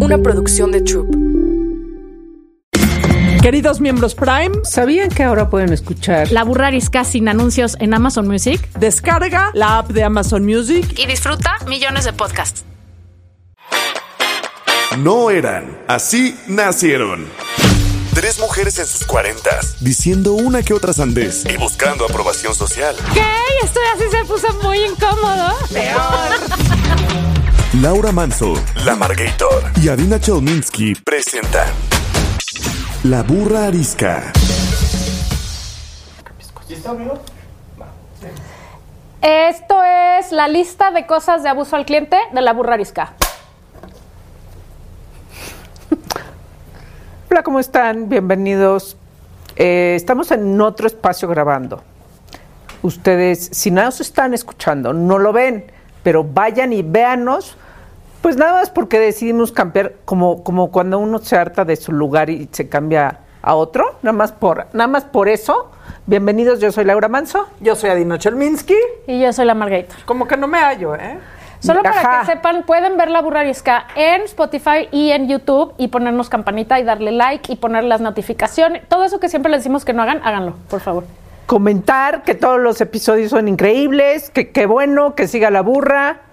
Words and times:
una 0.00 0.18
producción 0.18 0.72
de 0.72 0.82
Troop. 0.82 1.08
Queridos 3.42 3.80
miembros 3.80 4.14
Prime, 4.14 4.50
¿sabían 4.64 5.08
que 5.10 5.22
ahora 5.22 5.48
pueden 5.48 5.72
escuchar 5.72 6.30
La 6.32 6.44
Burra 6.44 6.66
Arisca 6.66 7.04
sin 7.04 7.28
anuncios 7.28 7.76
en 7.80 7.94
Amazon 7.94 8.26
Music? 8.26 8.68
descarga 8.78 9.50
la 9.54 9.78
app 9.78 9.88
de 9.90 10.04
Amazon 10.04 10.44
Music. 10.44 10.98
Y 10.98 11.06
disfruta 11.06 11.56
millones 11.66 12.04
de 12.04 12.12
podcasts. 12.12 12.64
No 14.98 15.30
eran, 15.30 15.78
así 15.86 16.36
nacieron. 16.48 17.26
Tres 18.14 18.40
mujeres 18.40 18.78
en 18.80 18.86
sus 18.86 19.06
cuarentas, 19.06 19.76
diciendo 19.80 20.32
una 20.32 20.62
que 20.62 20.74
otra 20.74 20.92
sandez 20.92 21.44
y 21.46 21.56
buscando 21.56 22.04
aprobación 22.04 22.54
social. 22.54 22.96
¿Qué? 23.14 23.24
Esto 23.62 23.80
así 23.94 24.04
se 24.10 24.24
puso 24.24 24.52
muy 24.62 24.78
incómodo. 24.84 25.54
Laura 27.74 28.12
Manso, 28.12 28.54
La 28.86 28.96
Margator 28.96 29.62
y 29.82 29.90
Adina 29.90 30.18
Chelminsky 30.18 30.94
presentan 31.04 31.68
La 33.04 33.22
Burra 33.22 33.66
Arisca. 33.66 34.32
Esto 39.20 39.84
es 39.84 40.32
la 40.32 40.48
lista 40.48 40.90
de 40.92 41.04
cosas 41.04 41.42
de 41.42 41.50
abuso 41.50 41.76
al 41.76 41.84
cliente 41.84 42.16
de 42.32 42.40
la 42.40 42.54
Burra 42.54 42.72
Arisca. 42.72 43.12
Hola, 47.30 47.42
¿cómo 47.42 47.60
están? 47.60 48.08
Bienvenidos. 48.08 48.96
Eh, 49.56 49.92
estamos 49.94 50.30
en 50.30 50.58
otro 50.58 50.86
espacio 50.86 51.28
grabando. 51.28 51.82
Ustedes, 52.80 53.50
si 53.52 53.70
no 53.70 53.84
nos 53.84 54.00
están 54.00 54.32
escuchando, 54.32 54.94
no 54.94 55.18
lo 55.18 55.34
ven, 55.34 55.70
pero 56.02 56.24
vayan 56.24 56.72
y 56.72 56.82
véanos. 56.82 57.56
Pues 58.28 58.36
nada 58.36 58.60
más 58.60 58.68
porque 58.68 58.98
decidimos 58.98 59.52
cambiar, 59.52 59.94
como, 60.04 60.44
como 60.44 60.70
cuando 60.70 60.98
uno 60.98 61.16
se 61.16 61.34
harta 61.34 61.64
de 61.64 61.76
su 61.76 61.92
lugar 61.92 62.28
y 62.28 62.46
se 62.52 62.68
cambia 62.68 63.20
a 63.40 63.54
otro, 63.54 63.96
nada 64.02 64.12
más 64.14 64.32
por, 64.32 64.66
nada 64.74 64.86
más 64.86 65.04
por 65.04 65.30
eso. 65.30 65.70
Bienvenidos, 66.04 66.60
yo 66.60 66.70
soy 66.70 66.84
Laura 66.84 67.08
Manso. 67.08 67.48
Yo 67.60 67.74
soy 67.74 67.88
Adina 67.88 68.18
Chelminsky. 68.18 68.76
Y 69.06 69.18
yo 69.18 69.32
soy 69.32 69.46
la 69.46 69.54
Margator. 69.54 69.96
Como 70.04 70.28
que 70.28 70.36
no 70.36 70.46
me 70.46 70.58
hallo, 70.58 70.94
¿eh? 70.94 71.18
Solo 71.60 71.82
para 71.82 72.20
que 72.20 72.26
sepan, 72.26 72.64
pueden 72.64 72.98
ver 72.98 73.10
la 73.10 73.22
Burra 73.22 73.40
Arisca 73.40 73.86
en 73.96 74.20
Spotify 74.24 74.90
y 74.92 75.10
en 75.12 75.26
YouTube 75.26 75.72
y 75.78 75.88
ponernos 75.88 76.28
campanita 76.28 76.78
y 76.78 76.84
darle 76.84 77.12
like 77.12 77.50
y 77.50 77.56
poner 77.56 77.84
las 77.84 78.02
notificaciones. 78.02 78.86
Todo 78.88 79.04
eso 79.04 79.20
que 79.20 79.30
siempre 79.30 79.50
les 79.50 79.60
decimos 79.60 79.86
que 79.86 79.94
no 79.94 80.02
hagan, 80.02 80.20
háganlo, 80.22 80.52
por 80.68 80.80
favor. 80.80 81.04
Comentar 81.46 82.24
que 82.24 82.34
todos 82.34 82.60
los 82.60 82.78
episodios 82.82 83.30
son 83.30 83.48
increíbles, 83.48 84.28
que 84.28 84.50
qué 84.50 84.66
bueno, 84.66 85.14
que 85.14 85.28
siga 85.28 85.50
la 85.50 85.62
burra. 85.62 86.27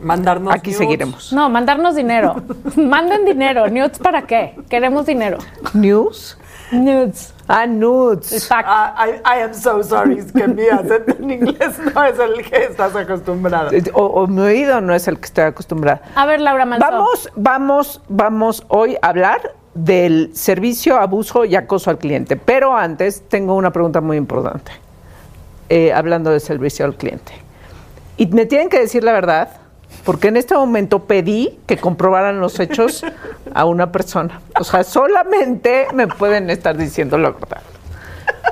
Mandarnos 0.00 0.54
Aquí 0.54 0.70
nudes. 0.70 0.78
seguiremos. 0.78 1.32
No, 1.32 1.48
mandarnos 1.48 1.94
dinero. 1.96 2.36
Manden 2.76 3.24
dinero. 3.24 3.68
¿Nudes 3.68 3.98
para 3.98 4.22
qué? 4.22 4.54
Queremos 4.68 5.06
dinero. 5.06 5.38
News. 5.74 6.38
Nudes. 6.70 7.34
Ah, 7.48 7.66
nudes. 7.66 8.30
Exacto. 8.32 8.70
Ah, 8.70 9.06
I, 9.08 9.38
I 9.38 9.42
am 9.42 9.54
so 9.54 9.82
sorry, 9.82 10.18
es 10.18 10.30
que 10.32 10.46
mi 10.46 10.68
acento 10.68 11.16
en 11.18 11.30
inglés 11.30 11.78
no 11.94 12.04
es 12.04 12.18
el 12.18 12.42
que 12.42 12.64
estás 12.64 12.94
acostumbrada. 12.94 13.70
O, 13.94 14.04
o 14.04 14.26
mi 14.26 14.42
oído 14.42 14.80
no 14.82 14.94
es 14.94 15.08
el 15.08 15.18
que 15.18 15.24
estoy 15.24 15.44
acostumbrada. 15.44 16.02
A 16.14 16.26
ver, 16.26 16.40
Laura 16.42 16.66
Manso. 16.66 16.86
Vamos, 16.86 17.30
vamos, 17.36 18.02
vamos 18.08 18.64
hoy 18.68 18.96
a 19.00 19.08
hablar 19.08 19.54
del 19.72 20.30
servicio, 20.34 20.98
abuso 20.98 21.46
y 21.46 21.56
acoso 21.56 21.88
al 21.88 21.96
cliente. 21.98 22.36
Pero 22.36 22.76
antes 22.76 23.22
tengo 23.28 23.54
una 23.54 23.72
pregunta 23.72 24.02
muy 24.02 24.18
importante. 24.18 24.70
Eh, 25.70 25.92
hablando 25.92 26.30
de 26.30 26.40
servicio 26.40 26.84
al 26.84 26.96
cliente. 26.96 27.32
Y 28.18 28.26
me 28.26 28.44
tienen 28.46 28.68
que 28.68 28.78
decir 28.78 29.04
la 29.04 29.12
verdad, 29.12 29.48
porque 30.04 30.28
en 30.28 30.36
este 30.36 30.54
momento 30.54 31.00
pedí 31.04 31.58
que 31.66 31.76
comprobaran 31.76 32.40
los 32.40 32.58
hechos 32.60 33.04
a 33.54 33.64
una 33.64 33.92
persona. 33.92 34.40
O 34.58 34.64
sea, 34.64 34.84
solamente 34.84 35.86
me 35.94 36.06
pueden 36.06 36.48
estar 36.50 36.76
diciendo 36.76 37.18
la 37.18 37.30
verdad. 37.30 37.60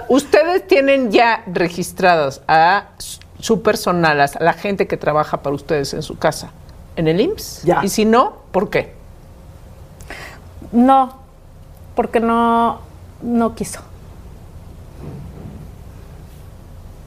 Ustedes 0.08 0.66
tienen 0.66 1.10
ya 1.10 1.42
registradas 1.46 2.42
a 2.46 2.88
su 3.40 3.62
personal, 3.62 4.20
a 4.20 4.28
la 4.40 4.52
gente 4.52 4.86
que 4.86 4.96
trabaja 4.96 5.38
para 5.42 5.54
ustedes 5.56 5.94
en 5.94 6.02
su 6.02 6.18
casa, 6.18 6.50
en 6.96 7.08
el 7.08 7.20
IMSS. 7.20 7.62
Ya. 7.64 7.80
Y 7.82 7.88
si 7.88 8.04
no, 8.04 8.34
¿por 8.52 8.70
qué? 8.70 8.94
No, 10.72 11.16
porque 11.94 12.20
no, 12.20 12.80
no 13.22 13.54
quiso. 13.54 13.80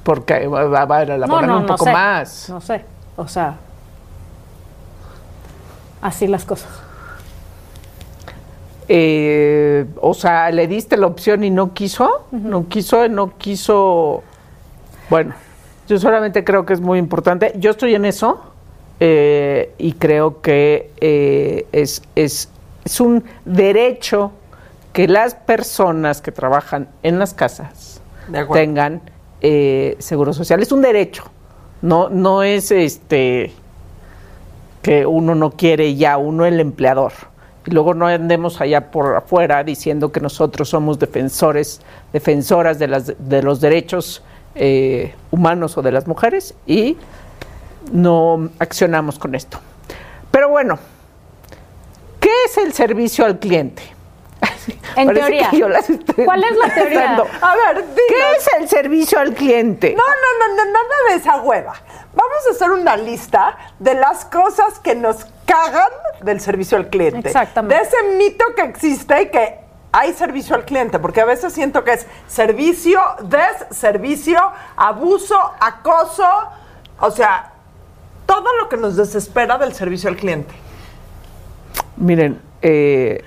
Porque 0.03 0.47
va, 0.47 0.63
va- 0.65 0.85
va 0.85 0.97
a 0.97 1.03
elaborar 1.03 1.51
un 1.51 1.65
poco 1.65 1.83
sé. 1.85 1.91
más. 1.93 2.49
No 2.49 2.61
sé. 2.61 2.83
O 3.15 3.27
sea, 3.27 3.55
así 6.01 6.27
las 6.27 6.45
cosas. 6.45 6.69
Eh, 8.87 9.85
o 10.01 10.13
sea, 10.13 10.49
le 10.51 10.67
diste 10.67 10.97
la 10.97 11.07
opción 11.07 11.43
y 11.43 11.51
no 11.51 11.73
quiso, 11.73 12.25
no 12.31 12.67
quiso, 12.67 13.07
no 13.07 13.37
quiso. 13.37 14.23
Bueno, 15.09 15.33
yo 15.87 15.99
solamente 15.99 16.43
creo 16.43 16.65
que 16.65 16.73
es 16.73 16.81
muy 16.81 16.97
importante. 16.97 17.53
Yo 17.57 17.71
estoy 17.71 17.95
en 17.95 18.05
eso 18.05 18.41
eh, 18.99 19.73
y 19.77 19.93
creo 19.93 20.41
que 20.41 20.91
eh, 20.99 21.67
es, 21.71 22.01
es, 22.15 22.49
es 22.83 22.99
un 22.99 23.23
derecho 23.45 24.31
que 24.93 25.07
las 25.07 25.35
personas 25.35 26.21
que 26.21 26.31
trabajan 26.31 26.89
en 27.03 27.19
las 27.19 27.33
casas 27.33 28.01
tengan 28.51 29.01
eh, 29.41 29.95
seguro 29.99 30.33
social. 30.33 30.61
Es 30.61 30.71
un 30.71 30.81
derecho, 30.81 31.23
no, 31.81 32.09
no 32.09 32.43
es 32.43 32.71
este 32.71 33.53
que 34.81 35.05
uno 35.05 35.35
no 35.35 35.51
quiere 35.51 35.95
ya, 35.95 36.17
uno 36.17 36.45
el 36.45 36.59
empleador. 36.59 37.11
Y 37.65 37.71
luego 37.71 37.93
no 37.93 38.07
andemos 38.07 38.61
allá 38.61 38.91
por 38.91 39.15
afuera 39.15 39.63
diciendo 39.63 40.11
que 40.11 40.19
nosotros 40.19 40.69
somos 40.69 40.97
defensores, 40.97 41.81
defensoras 42.13 42.79
de, 42.79 42.87
las, 42.87 43.13
de 43.17 43.43
los 43.43 43.61
derechos 43.61 44.23
eh, 44.55 45.13
humanos 45.31 45.77
o 45.77 45.81
de 45.81 45.91
las 45.91 46.07
mujeres 46.07 46.55
y 46.65 46.97
no 47.91 48.49
accionamos 48.59 49.19
con 49.19 49.35
esto. 49.35 49.59
Pero 50.31 50.49
bueno, 50.49 50.79
¿qué 52.19 52.31
es 52.45 52.57
el 52.57 52.73
servicio 52.73 53.25
al 53.25 53.39
cliente? 53.39 53.83
En 54.99 55.07
Parece 55.07 55.21
teoría. 55.21 55.49
que 55.49 55.57
yo 55.57 55.69
las 55.69 55.89
estoy 55.89 56.25
¿Cuál 56.25 56.43
es 56.43 56.57
la 56.57 56.73
teoría? 56.73 57.15
A 57.41 57.55
ver, 57.55 57.77
dinos. 57.77 57.95
¿Qué 58.07 58.37
es 58.37 58.49
el 58.59 58.67
servicio 58.67 59.17
al 59.17 59.33
cliente? 59.33 59.95
No, 59.95 60.03
no, 60.03 60.47
no, 60.47 60.55
no, 60.55 60.71
nada 60.71 60.95
de 61.09 61.15
esa 61.15 61.41
hueva. 61.41 61.73
Vamos 62.13 62.47
a 62.47 62.51
hacer 62.51 62.71
una 62.71 62.97
lista 62.97 63.57
de 63.79 63.93
las 63.93 64.25
cosas 64.25 64.79
que 64.79 64.95
nos 64.95 65.25
cagan 65.45 65.89
del 66.21 66.41
servicio 66.41 66.77
al 66.77 66.89
cliente. 66.89 67.29
Exactamente. 67.29 67.75
De 67.75 67.81
ese 67.81 68.17
mito 68.17 68.43
que 68.55 68.63
existe 68.63 69.21
y 69.21 69.29
que 69.29 69.59
hay 69.93 70.11
servicio 70.13 70.55
al 70.55 70.65
cliente, 70.65 70.99
porque 70.99 71.21
a 71.21 71.25
veces 71.25 71.53
siento 71.53 71.83
que 71.85 71.93
es 71.93 72.05
servicio, 72.27 73.01
des-servicio, 73.23 74.39
abuso, 74.75 75.39
acoso, 75.61 76.27
o 76.99 77.11
sea, 77.11 77.53
todo 78.25 78.55
lo 78.57 78.67
que 78.67 78.75
nos 78.75 78.97
desespera 78.97 79.57
del 79.57 79.73
servicio 79.73 80.09
al 80.09 80.17
cliente. 80.17 80.53
Miren, 81.95 82.41
eh, 82.61 83.23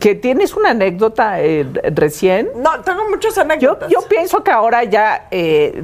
que 0.00 0.14
tienes 0.14 0.54
una 0.54 0.70
anécdota 0.70 1.40
eh, 1.40 1.66
recién. 1.94 2.50
No, 2.56 2.80
tengo 2.82 3.08
muchas 3.08 3.36
anécdotas. 3.38 3.90
yo 3.90 4.00
pienso 4.08 4.42
que 4.42 4.50
ahora 4.50 4.84
ya, 4.84 5.28
eh, 5.30 5.82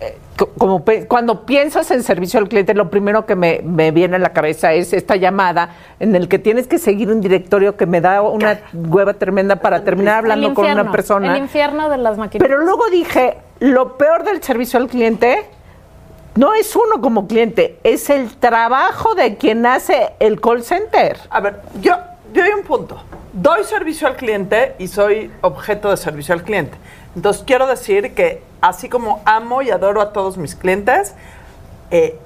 eh, 0.00 0.16
como 0.58 0.84
cuando 1.08 1.44
piensas 1.44 1.90
en 1.90 2.02
servicio 2.02 2.40
al 2.40 2.48
cliente, 2.48 2.74
lo 2.74 2.90
primero 2.90 3.26
que 3.26 3.36
me, 3.36 3.60
me 3.62 3.90
viene 3.90 4.16
a 4.16 4.18
la 4.18 4.32
cabeza 4.32 4.72
es 4.72 4.92
esta 4.92 5.16
llamada 5.16 5.76
en 6.00 6.14
el 6.16 6.28
que 6.28 6.38
tienes 6.38 6.66
que 6.66 6.78
seguir 6.78 7.10
un 7.10 7.20
directorio 7.20 7.76
que 7.76 7.86
me 7.86 8.00
da 8.00 8.22
una 8.22 8.60
hueva 8.72 9.14
tremenda 9.14 9.56
para 9.56 9.84
terminar 9.84 10.18
hablando 10.18 10.54
con 10.54 10.66
una 10.66 10.90
persona. 10.90 11.36
El 11.36 11.42
infierno 11.42 11.88
de 11.88 11.98
las 11.98 12.18
maquinitas. 12.18 12.48
Pero 12.48 12.64
luego 12.64 12.88
dije, 12.90 13.36
lo 13.60 13.96
peor 13.96 14.24
del 14.24 14.42
servicio 14.42 14.78
al 14.78 14.88
cliente 14.88 15.46
no 16.34 16.54
es 16.54 16.74
uno 16.74 17.00
como 17.00 17.28
cliente, 17.28 17.78
es 17.84 18.08
el 18.08 18.34
trabajo 18.36 19.14
de 19.14 19.36
quien 19.36 19.66
hace 19.66 20.14
el 20.18 20.40
call 20.40 20.62
center. 20.62 21.18
A 21.28 21.40
ver, 21.40 21.60
yo, 21.80 21.94
yo 22.32 22.42
hay 22.42 22.52
un 22.52 22.64
punto. 22.64 23.02
Doy 23.32 23.64
servicio 23.64 24.06
al 24.06 24.16
cliente 24.16 24.74
y 24.78 24.88
soy 24.88 25.30
objeto 25.40 25.90
de 25.90 25.96
servicio 25.96 26.34
al 26.34 26.42
cliente. 26.42 26.76
Entonces 27.16 27.42
quiero 27.46 27.66
decir 27.66 28.14
que 28.14 28.42
así 28.60 28.88
como 28.88 29.22
amo 29.24 29.62
y 29.62 29.70
adoro 29.70 30.00
a 30.02 30.12
todos 30.12 30.36
mis 30.36 30.54
clientes, 30.54 31.14
eh, 31.90 32.18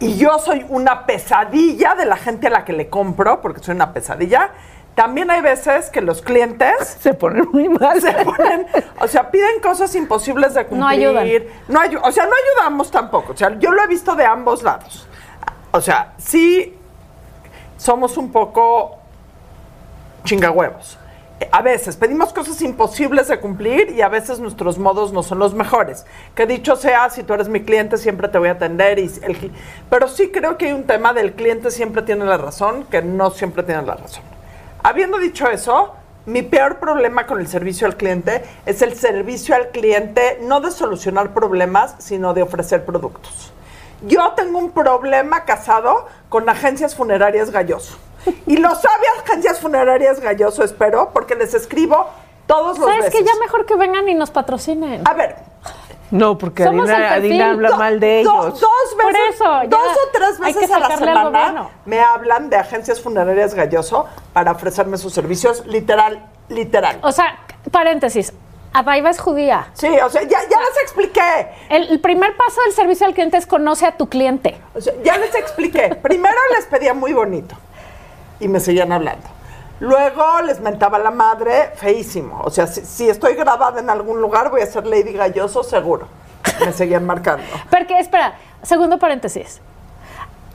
y 0.00 0.16
yo 0.16 0.38
soy 0.38 0.66
una 0.68 1.06
pesadilla 1.06 1.94
de 1.94 2.04
la 2.04 2.16
gente 2.16 2.48
a 2.48 2.50
la 2.50 2.64
que 2.64 2.72
le 2.74 2.88
compro, 2.88 3.40
porque 3.40 3.62
soy 3.62 3.74
una 3.74 3.92
pesadilla, 3.94 4.50
también 4.94 5.30
hay 5.30 5.40
veces 5.40 5.88
que 5.90 6.00
los 6.02 6.20
clientes 6.22 6.74
Se 7.00 7.14
ponen 7.14 7.48
muy 7.52 7.68
mal. 7.68 8.00
se 8.00 8.12
ponen, 8.12 8.66
o 9.00 9.08
sea, 9.08 9.30
piden 9.30 9.60
cosas 9.62 9.94
imposibles 9.94 10.52
de 10.54 10.66
cumplir. 10.66 10.78
No 10.80 10.86
ayudan. 10.86 11.26
No 11.68 11.80
ayu- 11.80 12.00
o 12.02 12.12
sea, 12.12 12.26
no 12.26 12.32
ayudamos 12.58 12.90
tampoco. 12.90 13.32
O 13.32 13.36
sea, 13.36 13.58
yo 13.58 13.72
lo 13.72 13.82
he 13.82 13.86
visto 13.86 14.14
de 14.14 14.24
ambos 14.26 14.62
lados. 14.62 15.06
O 15.72 15.80
sea, 15.80 16.12
sí 16.18 16.76
somos 17.76 18.16
un 18.16 18.30
poco 18.30 18.98
chingahuevos. 20.24 20.98
a 21.50 21.62
veces 21.62 21.96
pedimos 21.96 22.32
cosas 22.32 22.60
imposibles 22.62 23.28
de 23.28 23.38
cumplir 23.38 23.90
y 23.90 24.00
a 24.00 24.08
veces 24.08 24.38
nuestros 24.38 24.78
modos 24.78 25.12
no 25.12 25.22
son 25.22 25.38
los 25.38 25.52
mejores. 25.54 26.06
Que 26.34 26.46
dicho 26.46 26.76
sea, 26.76 27.10
si 27.10 27.22
tú 27.22 27.34
eres 27.34 27.48
mi 27.48 27.62
cliente 27.62 27.98
siempre 27.98 28.28
te 28.28 28.38
voy 28.38 28.48
a 28.48 28.52
atender. 28.52 28.98
Y 28.98 29.12
el 29.22 29.52
pero 29.90 30.08
sí 30.08 30.30
creo 30.30 30.56
que 30.56 30.66
hay 30.66 30.72
un 30.72 30.84
tema 30.84 31.12
del 31.12 31.34
cliente 31.34 31.70
siempre 31.70 32.02
tiene 32.02 32.24
la 32.24 32.38
razón, 32.38 32.84
que 32.84 33.02
no 33.02 33.30
siempre 33.30 33.62
tiene 33.62 33.82
la 33.82 33.94
razón. 33.94 34.22
Habiendo 34.82 35.18
dicho 35.18 35.48
eso, 35.50 35.94
mi 36.26 36.42
peor 36.42 36.78
problema 36.78 37.26
con 37.26 37.38
el 37.40 37.48
servicio 37.48 37.86
al 37.86 37.96
cliente 37.96 38.42
es 38.64 38.80
el 38.80 38.94
servicio 38.94 39.54
al 39.54 39.68
cliente 39.68 40.38
no 40.42 40.60
de 40.60 40.70
solucionar 40.70 41.34
problemas, 41.34 41.96
sino 41.98 42.32
de 42.32 42.42
ofrecer 42.42 42.84
productos. 42.84 43.52
Yo 44.06 44.32
tengo 44.32 44.58
un 44.58 44.70
problema 44.70 45.44
casado 45.44 46.06
con 46.28 46.48
agencias 46.48 46.94
funerarias 46.94 47.50
Galloso. 47.50 47.98
Y 48.46 48.56
lo 48.56 48.74
sabe 48.74 49.04
agencias 49.24 49.60
funerarias 49.60 50.20
Galloso, 50.20 50.62
espero, 50.64 51.10
porque 51.12 51.34
les 51.34 51.54
escribo 51.54 52.06
todos 52.46 52.78
los 52.78 52.88
¿Sabes 52.88 53.10
que 53.10 53.24
ya 53.24 53.32
mejor 53.40 53.66
que 53.66 53.76
vengan 53.76 54.08
y 54.08 54.14
nos 54.14 54.30
patrocinen? 54.30 55.02
A 55.06 55.14
ver, 55.14 55.36
No, 56.10 56.36
porque 56.38 56.64
Somos 56.64 56.88
Adina, 56.90 57.50
habla 57.52 57.70
do- 57.70 57.76
mal 57.78 57.98
de 58.00 58.22
do- 58.22 58.30
ellos. 58.46 58.60
dos 58.60 58.70
Por 59.00 59.12
veces, 59.12 59.34
eso, 59.36 59.62
ya 59.62 59.68
dos 59.68 59.88
o 59.88 60.08
tres 60.12 60.38
veces 60.38 60.70
a 60.70 60.78
la 60.78 60.96
semana 60.96 61.68
me 61.86 62.00
hablan 62.00 62.50
de 62.50 62.56
agencias 62.56 63.00
funerarias 63.00 63.54
Galloso 63.54 64.06
para 64.32 64.52
ofrecerme 64.52 64.96
sus 64.98 65.12
servicios, 65.12 65.64
literal, 65.66 66.24
literal. 66.48 66.98
O 67.02 67.10
sea, 67.10 67.38
paréntesis, 67.70 68.32
Adaiva 68.74 69.08
es 69.10 69.20
judía. 69.20 69.68
Sí, 69.74 69.86
o 70.04 70.08
sea, 70.10 70.22
ya, 70.22 70.38
ya 70.50 70.58
les 70.60 70.82
expliqué. 70.82 71.48
El, 71.70 71.88
el 71.90 72.00
primer 72.00 72.36
paso 72.36 72.60
del 72.62 72.72
servicio 72.72 73.06
al 73.06 73.14
cliente 73.14 73.36
es 73.36 73.46
conoce 73.46 73.86
a 73.86 73.96
tu 73.96 74.08
cliente. 74.08 74.56
O 74.74 74.80
sea, 74.80 74.92
ya 75.04 75.16
les 75.16 75.34
expliqué. 75.34 75.94
Primero 76.02 76.36
les 76.56 76.66
pedía 76.66 76.92
muy 76.92 77.12
bonito 77.12 77.54
y 78.40 78.48
me 78.48 78.60
seguían 78.60 78.92
hablando. 78.92 79.26
Luego 79.80 80.40
les 80.42 80.60
mentaba 80.60 80.98
la 80.98 81.10
madre, 81.10 81.72
feísimo. 81.74 82.40
O 82.44 82.50
sea, 82.50 82.66
si, 82.66 82.84
si 82.84 83.08
estoy 83.08 83.34
grabada 83.34 83.80
en 83.80 83.90
algún 83.90 84.20
lugar, 84.20 84.50
voy 84.50 84.60
a 84.62 84.66
ser 84.66 84.86
Lady 84.86 85.12
Galloso, 85.12 85.62
seguro. 85.62 86.06
Me 86.64 86.72
seguían 86.72 87.04
marcando. 87.04 87.44
Porque, 87.70 87.98
espera, 87.98 88.34
segundo 88.62 88.98
paréntesis. 88.98 89.60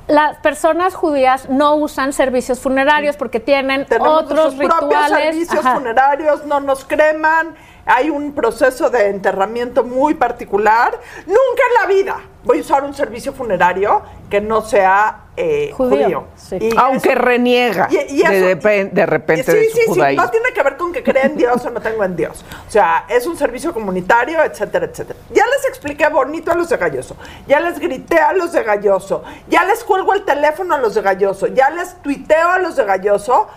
Las 0.07 0.37
personas 0.37 0.95
judías 0.95 1.49
no 1.49 1.75
usan 1.75 2.13
servicios 2.13 2.59
funerarios 2.59 3.15
porque 3.15 3.39
tienen 3.39 3.85
Tenemos 3.85 4.23
otros 4.23 4.55
nuestros 4.55 4.79
propios 4.79 5.03
rituales. 5.03 5.23
servicios 5.35 5.63
Ajá. 5.63 5.75
funerarios, 5.75 6.45
no 6.45 6.59
nos 6.61 6.83
creman. 6.83 7.55
Hay 7.85 8.09
un 8.09 8.33
proceso 8.33 8.89
de 8.89 9.07
enterramiento 9.07 9.83
muy 9.83 10.13
particular. 10.13 10.99
Nunca 11.25 11.63
en 11.69 11.81
la 11.81 11.87
vida 11.87 12.19
voy 12.43 12.59
a 12.59 12.61
usar 12.61 12.83
un 12.83 12.93
servicio 12.93 13.33
funerario 13.33 14.01
que 14.29 14.39
no 14.41 14.61
sea 14.61 15.23
eh, 15.35 15.71
Judío, 15.75 16.03
judío. 16.03 16.23
sí. 16.35 16.57
Y 16.59 16.77
Aunque 16.77 17.11
eso- 17.13 17.19
reniega 17.21 17.87
y- 17.89 18.15
y 18.17 18.21
eso- 18.21 18.31
de, 18.67 18.89
de 18.91 19.05
repente 19.05 19.43
sí, 19.51 19.57
de 19.57 19.69
su 19.69 19.77
sí, 19.77 19.81
sí, 19.93 20.15
no 20.15 20.29
tiene 20.29 20.51
que 20.53 20.61
ver 20.63 20.75
con 20.77 20.91
que 20.91 21.01
crea 21.01 21.23
en 21.23 21.37
Dios 21.37 21.65
o 21.65 21.69
no 21.69 21.79
tengo 21.81 22.03
en 22.03 22.15
Dios. 22.15 22.43
O 22.67 22.71
sea, 22.71 23.05
es 23.07 23.25
un 23.25 23.37
servicio 23.37 23.73
comunitario, 23.73 24.43
etcétera, 24.43 24.85
etcétera. 24.85 25.17
Ya 25.31 25.45
les 25.47 25.65
expliqué 25.69 26.07
bonito 26.09 26.51
a 26.51 26.55
los 26.55 26.67
de 26.69 26.75
Galloso, 26.77 27.15
ya 27.47 27.59
les 27.61 27.79
grité 27.79 28.19
a 28.19 28.33
los 28.33 28.51
de 28.51 28.63
Galloso, 28.63 29.23
ya 29.47 29.63
les 29.63 29.83
cuelgo 29.85 30.13
el 30.13 30.23
teléfono 30.25 30.75
a 30.75 30.77
los 30.77 30.93
de 30.95 31.01
Galloso, 31.01 31.47
ya 31.47 31.69
les 31.69 31.95
tuiteo 32.01 32.49
a 32.49 32.59
los 32.59 32.75
de 32.75 32.83
Galloso 32.83 33.47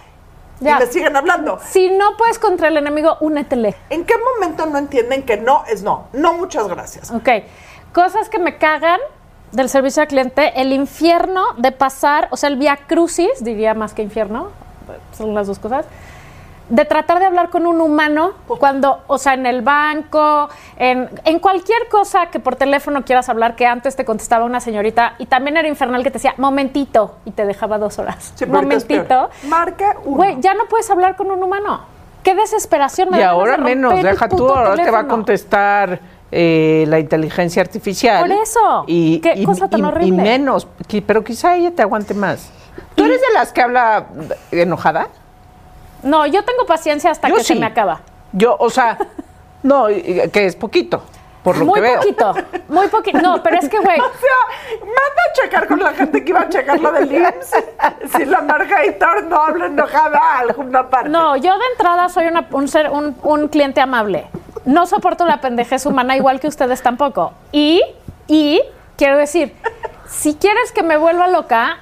Ya. 0.62 0.76
y 0.76 0.80
me 0.80 0.86
siguen 0.86 1.16
hablando. 1.16 1.58
Si 1.68 1.90
no 1.90 2.16
puedes 2.16 2.38
contra 2.38 2.68
el 2.68 2.76
enemigo, 2.76 3.16
únetele. 3.20 3.74
¿En 3.90 4.04
qué 4.04 4.14
momento 4.18 4.66
no 4.66 4.78
entienden 4.78 5.22
que 5.24 5.36
no 5.36 5.64
es 5.68 5.82
no? 5.82 6.08
No, 6.12 6.34
muchas 6.34 6.68
gracias. 6.68 7.10
Ok. 7.10 7.28
Cosas 7.92 8.28
que 8.28 8.38
me 8.38 8.56
cagan 8.58 9.00
del 9.52 9.68
servicio 9.68 10.02
al 10.02 10.08
cliente, 10.08 10.60
el 10.60 10.72
infierno 10.72 11.44
de 11.58 11.72
pasar, 11.72 12.28
o 12.30 12.36
sea, 12.36 12.48
el 12.48 12.56
via 12.56 12.78
crucis, 12.88 13.44
diría 13.44 13.74
más 13.74 13.92
que 13.92 14.02
infierno, 14.02 14.48
son 15.16 15.34
las 15.34 15.46
dos 15.46 15.58
cosas, 15.58 15.84
de 16.68 16.84
tratar 16.84 17.18
de 17.18 17.26
hablar 17.26 17.50
con 17.50 17.66
un 17.66 17.80
humano 17.80 18.32
cuando, 18.58 19.00
o 19.06 19.18
sea, 19.18 19.34
en 19.34 19.44
el 19.46 19.62
banco, 19.62 20.48
en, 20.78 21.08
en 21.24 21.38
cualquier 21.38 21.88
cosa 21.88 22.26
que 22.26 22.40
por 22.40 22.56
teléfono 22.56 23.04
quieras 23.04 23.28
hablar, 23.28 23.56
que 23.56 23.66
antes 23.66 23.94
te 23.96 24.04
contestaba 24.04 24.44
una 24.44 24.60
señorita 24.60 25.14
y 25.18 25.26
también 25.26 25.56
era 25.56 25.68
infernal 25.68 26.02
que 26.02 26.10
te 26.10 26.14
decía, 26.14 26.34
momentito, 26.38 27.16
y 27.24 27.32
te 27.32 27.44
dejaba 27.44 27.78
dos 27.78 27.98
horas. 27.98 28.32
Sí, 28.36 28.46
momentito. 28.46 29.30
uno. 30.04 30.16
Güey, 30.16 30.36
ya 30.40 30.54
no 30.54 30.64
puedes 30.66 30.88
hablar 30.90 31.16
con 31.16 31.30
un 31.30 31.42
humano. 31.42 31.80
Qué 32.22 32.34
desesperación. 32.34 33.10
me 33.10 33.18
Y 33.18 33.22
ahora 33.22 33.56
de 33.56 33.62
menos, 33.64 34.00
deja 34.02 34.28
tú, 34.28 34.48
ahora 34.48 34.76
te 34.82 34.90
va 34.90 35.00
a 35.00 35.08
contestar 35.08 36.00
eh, 36.30 36.84
la 36.88 36.98
inteligencia 37.00 37.60
artificial. 37.60 38.22
Por 38.22 38.30
eso. 38.32 38.84
Y, 38.86 39.18
Qué 39.20 39.34
y- 39.36 39.44
cosa 39.44 39.68
tan 39.68 39.80
y- 39.80 39.82
horrible. 39.82 40.06
y 40.06 40.12
menos, 40.12 40.66
pero 41.06 41.22
quizá 41.24 41.56
ella 41.56 41.72
te 41.72 41.82
aguante 41.82 42.14
más. 42.14 42.50
¿Tú 42.94 43.04
eres 43.04 43.20
de 43.20 43.26
las 43.34 43.52
que 43.52 43.60
habla 43.60 44.06
enojada? 44.50 45.08
No, 46.02 46.26
yo 46.26 46.44
tengo 46.44 46.66
paciencia 46.66 47.10
hasta 47.10 47.28
Yo 47.28 47.36
que 47.36 47.44
se 47.44 47.54
me 47.54 47.66
acaba. 47.66 48.00
Yo, 48.32 48.56
o 48.58 48.70
sea, 48.70 48.98
no, 49.62 49.86
que 49.86 50.46
es 50.46 50.56
poquito, 50.56 51.02
por 51.42 51.56
lo 51.58 51.64
muy 51.66 51.74
que 51.74 51.80
veo. 51.80 52.00
poquito, 52.00 52.34
muy 52.68 52.88
poquito. 52.88 53.18
No, 53.20 53.42
pero 53.42 53.58
es 53.58 53.68
que, 53.68 53.78
güey, 53.78 54.00
O 54.00 54.04
sea, 54.04 54.78
manda 54.80 55.22
a 55.30 55.32
checar 55.42 55.66
con 55.68 55.78
la 55.80 55.92
gente 55.92 56.24
que 56.24 56.30
iba 56.30 56.40
a 56.40 56.48
checar 56.48 56.80
lo 56.80 56.92
del 56.92 57.12
IMSS. 57.12 57.54
si 58.16 58.24
la 58.24 58.40
Margarita 58.42 59.14
no 59.28 59.36
habla 59.36 59.66
enojada 59.66 60.18
a 60.18 60.38
alguna 60.40 60.88
parte. 60.88 61.08
no, 61.08 61.36
yo 61.36 61.52
de 61.58 61.64
entrada 61.72 62.08
soy 62.08 62.26
una- 62.26 62.46
un, 62.50 62.68
ser, 62.68 62.90
un, 62.90 63.16
un 63.22 63.48
cliente 63.48 63.80
amable. 63.80 64.26
No 64.64 64.86
soporto 64.86 65.26
la 65.26 65.40
pendejez 65.40 65.86
humana 65.86 66.16
igual 66.16 66.38
que 66.40 66.46
ustedes 66.48 66.82
tampoco. 66.82 67.32
Y, 67.50 67.82
y, 68.28 68.62
quiero 68.96 69.16
decir, 69.18 69.54
si 70.08 70.34
quieres 70.36 70.70
que 70.72 70.82
me 70.84 70.96
vuelva 70.96 71.26
loca, 71.26 71.78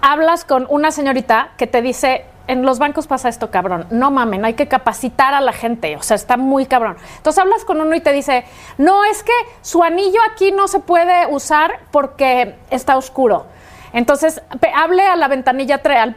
hablas 0.00 0.44
con 0.44 0.66
una 0.68 0.90
señorita 0.92 1.48
que 1.56 1.66
te 1.66 1.82
dice, 1.82 2.24
en 2.46 2.64
los 2.64 2.78
bancos 2.78 3.06
pasa 3.06 3.28
esto, 3.28 3.50
cabrón. 3.50 3.86
No 3.90 4.10
mamen, 4.10 4.44
hay 4.44 4.54
que 4.54 4.68
capacitar 4.68 5.34
a 5.34 5.40
la 5.40 5.52
gente. 5.52 5.96
O 5.96 6.02
sea, 6.02 6.14
está 6.14 6.36
muy 6.36 6.66
cabrón. 6.66 6.96
Entonces 7.16 7.42
hablas 7.42 7.64
con 7.64 7.80
uno 7.80 7.94
y 7.94 8.00
te 8.00 8.12
dice, 8.12 8.44
no, 8.78 9.04
es 9.04 9.22
que 9.22 9.32
su 9.62 9.82
anillo 9.82 10.20
aquí 10.32 10.52
no 10.52 10.68
se 10.68 10.80
puede 10.80 11.26
usar 11.26 11.80
porque 11.90 12.56
está 12.70 12.96
oscuro. 12.96 13.46
Entonces, 13.92 14.42
hable 14.74 15.06
a 15.06 15.14
la 15.14 15.28
ventanilla 15.28 15.80
3, 15.80 15.98
al 15.98 16.16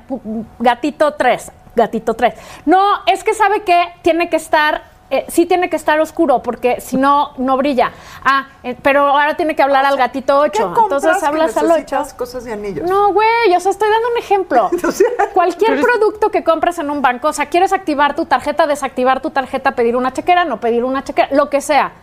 gatito 0.57 1.13
3, 1.13 1.51
gatito 1.75 2.15
3. 2.15 2.33
No, 2.65 2.81
es 3.05 3.23
que 3.23 3.35
sabe 3.35 3.61
que 3.61 3.79
tiene 4.01 4.29
que 4.29 4.37
estar, 4.37 4.83
eh, 5.09 5.25
sí 5.29 5.45
tiene 5.45 5.69
que 5.69 5.75
estar 5.77 5.99
oscuro 6.01 6.41
porque 6.43 6.81
si 6.81 6.97
no, 6.97 7.31
no 7.37 7.55
brilla. 7.55 7.91
Ah, 8.25 8.47
eh, 8.63 8.75
pero 8.81 9.07
ahora 9.07 9.35
tiene 9.37 9.55
que 9.55 9.63
hablar 9.63 9.85
al 9.85 9.95
gatito 9.95 10.41
¿Qué 10.51 10.61
8. 10.63 10.73
compras 10.73 11.01
Entonces 11.03 11.21
que 11.21 11.25
hablas 11.27 11.55
al 11.57 11.65
8. 11.65 11.73
necesitas 11.75 12.13
cosas 12.13 12.43
de 12.43 12.51
anillos? 12.53 12.89
No, 12.89 13.13
güey, 13.13 13.55
o 13.55 13.59
sea, 13.59 13.71
estoy 13.71 13.89
dando 13.89 14.07
un 14.11 14.17
ejemplo. 14.17 14.69
O 14.87 14.91
sea, 14.91 15.07
Cualquier 15.33 15.79
producto 15.81 16.29
que 16.31 16.43
compres 16.43 16.77
en 16.79 16.89
un 16.89 17.01
banco, 17.01 17.29
o 17.29 17.33
sea, 17.33 17.45
quieres 17.47 17.71
activar 17.73 18.15
tu 18.15 18.25
tarjeta, 18.25 18.67
desactivar 18.67 19.21
tu 19.21 19.29
tarjeta, 19.31 19.71
pedir 19.71 19.95
una 19.95 20.11
chequera, 20.13 20.43
no 20.45 20.59
pedir 20.59 20.83
una 20.83 21.03
chequera, 21.03 21.29
lo 21.31 21.49
que 21.49 21.61
sea. 21.61 21.93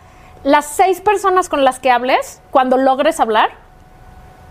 Las 0.42 0.64
seis 0.66 1.00
personas 1.00 1.48
con 1.48 1.64
las 1.64 1.78
que 1.80 1.90
hables, 1.90 2.40
cuando 2.50 2.76
logres 2.76 3.20
hablar, 3.20 3.50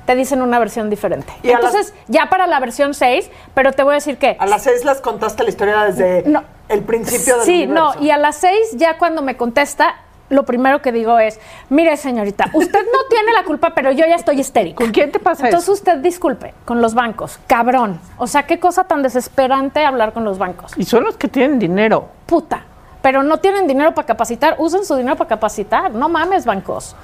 te 0.05 0.15
dicen 0.15 0.41
una 0.41 0.59
versión 0.59 0.89
diferente. 0.89 1.31
Y 1.43 1.47
las- 1.47 1.55
Entonces, 1.63 1.93
ya 2.07 2.27
para 2.29 2.45
la 2.47 2.59
versión 2.59 2.93
6, 2.93 3.29
pero 3.53 3.71
te 3.71 3.83
voy 3.83 3.93
a 3.93 3.95
decir 3.95 4.17
que... 4.17 4.35
A 4.39 4.45
las 4.47 4.63
seis 4.63 4.83
les 4.83 4.99
contaste 4.99 5.43
la 5.43 5.49
historia 5.49 5.83
desde 5.83 6.23
No. 6.27 6.43
El 6.73 6.81
principio 6.83 7.37
del 7.37 7.45
Sí, 7.45 7.63
universo. 7.65 7.93
no, 7.95 8.03
y 8.03 8.09
a 8.11 8.17
las 8.17 8.35
seis, 8.37 8.71
ya 8.73 8.97
cuando 8.97 9.21
me 9.21 9.37
contesta, 9.37 9.95
lo 10.29 10.43
primero 10.43 10.81
que 10.81 10.91
digo 10.91 11.19
es, 11.19 11.39
mire 11.69 11.95
señorita, 11.97 12.49
usted 12.53 12.79
no 12.91 12.99
tiene 13.09 13.31
la 13.33 13.43
culpa, 13.43 13.73
pero 13.75 13.91
yo 13.91 14.05
ya 14.07 14.15
estoy 14.15 14.39
histérica. 14.39 14.77
¿Con 14.83 14.91
quién 14.91 15.11
te 15.11 15.19
pasa 15.19 15.45
Entonces 15.45 15.65
eso? 15.69 15.73
usted 15.73 15.97
disculpe, 15.97 16.53
con 16.65 16.81
los 16.81 16.93
bancos, 16.95 17.39
cabrón. 17.47 17.99
O 18.17 18.25
sea, 18.27 18.43
qué 18.43 18.59
cosa 18.59 18.85
tan 18.85 19.03
desesperante 19.03 19.85
hablar 19.85 20.13
con 20.13 20.23
los 20.23 20.37
bancos. 20.39 20.71
Y 20.77 20.85
son 20.85 21.03
los 21.03 21.17
que 21.17 21.27
tienen 21.27 21.59
dinero. 21.59 22.09
Puta. 22.25 22.63
Pero 23.01 23.21
no 23.21 23.37
tienen 23.39 23.67
dinero 23.67 23.93
para 23.93 24.05
capacitar, 24.07 24.55
usen 24.59 24.85
su 24.85 24.95
dinero 24.95 25.17
para 25.17 25.27
capacitar. 25.27 25.91
No 25.91 26.07
mames, 26.09 26.45
bancos. 26.45 26.95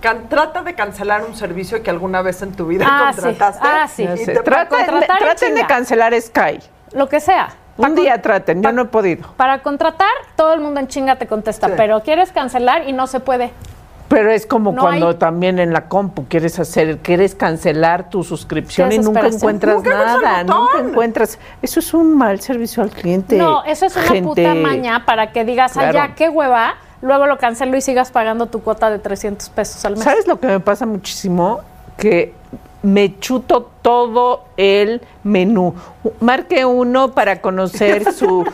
Can- 0.00 0.28
trata 0.28 0.62
de 0.62 0.74
cancelar 0.74 1.24
un 1.24 1.34
servicio 1.34 1.82
que 1.82 1.88
alguna 1.90 2.22
vez 2.22 2.42
en 2.42 2.52
tu 2.52 2.66
vida 2.66 2.84
Ah, 2.88 3.12
sí. 3.14 3.20
contrataste. 3.22 3.60
Ah, 3.66 3.88
sí. 3.88 4.02
Y 4.02 4.26
te- 4.26 4.34
Traten, 4.42 5.00
de, 5.00 5.06
traten 5.06 5.66
cancelar 5.66 6.12
Sky. 6.20 6.58
Lo 6.92 7.08
que 7.08 7.20
sea. 7.20 7.54
Un 7.78 7.84
con- 7.86 7.94
día 7.94 8.20
traten, 8.22 8.62
yo 8.62 8.72
no 8.72 8.82
he 8.82 8.84
podido. 8.86 9.28
Para 9.36 9.62
contratar, 9.62 10.08
todo 10.36 10.52
el 10.54 10.60
mundo 10.60 10.80
en 10.80 10.88
chinga 10.88 11.16
te 11.16 11.26
contesta, 11.26 11.68
Sí. 11.68 11.74
pero 11.76 12.02
quieres 12.02 12.32
cancelar 12.32 12.88
y 12.88 12.92
no 12.92 13.06
se 13.06 13.20
puede. 13.20 13.50
Pero 14.08 14.30
es 14.30 14.46
como 14.46 14.72
No 14.72 14.82
cuando 14.82 15.08
hay- 15.08 15.14
también 15.14 15.58
en 15.58 15.72
la 15.72 15.88
compu 15.88 16.26
quieres 16.28 16.58
hacer, 16.58 16.98
quieres 16.98 17.34
cancelar 17.34 18.10
tu 18.10 18.22
suscripción 18.24 18.92
y 18.92 18.98
nunca 18.98 19.26
encuentras 19.26 19.76
Nunca 19.76 19.90
nada, 20.20 20.44
nunca 20.44 20.80
encuentras. 20.80 21.38
Eso 21.62 21.80
es 21.80 21.94
un 21.94 22.14
mal 22.18 22.38
servicio 22.40 22.82
al 22.82 22.90
cliente. 22.90 23.36
No, 23.38 23.64
eso 23.64 23.86
es 23.86 23.96
una 23.96 24.04
gente. 24.06 24.22
puta 24.42 24.54
maña 24.54 25.06
para 25.06 25.32
que 25.32 25.46
digas, 25.46 25.74
ay, 25.78 25.90
Claro. 25.92 26.08
ya, 26.10 26.14
qué 26.14 26.28
hueva, 26.28 26.74
luego 27.00 27.26
lo 27.26 27.38
cancelo 27.38 27.74
y 27.74 27.80
sigas 27.80 28.10
pagando 28.10 28.46
tu 28.48 28.60
cuota 28.62 28.90
de 28.90 28.98
300 28.98 29.48
pesos 29.48 29.82
al 29.86 29.94
mes. 29.94 30.04
¿Sabes 30.04 30.26
lo 30.26 30.38
que 30.38 30.46
me 30.46 30.60
pasa 30.60 30.84
muchísimo? 30.84 31.60
Que 31.96 32.34
me 32.82 33.18
chuto 33.20 33.70
todo 33.82 34.44
el 34.56 35.00
menú. 35.24 35.74
Marque 36.20 36.64
uno 36.64 37.12
para 37.12 37.40
conocer 37.40 38.12
su... 38.14 38.44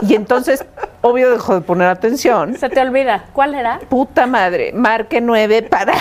Y 0.00 0.14
entonces, 0.14 0.64
obvio, 1.02 1.30
dejo 1.30 1.54
de 1.54 1.60
poner 1.60 1.88
atención. 1.88 2.56
Se 2.56 2.68
te 2.68 2.80
olvida. 2.80 3.24
¿Cuál 3.32 3.54
era? 3.56 3.80
Puta 3.88 4.26
madre, 4.28 4.72
marque 4.72 5.20
nueve 5.20 5.62
para 5.62 5.92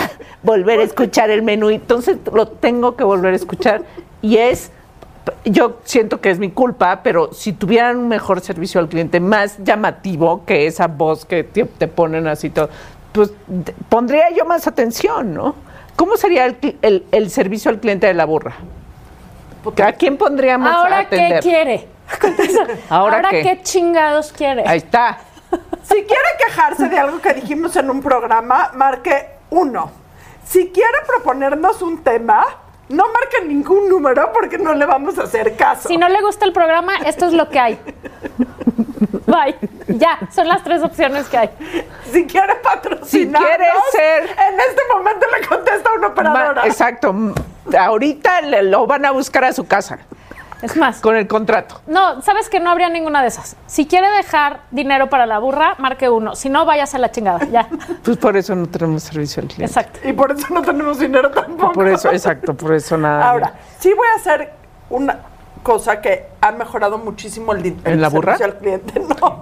volver 0.43 0.79
a 0.79 0.84
escuchar 0.84 1.31
el 1.31 1.41
menú. 1.41 1.69
Entonces 1.69 2.17
lo 2.31 2.48
tengo 2.48 2.96
que 2.96 3.03
volver 3.03 3.34
a 3.34 3.36
escuchar. 3.36 3.81
Y 4.22 4.38
es 4.38 4.72
yo 5.43 5.79
siento 5.84 6.22
que 6.22 6.29
es 6.29 6.39
mi 6.39 6.51
culpa, 6.51 7.01
pero 7.03 7.34
si 7.34 7.51
tuvieran 7.53 7.98
un 7.98 8.07
mejor 8.07 8.39
servicio 8.39 8.79
al 8.79 8.88
cliente, 8.88 9.19
más 9.19 9.57
llamativo 9.63 10.46
que 10.46 10.67
esa 10.67 10.88
voz 10.88 11.25
que 11.25 11.43
te, 11.43 11.65
te 11.65 11.88
ponen 11.89 12.27
así 12.27 12.50
todo, 12.50 12.69
pues 13.12 13.34
te- 13.65 13.74
pondría 13.89 14.29
yo 14.29 14.46
más 14.46 14.67
atención, 14.67 15.34
¿no? 15.34 15.55
¿Cómo 15.97 16.15
sería 16.15 16.45
el, 16.45 16.77
el- 16.81 17.05
el 17.11 17.29
servicio 17.29 17.69
al 17.69 17.79
cliente 17.81 18.07
de 18.07 18.13
la 18.13 18.23
burra? 18.23 18.55
¿A 19.83 19.91
quién 19.91 20.15
pondríamos 20.15 20.69
a 20.71 20.75
¿Ahora 20.75 21.09
qué 21.09 21.15
atender? 21.17 21.43
quiere? 21.43 21.87
¿Ahora 22.89 23.17
¿Ahora 23.17 23.29
qué? 23.31 23.41
qué 23.41 23.61
chingados 23.63 24.31
quiere? 24.31 24.63
Ahí 24.65 24.77
está. 24.77 25.17
Si 25.83 25.95
quiere 25.95 26.29
quejarse 26.45 26.87
de 26.87 26.97
algo 26.97 27.19
que 27.19 27.33
dijimos 27.33 27.75
en 27.75 27.89
un 27.89 28.01
programa, 28.01 28.71
marque 28.75 29.27
uno. 29.49 29.91
Si 30.45 30.69
quiere 30.69 30.99
proponernos 31.05 31.81
un 31.81 32.01
tema, 32.03 32.45
no 32.89 33.03
marque 33.13 33.46
ningún 33.46 33.89
número 33.89 34.32
porque 34.34 34.58
no 34.58 34.74
le 34.74 34.86
vamos 34.86 35.17
a 35.20 35.24
hacer 35.24 35.56
caso. 35.56 35.88
Si 35.88 35.98
no 35.98 36.08
le 36.10 36.22
gusta 36.22 36.46
el 36.46 36.53
programa, 36.53 36.96
esto 37.06 37.25
es 37.25 37.34
lo 37.34 37.50
que 37.50 37.60
hay. 37.60 37.79
Bye. 39.25 39.56
Ya, 39.88 40.20
son 40.34 40.48
las 40.48 40.63
tres 40.63 40.82
opciones 40.84 41.27
que 41.27 41.38
hay. 41.38 41.50
Si 42.12 42.25
quiere 42.25 42.56
patrocinarnos, 42.56 43.10
Si 43.10 43.27
quiere 43.58 43.65
ser- 43.91 44.24
en 44.24 44.60
este 44.60 44.82
momento 44.94 45.25
le 45.39 45.48
contesta 45.48 45.89
una 45.94 46.08
Ma- 46.08 46.13
operadora. 46.13 46.65
exacto. 46.65 47.10
M- 47.10 47.34
Ahorita 47.77 48.41
le- 48.41 48.63
lo 48.63 48.88
van 48.88 49.06
a 49.06 49.12
buscar 49.12 49.44
a 49.44 49.51
su 49.53 49.67
casa 49.67 50.00
Es 50.61 50.75
más, 50.75 50.99
con 51.01 51.15
el 51.15 51.27
contrato. 51.27 51.81
no, 51.87 52.21
sabes 52.21 52.49
que 52.49 52.59
no 52.59 52.69
habría 52.71 52.89
ninguna 52.89 53.21
de 53.21 53.27
esas. 53.27 53.55
Si 53.67 53.85
quiere 53.85 54.09
dejar 54.09 54.61
dinero 54.71 55.09
para 55.09 55.25
la 55.25 55.37
burra, 55.39 55.75
marque 55.77 56.09
uno. 56.09 56.35
Si 56.35 56.49
no, 56.49 56.65
váyase 56.65 56.97
a 56.97 56.99
la 56.99 57.11
chingada. 57.11 57.45
Ya. 57.51 57.67
Pues 58.03 58.17
por 58.17 58.35
eso 58.37 58.55
no 58.55 58.67
tenemos 58.67 59.03
servicio 59.03 59.41
al 59.41 59.47
cliente. 59.47 59.65
Exacto. 59.65 59.99
Y 60.07 60.13
por 60.13 60.31
eso 60.31 60.47
no 60.53 60.61
tenemos 60.61 60.99
dinero 60.99 61.29
tampoco. 61.31 61.73
Por 61.73 61.87
eso, 61.87 62.09
exacto, 62.11 62.53
por 62.55 62.73
eso 62.73 62.97
nada. 62.97 63.29
Ahora, 63.29 63.53
sí 63.79 63.93
voy 63.93 64.07
a 64.15 64.19
hacer 64.19 64.53
una 64.89 65.19
cosa 65.63 65.99
que 66.01 66.27
ha 66.41 66.51
mejorado 66.53 66.97
muchísimo 66.97 67.51
el, 67.53 67.61
di- 67.61 67.77
¿En 67.83 67.93
el 67.93 68.01
la 68.01 68.09
burra? 68.09 68.37
servicio 68.37 68.45
al 68.55 68.59
cliente, 68.59 68.99
no. 69.21 69.41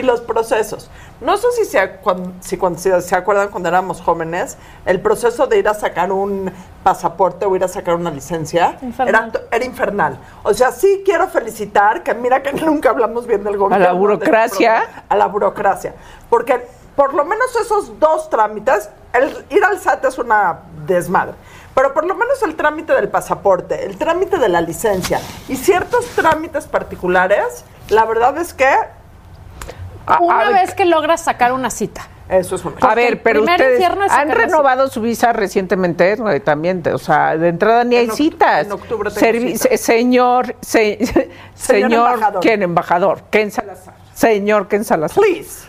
Y 0.00 0.02
los 0.02 0.20
procesos. 0.20 0.90
No 1.20 1.36
sé 1.36 1.46
si, 1.52 1.64
se, 1.64 1.96
cuando, 1.96 2.32
si 2.40 2.56
cuando 2.56 2.78
se, 2.78 3.00
se 3.02 3.14
acuerdan 3.14 3.48
cuando 3.48 3.68
éramos 3.68 4.00
jóvenes, 4.00 4.56
el 4.86 5.00
proceso 5.00 5.46
de 5.46 5.58
ir 5.58 5.68
a 5.68 5.74
sacar 5.74 6.10
un 6.10 6.50
pasaporte 6.82 7.44
o 7.44 7.54
ir 7.54 7.62
a 7.62 7.68
sacar 7.68 7.94
una 7.94 8.10
licencia 8.10 8.78
Infernal. 8.80 9.30
Era, 9.32 9.46
era 9.52 9.64
infernal. 9.64 10.18
O 10.42 10.54
sea, 10.54 10.72
sí 10.72 11.02
quiero 11.04 11.28
felicitar, 11.28 12.02
que 12.02 12.14
mira 12.14 12.42
que 12.42 12.52
nunca 12.64 12.90
hablamos 12.90 13.26
bien 13.26 13.44
del 13.44 13.56
gobierno. 13.56 13.84
la 13.84 13.92
de 13.92 13.98
burocracia. 13.98 15.04
a 15.08 15.16
la 15.16 15.26
burocracia. 15.26 15.94
Porque 16.28 16.66
por 16.96 17.14
lo 17.14 17.24
menos 17.24 17.54
esos 17.56 17.98
dos 18.00 18.28
trámites, 18.30 18.88
el 19.12 19.44
ir 19.50 19.64
al 19.64 19.78
SAT 19.78 20.04
es 20.06 20.18
una 20.18 20.60
desmadre. 20.86 21.34
Pero 21.74 21.94
por 21.94 22.04
lo 22.04 22.14
menos 22.14 22.42
el 22.42 22.56
trámite 22.56 22.92
del 22.94 23.08
pasaporte, 23.08 23.84
el 23.84 23.96
trámite 23.96 24.38
de 24.38 24.48
la 24.48 24.60
licencia 24.60 25.20
y 25.48 25.56
ciertos 25.56 26.04
trámites 26.16 26.66
particulares, 26.66 27.64
la 27.88 28.04
verdad 28.04 28.36
es 28.38 28.52
que 28.52 28.68
A- 30.10 30.16
a 30.16 30.20
Una 30.20 30.38
ver, 30.50 30.52
vez 30.54 30.74
que 30.74 30.84
logras 30.84 31.20
sacar 31.22 31.52
una 31.52 31.70
cita. 31.70 32.02
eso 32.28 32.54
es 32.56 32.64
una... 32.64 32.76
A 32.80 32.94
ver, 32.94 33.22
pero 33.22 33.40
ustedes 33.42 33.82
han 34.10 34.30
renovado 34.30 34.88
su 34.88 35.00
visa 35.00 35.32
recientemente, 35.32 36.16
también, 36.40 36.82
o 36.92 36.98
sea, 36.98 37.36
de 37.36 37.48
entrada 37.48 37.84
ni 37.84 37.96
hay 37.96 38.06
En 38.06 38.12
citas. 38.12 38.66
en 38.66 38.72
octubre 38.72 39.10
tengo 39.10 39.20
Servi- 39.26 39.52
cita. 39.56 39.68
se- 39.70 39.78
señor, 39.78 40.54
se- 40.60 40.98
señor, 41.54 42.14
embajador. 42.14 42.40
¿quién 42.42 42.62
embajador? 42.62 43.22
Ken 43.30 43.50
Salazar. 43.50 43.94
Señor 44.20 44.68
Ken 44.68 44.84
Salazar. 44.84 45.22
Please. 45.24 45.66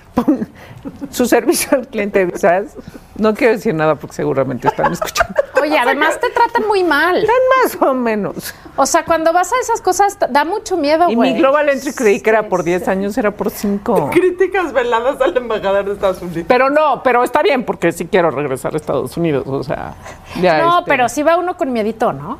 Su 1.09 1.25
servicio 1.25 1.69
al 1.71 1.87
cliente 1.87 2.19
de 2.19 2.25
visas. 2.25 2.75
No 3.15 3.33
quiero 3.33 3.53
decir 3.53 3.73
nada 3.73 3.95
porque 3.95 4.13
seguramente 4.13 4.67
están 4.67 4.91
escuchando. 4.91 5.35
Oye, 5.61 5.77
además 5.77 6.19
te 6.19 6.29
tratan 6.31 6.67
muy 6.67 6.83
mal. 6.83 7.17
Están 7.19 7.35
más 7.63 7.89
o 7.89 7.93
menos. 7.93 8.53
O 8.75 8.85
sea, 8.85 9.05
cuando 9.05 9.31
vas 9.31 9.53
a 9.53 9.59
esas 9.61 9.79
cosas, 9.79 10.17
da 10.29 10.43
mucho 10.43 10.75
miedo, 10.75 11.09
Y 11.09 11.15
mi 11.15 11.33
Global 11.35 11.69
Entry 11.69 11.93
creí 11.93 12.19
que 12.19 12.29
era 12.29 12.49
por 12.49 12.63
10 12.63 12.89
años, 12.89 13.17
era 13.17 13.31
por 13.31 13.51
5. 13.51 14.09
Críticas 14.11 14.73
veladas 14.73 15.21
al 15.21 15.37
embajador 15.37 15.85
de 15.85 15.93
Estados 15.93 16.21
Unidos. 16.21 16.45
Pero 16.45 16.69
no, 16.69 17.01
pero 17.03 17.23
está 17.23 17.41
bien 17.41 17.63
porque 17.63 17.93
sí 17.93 18.05
quiero 18.07 18.31
regresar 18.31 18.73
a 18.73 18.77
Estados 18.77 19.15
Unidos, 19.15 19.45
o 19.47 19.63
sea, 19.63 19.95
ya, 20.41 20.57
No, 20.57 20.79
este, 20.79 20.91
pero 20.91 21.07
sí 21.07 21.23
va 21.23 21.37
uno 21.37 21.55
con 21.55 21.71
miedito, 21.71 22.11
¿no? 22.11 22.37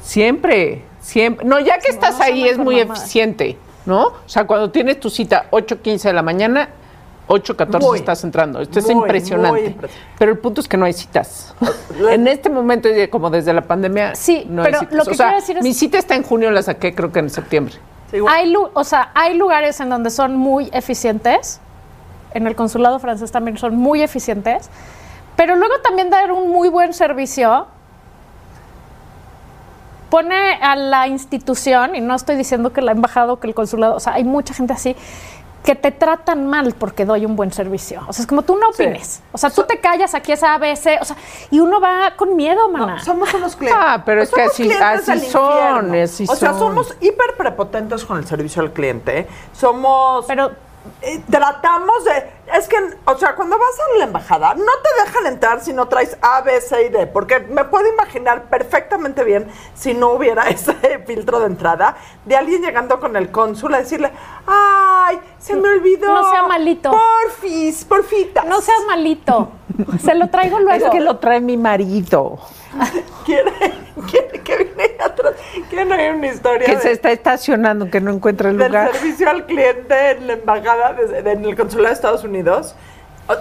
siempre, 0.00 0.84
siempre. 1.00 1.44
No, 1.44 1.58
ya 1.60 1.78
que 1.80 1.90
estás 1.90 2.18
no 2.18 2.24
ahí 2.24 2.48
es 2.48 2.56
muy 2.56 2.78
eficiente, 2.80 3.58
¿no? 3.86 4.06
O 4.08 4.14
sea, 4.28 4.46
cuando 4.46 4.70
tienes 4.70 5.00
tu 5.00 5.08
cita 5.10 5.46
8:15 5.50 6.02
de 6.08 6.12
la 6.12 6.22
mañana, 6.22 6.68
8:14 7.28 7.80
Muy, 7.80 7.98
estás 7.98 8.22
entrando. 8.24 8.60
Esto 8.60 8.78
es 8.78 8.88
impresionante. 8.90 9.50
muy 9.60 9.66
impresionante. 9.68 10.12
Pero 10.18 10.32
el 10.32 10.38
punto 10.38 10.60
es 10.60 10.68
que 10.68 10.76
no 10.76 10.84
hay 10.84 10.92
citas. 10.92 11.54
en 12.10 12.26
este 12.28 12.48
momento, 12.50 12.88
como 13.10 13.30
desde 13.30 13.52
la 13.52 13.62
pandemia, 13.62 14.14
Sí, 14.14 14.46
no 14.48 14.62
pero 14.62 14.76
hay 14.78 14.80
citas. 14.86 14.96
lo 14.98 15.04
que 15.04 15.10
o 15.10 15.14
sea, 15.14 15.26
quiero 15.26 15.40
decir 15.40 15.58
es- 15.58 15.64
mi 15.64 15.72
cita 15.74 15.98
está 15.98 16.14
en 16.14 16.22
junio, 16.22 16.50
la 16.50 16.62
saqué 16.62 16.94
creo 16.94 17.10
que 17.12 17.18
en 17.20 17.30
septiembre. 17.30 17.74
Sí, 18.10 18.18
igual. 18.18 18.34
Hay, 18.34 18.50
lu- 18.50 18.70
o 18.74 18.84
sea, 18.84 19.10
hay 19.14 19.34
lugares 19.36 19.80
en 19.80 19.88
donde 19.90 20.10
son 20.10 20.36
muy 20.36 20.68
eficientes. 20.72 21.60
En 22.34 22.46
el 22.46 22.54
consulado 22.54 22.98
francés 22.98 23.32
también 23.32 23.56
son 23.58 23.76
muy 23.76 24.02
eficientes. 24.02 24.68
Pero 25.36 25.56
luego 25.56 25.74
también 25.82 26.08
dar 26.10 26.32
un 26.32 26.50
muy 26.50 26.68
buen 26.68 26.92
servicio 26.94 27.66
pone 30.10 30.54
a 30.54 30.76
la 30.76 31.08
institución, 31.08 31.94
y 31.96 32.00
no 32.00 32.14
estoy 32.14 32.36
diciendo 32.36 32.72
que 32.72 32.80
la 32.82 32.92
embajada 32.92 33.32
o 33.32 33.40
que 33.40 33.46
el 33.48 33.54
consulado, 33.54 33.96
o 33.96 34.00
sea, 34.00 34.14
hay 34.14 34.24
mucha 34.24 34.54
gente 34.54 34.72
así, 34.72 34.96
que 35.64 35.74
te 35.74 35.90
tratan 35.90 36.46
mal 36.46 36.74
porque 36.78 37.04
doy 37.04 37.26
un 37.26 37.34
buen 37.34 37.52
servicio. 37.52 38.00
O 38.06 38.12
sea, 38.12 38.22
es 38.22 38.28
como 38.28 38.42
tú 38.42 38.54
no 38.54 38.72
Sí. 38.72 38.84
opines. 38.84 39.20
O 39.32 39.38
sea, 39.38 39.50
tú 39.50 39.64
te 39.64 39.80
callas 39.80 40.14
aquí 40.14 40.30
es 40.30 40.44
ABC, 40.44 40.98
o 41.00 41.04
sea, 41.04 41.16
y 41.50 41.58
uno 41.58 41.80
va 41.80 42.12
con 42.16 42.36
miedo, 42.36 42.68
mana. 42.70 42.94
No, 42.98 43.04
somos 43.04 43.34
unos 43.34 43.56
clientes. 43.56 43.82
Ah, 43.84 44.00
pero 44.06 44.22
es 44.22 44.30
que 44.30 44.42
así- 44.42 44.70
así 44.72 45.18
son, 45.28 45.92
así 45.96 46.24
o 46.28 46.36
sea, 46.36 46.50
son. 46.50 46.58
somos 46.60 46.94
hiper 47.00 47.34
prepotentes 47.36 48.04
con 48.04 48.16
el 48.18 48.26
servicio 48.28 48.62
al 48.62 48.72
cliente. 48.72 49.26
Somos. 49.52 50.24
Pero 50.26 50.52
eh, 51.02 51.22
tratamos 51.30 52.04
de. 52.04 52.30
Es 52.54 52.68
que, 52.68 52.76
o 53.04 53.18
sea, 53.18 53.34
cuando 53.34 53.58
vas 53.58 53.78
a 53.78 53.98
la 53.98 54.04
embajada, 54.04 54.54
no 54.54 54.64
te 54.64 55.04
dejan 55.04 55.26
entrar 55.26 55.60
si 55.60 55.72
no 55.72 55.88
traes 55.88 56.16
A, 56.20 56.42
B, 56.42 56.60
C 56.60 56.86
y 56.86 56.88
D. 56.88 57.06
Porque 57.06 57.40
me 57.40 57.64
puedo 57.64 57.86
imaginar 57.92 58.44
perfectamente 58.44 59.24
bien 59.24 59.48
si 59.74 59.94
no 59.94 60.10
hubiera 60.10 60.44
ese 60.48 60.74
filtro 61.06 61.40
de 61.40 61.46
entrada 61.46 61.96
de 62.24 62.36
alguien 62.36 62.62
llegando 62.62 63.00
con 63.00 63.16
el 63.16 63.30
cónsul 63.30 63.74
a 63.74 63.78
decirle: 63.78 64.12
¡Ay, 64.46 65.18
se 65.38 65.56
me 65.56 65.68
olvidó! 65.68 66.14
No 66.14 66.30
sea 66.30 66.42
malito. 66.44 66.90
Porfis, 66.90 67.84
porfitas. 67.84 68.44
no 68.46 68.60
seas 68.60 68.84
malito. 68.86 69.50
Se 70.02 70.14
lo 70.14 70.28
traigo 70.28 70.58
luego. 70.58 70.86
Es 70.86 70.90
que 70.90 71.00
lo 71.00 71.18
trae 71.18 71.40
mi 71.40 71.56
marido, 71.56 72.38
Quiere, 73.24 73.52
quiere 74.10 74.40
que 74.42 74.56
viene 74.56 74.90
atrás. 75.04 75.34
Quieren 75.68 75.90
oír 75.92 76.12
una 76.12 76.26
historia 76.28 76.66
que 76.66 76.76
de- 76.76 76.82
se 76.82 76.92
está 76.92 77.10
estacionando, 77.12 77.90
que 77.90 78.00
no 78.00 78.12
encuentra 78.12 78.50
el 78.50 78.58
del 78.58 78.68
lugar. 78.68 78.92
servicio 78.92 79.28
al 79.28 79.46
cliente 79.46 80.10
en 80.12 80.26
la 80.26 80.32
embajada, 80.34 80.92
de- 80.92 81.22
de- 81.22 81.32
en 81.32 81.44
el 81.44 81.56
consulado 81.56 81.88
de 81.88 81.94
Estados 81.94 82.24
Unidos. 82.24 82.74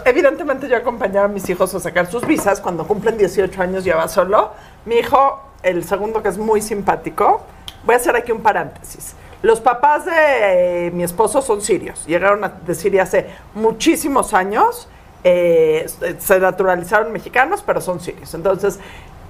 Evidentemente 0.05 0.67
yo 0.67 0.77
acompañaba 0.77 1.25
a 1.25 1.29
mis 1.29 1.47
hijos 1.49 1.73
a 1.75 1.79
sacar 1.79 2.07
sus 2.07 2.25
visas. 2.25 2.59
Cuando 2.59 2.87
cumplen 2.87 3.17
18 3.17 3.61
años 3.61 3.83
ya 3.83 3.95
va 3.95 4.07
solo. 4.07 4.51
Mi 4.85 4.95
hijo, 4.95 5.39
el 5.61 5.83
segundo 5.83 6.23
que 6.23 6.29
es 6.29 6.37
muy 6.39 6.61
simpático, 6.61 7.43
voy 7.83 7.93
a 7.93 7.97
hacer 7.97 8.15
aquí 8.15 8.31
un 8.31 8.41
paréntesis. 8.41 9.13
Los 9.43 9.61
papás 9.61 10.05
de 10.05 10.87
eh, 10.87 10.91
mi 10.91 11.03
esposo 11.03 11.39
son 11.43 11.61
sirios. 11.61 12.03
Llegaron 12.07 12.43
a- 12.43 12.49
de 12.49 12.73
Siria 12.73 13.03
hace 13.03 13.27
muchísimos 13.53 14.33
años. 14.33 14.87
eh, 15.27 15.87
se 16.19 16.39
naturalizaron 16.39 17.11
mexicanos, 17.11 17.63
pero 17.65 17.81
son 17.81 17.99
sirios. 17.99 18.31
Entonces, 18.35 18.79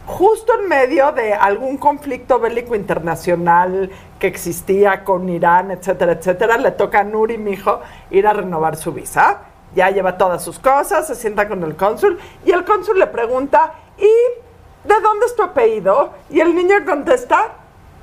justo 0.05 0.53
en 0.59 0.67
medio 0.67 1.11
de 1.11 1.33
algún 1.33 1.77
conflicto 1.77 2.39
bélico 2.39 2.75
internacional 2.75 3.89
que 4.19 4.27
existía 4.27 5.03
con 5.03 5.27
Irán, 5.29 5.71
etcétera, 5.71 6.13
etcétera, 6.13 6.57
le 6.57 6.71
toca 6.71 6.99
a 6.99 7.03
Nuri, 7.03 7.37
mi 7.37 7.51
hijo, 7.51 7.81
ir 8.11 8.27
a 8.27 8.33
renovar 8.33 8.77
su 8.77 8.91
visa. 8.91 9.41
Ya 9.75 9.89
lleva 9.89 10.17
todas 10.17 10.43
sus 10.43 10.59
cosas, 10.59 11.07
se 11.07 11.15
sienta 11.15 11.47
con 11.47 11.63
el 11.63 11.75
cónsul 11.75 12.17
y 12.45 12.51
el 12.51 12.63
cónsul 12.63 12.99
le 12.99 13.07
pregunta, 13.07 13.73
¿y 13.97 14.87
de 14.87 15.01
dónde 15.01 15.25
es 15.25 15.35
tu 15.35 15.43
apellido? 15.43 16.13
Y 16.29 16.39
el 16.39 16.55
niño 16.55 16.75
contesta, 16.85 17.53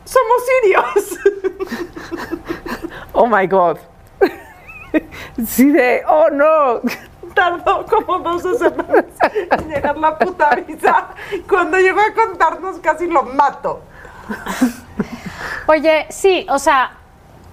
somos 0.04 0.42
sirios. 0.62 1.18
Oh 3.14 3.26
my 3.26 3.46
God. 3.46 3.78
Sí, 5.46 5.70
de, 5.70 6.02
oh 6.06 6.28
no. 6.30 6.80
Tardó 7.34 7.86
como 7.86 8.18
12 8.18 8.58
semanas 8.58 9.04
en 9.50 9.68
llegar 9.68 9.96
la 9.98 10.18
puta 10.18 10.50
visa. 10.66 11.08
Cuando 11.48 11.78
llegó 11.78 12.00
a 12.00 12.12
contarnos 12.14 12.78
casi 12.80 13.06
lo 13.06 13.22
mato. 13.22 13.80
Oye, 15.66 16.06
sí, 16.10 16.46
o 16.50 16.58
sea, 16.58 16.92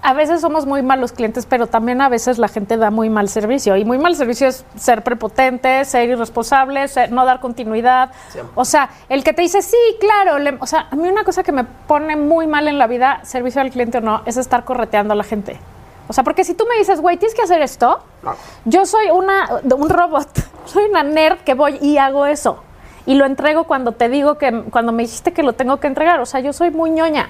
a 0.01 0.13
veces 0.13 0.41
somos 0.41 0.65
muy 0.65 0.81
malos 0.81 1.11
clientes, 1.11 1.45
pero 1.45 1.67
también 1.67 2.01
a 2.01 2.09
veces 2.09 2.37
la 2.37 2.47
gente 2.47 2.77
da 2.77 2.89
muy 2.89 3.09
mal 3.09 3.27
servicio. 3.29 3.75
Y 3.75 3.85
muy 3.85 3.97
mal 3.97 4.15
servicio 4.15 4.47
es 4.47 4.65
ser 4.75 5.03
prepotente, 5.03 5.83
ser 5.85 6.09
irresponsable, 6.09 6.87
ser- 6.87 7.11
no 7.11 7.25
dar 7.25 7.39
continuidad. 7.39 8.11
O 8.55 8.65
sea, 8.65 8.89
el 9.09 9.23
que 9.23 9.33
te 9.33 9.41
dice, 9.41 9.61
sí, 9.61 9.77
claro. 9.99 10.39
le- 10.39 10.57
o 10.59 10.65
sea, 10.65 10.87
a 10.91 10.95
mí 10.95 11.07
una 11.09 11.23
cosa 11.23 11.43
que 11.43 11.51
me 11.51 11.63
pone 11.63 12.15
muy 12.15 12.47
mal 12.47 12.67
en 12.67 12.77
la 12.79 12.87
vida, 12.87 13.19
servicio 13.23 13.61
al 13.61 13.71
cliente 13.71 13.97
o 13.97 14.01
no, 14.01 14.21
es 14.25 14.37
estar 14.37 14.63
correteando 14.65 15.13
a 15.13 15.17
la 15.17 15.23
gente. 15.23 15.59
O 16.09 16.13
sea, 16.13 16.23
porque 16.25 16.43
si 16.43 16.55
tú 16.55 16.65
me 16.67 16.75
dices, 16.77 16.99
güey, 16.99 17.15
tienes 17.17 17.33
que 17.35 17.43
hacer 17.43 17.61
esto, 17.61 17.99
No. 18.23 18.33
yo 18.65 18.85
soy 18.85 19.09
una, 19.11 19.61
un 19.63 19.89
robot, 19.89 20.27
soy 20.65 20.85
una 20.89 21.03
nerd 21.03 21.37
que 21.45 21.53
voy 21.53 21.77
y 21.81 21.97
hago 21.97 22.25
eso. 22.25 22.63
y 23.05 23.13
lo 23.15 23.25
entrego 23.25 23.63
cuando 23.63 23.93
te 23.93 24.09
digo 24.09 24.37
que, 24.37 24.63
cuando 24.69 24.91
me 24.91 25.03
dijiste 25.03 25.31
que 25.33 25.41
lo 25.43 25.53
tengo 25.53 25.79
que 25.79 25.87
entregar. 25.87 26.19
O 26.19 26.25
sea, 26.25 26.41
yo 26.41 26.51
soy 26.51 26.69
muy 26.71 26.89
ñoña 26.91 27.29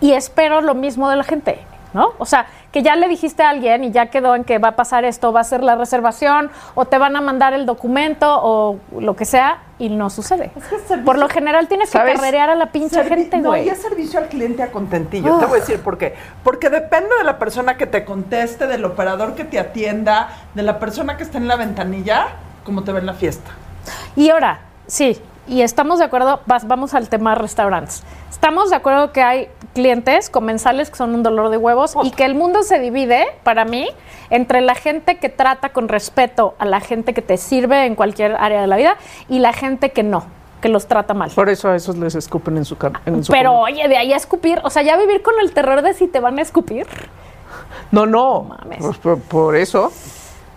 y 0.00 0.12
espero 0.12 0.60
lo 0.60 0.74
mismo 0.74 1.08
de 1.08 1.16
la 1.16 1.24
gente. 1.24 1.58
¿No? 1.94 2.12
O 2.18 2.26
sea, 2.26 2.46
que 2.76 2.82
ya 2.82 2.94
le 2.94 3.08
dijiste 3.08 3.42
a 3.42 3.48
alguien 3.48 3.84
y 3.84 3.90
ya 3.90 4.10
quedó 4.10 4.34
en 4.34 4.44
que 4.44 4.58
va 4.58 4.68
a 4.68 4.76
pasar 4.76 5.06
esto, 5.06 5.32
va 5.32 5.40
a 5.40 5.44
ser 5.44 5.62
la 5.62 5.76
reservación, 5.76 6.50
o 6.74 6.84
te 6.84 6.98
van 6.98 7.16
a 7.16 7.22
mandar 7.22 7.54
el 7.54 7.64
documento, 7.64 8.26
o 8.42 8.76
lo 9.00 9.16
que 9.16 9.24
sea, 9.24 9.60
y 9.78 9.88
no 9.88 10.10
sucede. 10.10 10.50
Es 10.54 10.64
que 10.64 10.74
es 10.76 10.82
servicio- 10.82 11.04
Por 11.06 11.16
lo 11.18 11.26
general 11.30 11.68
tienes 11.68 11.90
que 11.90 11.96
carrerear 11.96 12.50
a 12.50 12.54
la 12.54 12.66
pinche 12.72 13.02
Servi- 13.02 13.08
gente, 13.08 13.38
No, 13.38 13.48
güey. 13.48 13.64
y 13.64 13.70
es 13.70 13.80
servicio 13.80 14.20
al 14.20 14.28
cliente 14.28 14.62
a 14.62 14.70
contentillo. 14.70 15.38
Te 15.38 15.46
voy 15.46 15.56
a 15.56 15.60
decir 15.62 15.80
por 15.80 15.96
qué. 15.96 16.16
Porque 16.44 16.68
depende 16.68 17.08
de 17.16 17.24
la 17.24 17.38
persona 17.38 17.78
que 17.78 17.86
te 17.86 18.04
conteste, 18.04 18.66
del 18.66 18.84
operador 18.84 19.34
que 19.34 19.44
te 19.44 19.58
atienda, 19.58 20.28
de 20.52 20.62
la 20.62 20.78
persona 20.78 21.16
que 21.16 21.22
está 21.22 21.38
en 21.38 21.48
la 21.48 21.56
ventanilla, 21.56 22.26
cómo 22.62 22.84
te 22.84 22.92
ve 22.92 23.00
en 23.00 23.06
la 23.06 23.14
fiesta. 23.14 23.52
Y 24.16 24.28
ahora, 24.28 24.58
sí, 24.86 25.18
y 25.48 25.62
estamos 25.62 25.98
de 25.98 26.04
acuerdo, 26.04 26.40
vas- 26.46 26.66
vamos 26.66 26.94
al 26.94 27.08
tema 27.08 27.34
restaurantes. 27.34 28.02
Estamos 28.30 28.70
de 28.70 28.76
acuerdo 28.76 29.12
que 29.12 29.22
hay 29.22 29.48
clientes 29.74 30.28
comensales 30.30 30.90
que 30.90 30.96
son 30.96 31.14
un 31.14 31.22
dolor 31.22 31.50
de 31.50 31.56
huevos 31.56 31.94
y 32.02 32.10
que 32.10 32.24
el 32.24 32.34
mundo 32.34 32.62
se 32.62 32.78
divide, 32.78 33.26
para 33.42 33.64
mí, 33.64 33.88
entre 34.30 34.60
la 34.60 34.74
gente 34.74 35.16
que 35.18 35.28
trata 35.28 35.70
con 35.70 35.88
respeto 35.88 36.54
a 36.58 36.64
la 36.64 36.80
gente 36.80 37.14
que 37.14 37.22
te 37.22 37.36
sirve 37.36 37.84
en 37.86 37.94
cualquier 37.94 38.36
área 38.36 38.60
de 38.60 38.66
la 38.66 38.76
vida 38.76 38.96
y 39.28 39.38
la 39.38 39.52
gente 39.52 39.90
que 39.92 40.02
no, 40.02 40.24
que 40.60 40.68
los 40.68 40.86
trata 40.86 41.14
mal. 41.14 41.30
Por 41.34 41.48
eso 41.48 41.68
a 41.68 41.76
esos 41.76 41.96
les 41.96 42.14
escupen 42.14 42.56
en 42.56 42.64
su 42.64 42.76
cara. 42.76 43.00
Pero 43.30 43.54
oye, 43.54 43.86
de 43.88 43.96
ahí 43.96 44.12
a 44.12 44.16
escupir, 44.16 44.60
o 44.64 44.70
sea, 44.70 44.82
ya 44.82 44.96
vivir 44.96 45.22
con 45.22 45.34
el 45.40 45.52
terror 45.52 45.82
de 45.82 45.94
si 45.94 46.06
te 46.08 46.20
van 46.20 46.38
a 46.38 46.42
escupir, 46.42 46.86
No, 47.92 48.04
no. 48.06 48.42
mames. 48.42 48.78
Pues 48.80 48.96
por, 48.98 49.20
por 49.20 49.56
eso. 49.56 49.92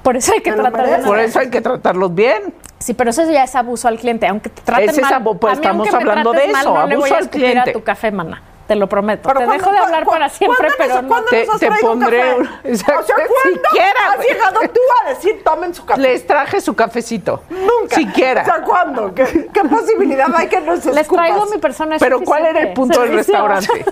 Por 0.03 0.15
eso 0.17 0.33
hay 0.33 0.41
que 0.41 0.51
Te 0.51 0.57
lo 0.57 0.63
tratar 0.63 0.81
de 0.85 0.91
mereces. 0.91 1.07
Por 1.07 1.19
eso 1.19 1.39
hay 1.39 1.49
que 1.49 1.61
tratarlos 1.61 2.13
bien. 2.15 2.53
Sí, 2.79 2.93
pero 2.93 3.09
eso 3.09 3.29
ya 3.29 3.43
es 3.43 3.55
abuso 3.55 3.87
al 3.87 3.97
cliente, 3.99 4.25
aunque 4.27 4.49
te 4.49 4.61
traten 4.61 4.89
Ese 4.89 5.01
es 5.01 5.05
mal. 5.05 5.13
abu- 5.15 5.37
pues, 5.37 5.53
a 5.53 5.55
mí, 5.55 5.61
estamos 5.61 5.93
hablando 5.93 6.31
de 6.31 6.47
mal, 6.47 6.61
eso, 6.61 6.73
no 6.73 6.87
le 6.87 6.95
voy 6.95 7.09
abuso 7.09 7.15
a 7.15 7.17
al 7.17 7.29
cliente. 7.29 7.69
a 7.71 7.73
tu 7.73 7.83
café, 7.83 8.11
mana. 8.11 8.41
Te 8.67 8.75
lo 8.75 8.87
prometo. 8.87 9.27
Pero 9.27 9.39
te 9.39 9.45
¿cuándo- 9.47 9.63
dejo 9.65 9.71
de 9.73 9.79
hablar 9.79 10.05
para 10.05 10.29
siempre, 10.29 10.67
¿cuándo 10.67 10.75
pero 10.77 11.01
no. 11.01 11.07
¿cuándo 11.07 11.29
Te- 11.31 11.45
nos 11.45 11.55
has 11.55 11.59
te 11.59 11.67
traído 11.67 11.91
un 11.91 11.99
pondré 11.99 12.19
café? 12.19 12.35
un- 12.35 12.49
Exacto, 12.65 12.99
O 13.01 13.03
sea, 13.03 13.15
si 13.15 13.21
¿cuándo 13.43 13.61
quieras, 13.71 14.03
has 14.19 14.25
llegado 14.25 14.59
tú 14.61 14.79
a 15.05 15.09
decir, 15.09 15.43
tomen 15.43 15.73
su 15.73 15.85
café? 15.85 16.01
Les 16.01 16.27
traje 16.27 16.61
su 16.61 16.75
cafecito. 16.75 17.43
Nunca. 17.49 17.95
Siquiera. 17.95 18.41
O 18.43 18.45
sea, 18.45 18.61
¿cuándo? 18.61 19.13
¿Qué, 19.15 19.49
qué 19.51 19.63
posibilidad 19.63 20.27
hay 20.35 20.47
que 20.47 20.61
nos 20.61 20.85
Les 20.85 21.07
traigo 21.07 21.37
escupas? 21.37 21.49
mi 21.55 21.57
persona 21.57 21.95
es 21.95 21.99
Pero 22.01 22.21
¿cuál 22.21 22.45
era 22.45 22.59
el 22.61 22.73
punto 22.73 23.01
del 23.01 23.13
restaurante? 23.13 23.85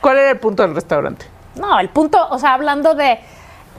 ¿Cuál 0.00 0.16
era 0.18 0.30
el 0.30 0.38
punto 0.38 0.62
del 0.62 0.74
restaurante? 0.74 1.26
No, 1.54 1.78
el 1.78 1.90
punto, 1.90 2.26
o 2.30 2.38
sea, 2.38 2.54
hablando 2.54 2.94
de 2.94 3.20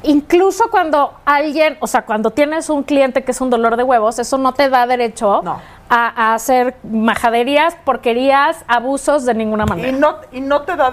incluso 0.03 0.69
cuando 0.69 1.13
alguien, 1.25 1.77
o 1.79 1.87
sea, 1.87 2.03
cuando 2.03 2.31
tienes 2.31 2.69
un 2.69 2.83
cliente 2.83 3.23
que 3.23 3.31
es 3.31 3.41
un 3.41 3.49
dolor 3.49 3.77
de 3.77 3.83
huevos, 3.83 4.19
eso 4.19 4.37
no 4.37 4.53
te 4.53 4.69
da 4.69 4.85
derecho 4.87 5.41
No. 5.43 5.59
a, 5.89 6.29
a 6.31 6.33
hacer 6.35 6.75
majaderías, 6.83 7.75
porquerías, 7.85 8.63
abusos 8.67 9.25
de 9.25 9.33
ninguna 9.33 9.63
Y 9.65 9.69
manera. 9.69 9.97
no, 9.97 10.15
y, 10.31 10.41
no 10.41 10.61
te 10.63 10.75
da 10.75 10.91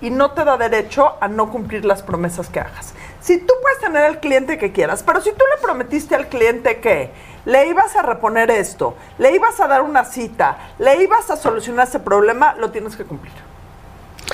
y 0.00 0.10
no 0.10 0.30
te 0.32 0.44
da 0.44 0.56
derecho 0.56 1.14
a 1.20 1.28
no 1.28 1.50
cumplir 1.50 1.84
las 1.84 2.02
promesas 2.02 2.48
que 2.48 2.60
hagas. 2.60 2.94
Si 3.20 3.38
tú 3.38 3.54
puedes 3.62 3.78
tener 3.80 4.04
al 4.04 4.18
cliente 4.20 4.58
que 4.58 4.72
quieras, 4.72 5.02
pero 5.04 5.20
si 5.20 5.30
tú 5.30 5.44
le 5.54 5.62
prometiste 5.62 6.14
al 6.16 6.26
cliente 6.28 6.80
que 6.80 7.10
le 7.44 7.66
ibas 7.68 7.94
a 7.96 8.02
reponer 8.02 8.50
esto, 8.50 8.94
le 9.18 9.32
ibas 9.34 9.60
a 9.60 9.68
dar 9.68 9.82
una 9.82 10.04
cita, 10.04 10.56
le 10.78 11.02
ibas 11.02 11.30
a 11.30 11.36
solucionar 11.36 11.86
ese 11.86 12.00
problema, 12.00 12.54
lo 12.54 12.70
tienes 12.70 12.96
que 12.96 13.04
cumplir. 13.04 13.32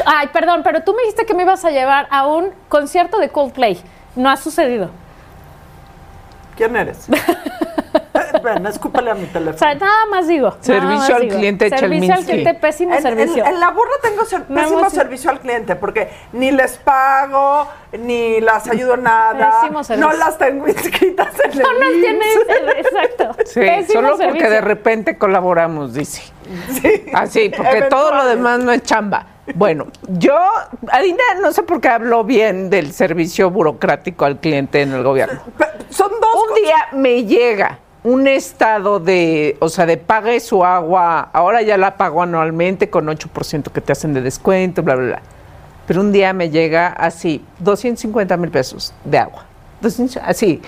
Ay, 0.06 0.28
perdón, 0.28 0.62
pero 0.62 0.82
tú 0.82 0.94
me 0.94 1.02
dijiste 1.02 1.26
que 1.26 1.34
me 1.34 1.42
ibas 1.42 1.64
a 1.64 1.70
llevar 1.70 2.06
a 2.10 2.26
un 2.26 2.50
concierto 2.68 3.18
de 3.18 3.30
Coldplay. 3.30 3.80
No 4.18 4.28
ha 4.30 4.36
sucedido. 4.36 4.90
¿Quién 6.56 6.76
eres? 6.76 7.06
Eh, 8.14 8.40
Ven, 8.42 8.66
escúpale 8.66 9.10
a 9.10 9.14
mi 9.14 9.24
O 9.24 9.28
teléfono. 9.28 9.58
sea, 9.58 9.74
nada 9.74 10.04
más 10.10 10.26
digo. 10.28 10.54
Servicio 10.60 10.96
más 10.98 11.10
al 11.10 11.22
digo. 11.22 11.36
cliente 11.36 11.68
Servicio 11.70 12.14
al 12.14 12.24
cliente, 12.24 12.54
pésimo 12.54 12.94
En, 12.94 13.02
servicio. 13.02 13.44
en- 13.46 13.54
en 13.54 13.60
la 13.60 13.70
burra 13.70 13.92
tengo 14.02 14.24
ser- 14.26 14.44
No 14.50 14.60
pésimo 14.60 14.90
servicio 14.90 15.30
al 15.30 15.40
cliente 15.40 15.76
porque 15.76 16.10
ni 16.32 16.50
les 16.50 16.76
pago, 16.78 17.66
ni 17.98 18.40
las 18.40 18.68
ayudo 18.68 18.96
nada, 18.98 19.60
Pésimo 19.60 19.82
servicio. 19.84 20.10
no 20.10 20.16
las 20.16 20.36
tengo 20.36 20.66
inscritas 20.68 21.28
en 21.44 21.58
no 21.62 21.70
el 21.70 21.78
nos 21.80 21.90
IMSS. 21.90 22.00
tiene 22.00 22.80
exacto. 22.80 23.36
Sí, 23.46 23.60
Pésimo 23.60 24.02
solo 24.02 24.18
porque 24.18 24.50
de 24.50 24.60
repente 24.60 25.16
colaboramos, 25.16 25.94
dice. 25.94 26.22
Sí. 26.82 27.04
Así, 27.14 27.50
porque 27.56 27.82
todo 27.82 28.12
lo 28.14 28.26
demás 28.26 28.58
no 28.58 28.72
es 28.72 28.82
chamba. 28.82 29.24
Bueno, 29.54 29.86
yo, 30.08 30.36
Adina, 30.90 31.22
no 31.40 31.52
sé 31.52 31.62
por 31.62 31.80
qué 31.80 31.88
habló 31.88 32.24
bien 32.24 32.70
del 32.70 32.92
servicio 32.92 33.50
burocrático 33.50 34.24
al 34.24 34.38
cliente 34.38 34.82
en 34.82 34.92
el 34.92 35.02
gobierno. 35.02 35.40
Son 35.90 36.10
dos 36.10 36.34
Un 36.34 36.48
cosas. 36.48 36.62
día 36.62 36.76
me 36.92 37.24
llega 37.24 37.78
un 38.04 38.26
estado 38.26 39.00
de, 39.00 39.56
o 39.60 39.68
sea, 39.68 39.86
de 39.86 39.96
pague 39.96 40.38
su 40.40 40.64
agua, 40.64 41.30
ahora 41.32 41.62
ya 41.62 41.76
la 41.76 41.96
pago 41.96 42.22
anualmente 42.22 42.90
con 42.90 43.06
8% 43.06 43.70
que 43.70 43.80
te 43.80 43.92
hacen 43.92 44.14
de 44.14 44.20
descuento, 44.20 44.82
bla, 44.82 44.94
bla, 44.94 45.06
bla. 45.06 45.22
Pero 45.86 46.00
un 46.00 46.12
día 46.12 46.32
me 46.32 46.50
llega 46.50 46.88
así, 46.88 47.44
250 47.60 48.36
mil 48.36 48.50
pesos 48.50 48.92
de 49.04 49.18
agua. 49.18 49.44
200 49.80 50.18
así, 50.24 50.60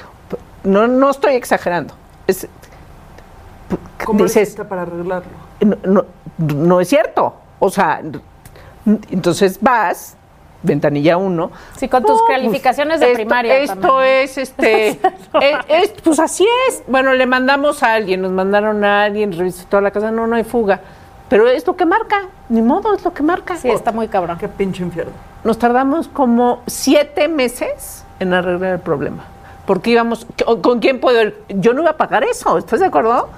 no, 0.65 0.87
no 0.89 1.11
estoy 1.11 1.35
exagerando. 1.35 1.95
Es, 2.27 2.49
¿Cómo 4.05 4.25
dices, 4.25 4.57
para 4.69 4.83
arreglarlo? 4.83 5.31
no, 5.61 5.77
no, 5.85 6.07
no 6.39 6.81
es 6.81 6.89
cierto. 6.89 7.35
O 7.59 7.71
sea, 7.71 8.01
entonces 8.87 9.59
vas, 9.61 10.17
ventanilla 10.63 11.17
1. 11.17 11.51
Sí, 11.77 11.89
con 11.89 12.03
tus 12.05 12.21
calificaciones 12.29 13.01
de 13.01 13.13
primaria 13.15 13.57
Esto 13.59 13.77
también. 13.77 14.05
es, 14.25 14.39
este, 14.39 14.89
es- 15.41 15.59
es- 15.69 15.91
pues 16.03 16.19
así 16.19 16.47
es. 16.69 16.83
Bueno, 16.87 17.13
le 17.15 17.27
mandamos 17.27 17.83
a 17.83 17.95
alguien, 17.95 18.23
nos 18.23 18.33
mandaron 18.33 18.85
a 18.85 19.05
alguien, 19.05 19.33
revisó 19.33 19.65
toda 19.67 19.83
la 19.83 19.91
casa, 19.91 20.11
no, 20.11 20.27
no 20.27 20.37
hay 20.37 20.45
fuga. 20.45 20.81
Pero 21.29 21.47
es 21.49 21.65
lo 21.67 21.77
que 21.77 21.87
marca, 21.87 22.23
ni 22.49 22.61
modo, 22.61 22.93
es 22.95 23.05
lo 23.05 23.15
que 23.15 23.23
marca. 23.23 23.57
Sí, 23.57 23.69
está 23.71 23.93
muy 23.93 24.09
cabrón. 24.09 24.37
Qué 24.39 24.49
pinche 24.49 24.83
infierno. 24.83 25.13
Nos 25.45 25.59
tardamos 25.59 26.09
como 26.09 26.63
siete 26.67 27.29
meses 27.29 28.05
en 28.19 28.35
arreglar 28.35 28.73
el 28.75 28.81
problema. 28.81 29.25
Porque 29.65 29.91
íbamos, 29.91 30.27
¿con 30.45 30.61
con 30.61 30.81
quién 30.81 30.99
puedo 31.01 31.23
ir? 31.23 31.41
Yo 31.49 31.73
no 31.73 31.83
iba 31.83 31.93
a 31.93 31.97
pagar 31.97 32.25
eso, 32.25 32.59
¿estás 32.59 32.81
de 32.81 32.87
acuerdo? 32.87 33.29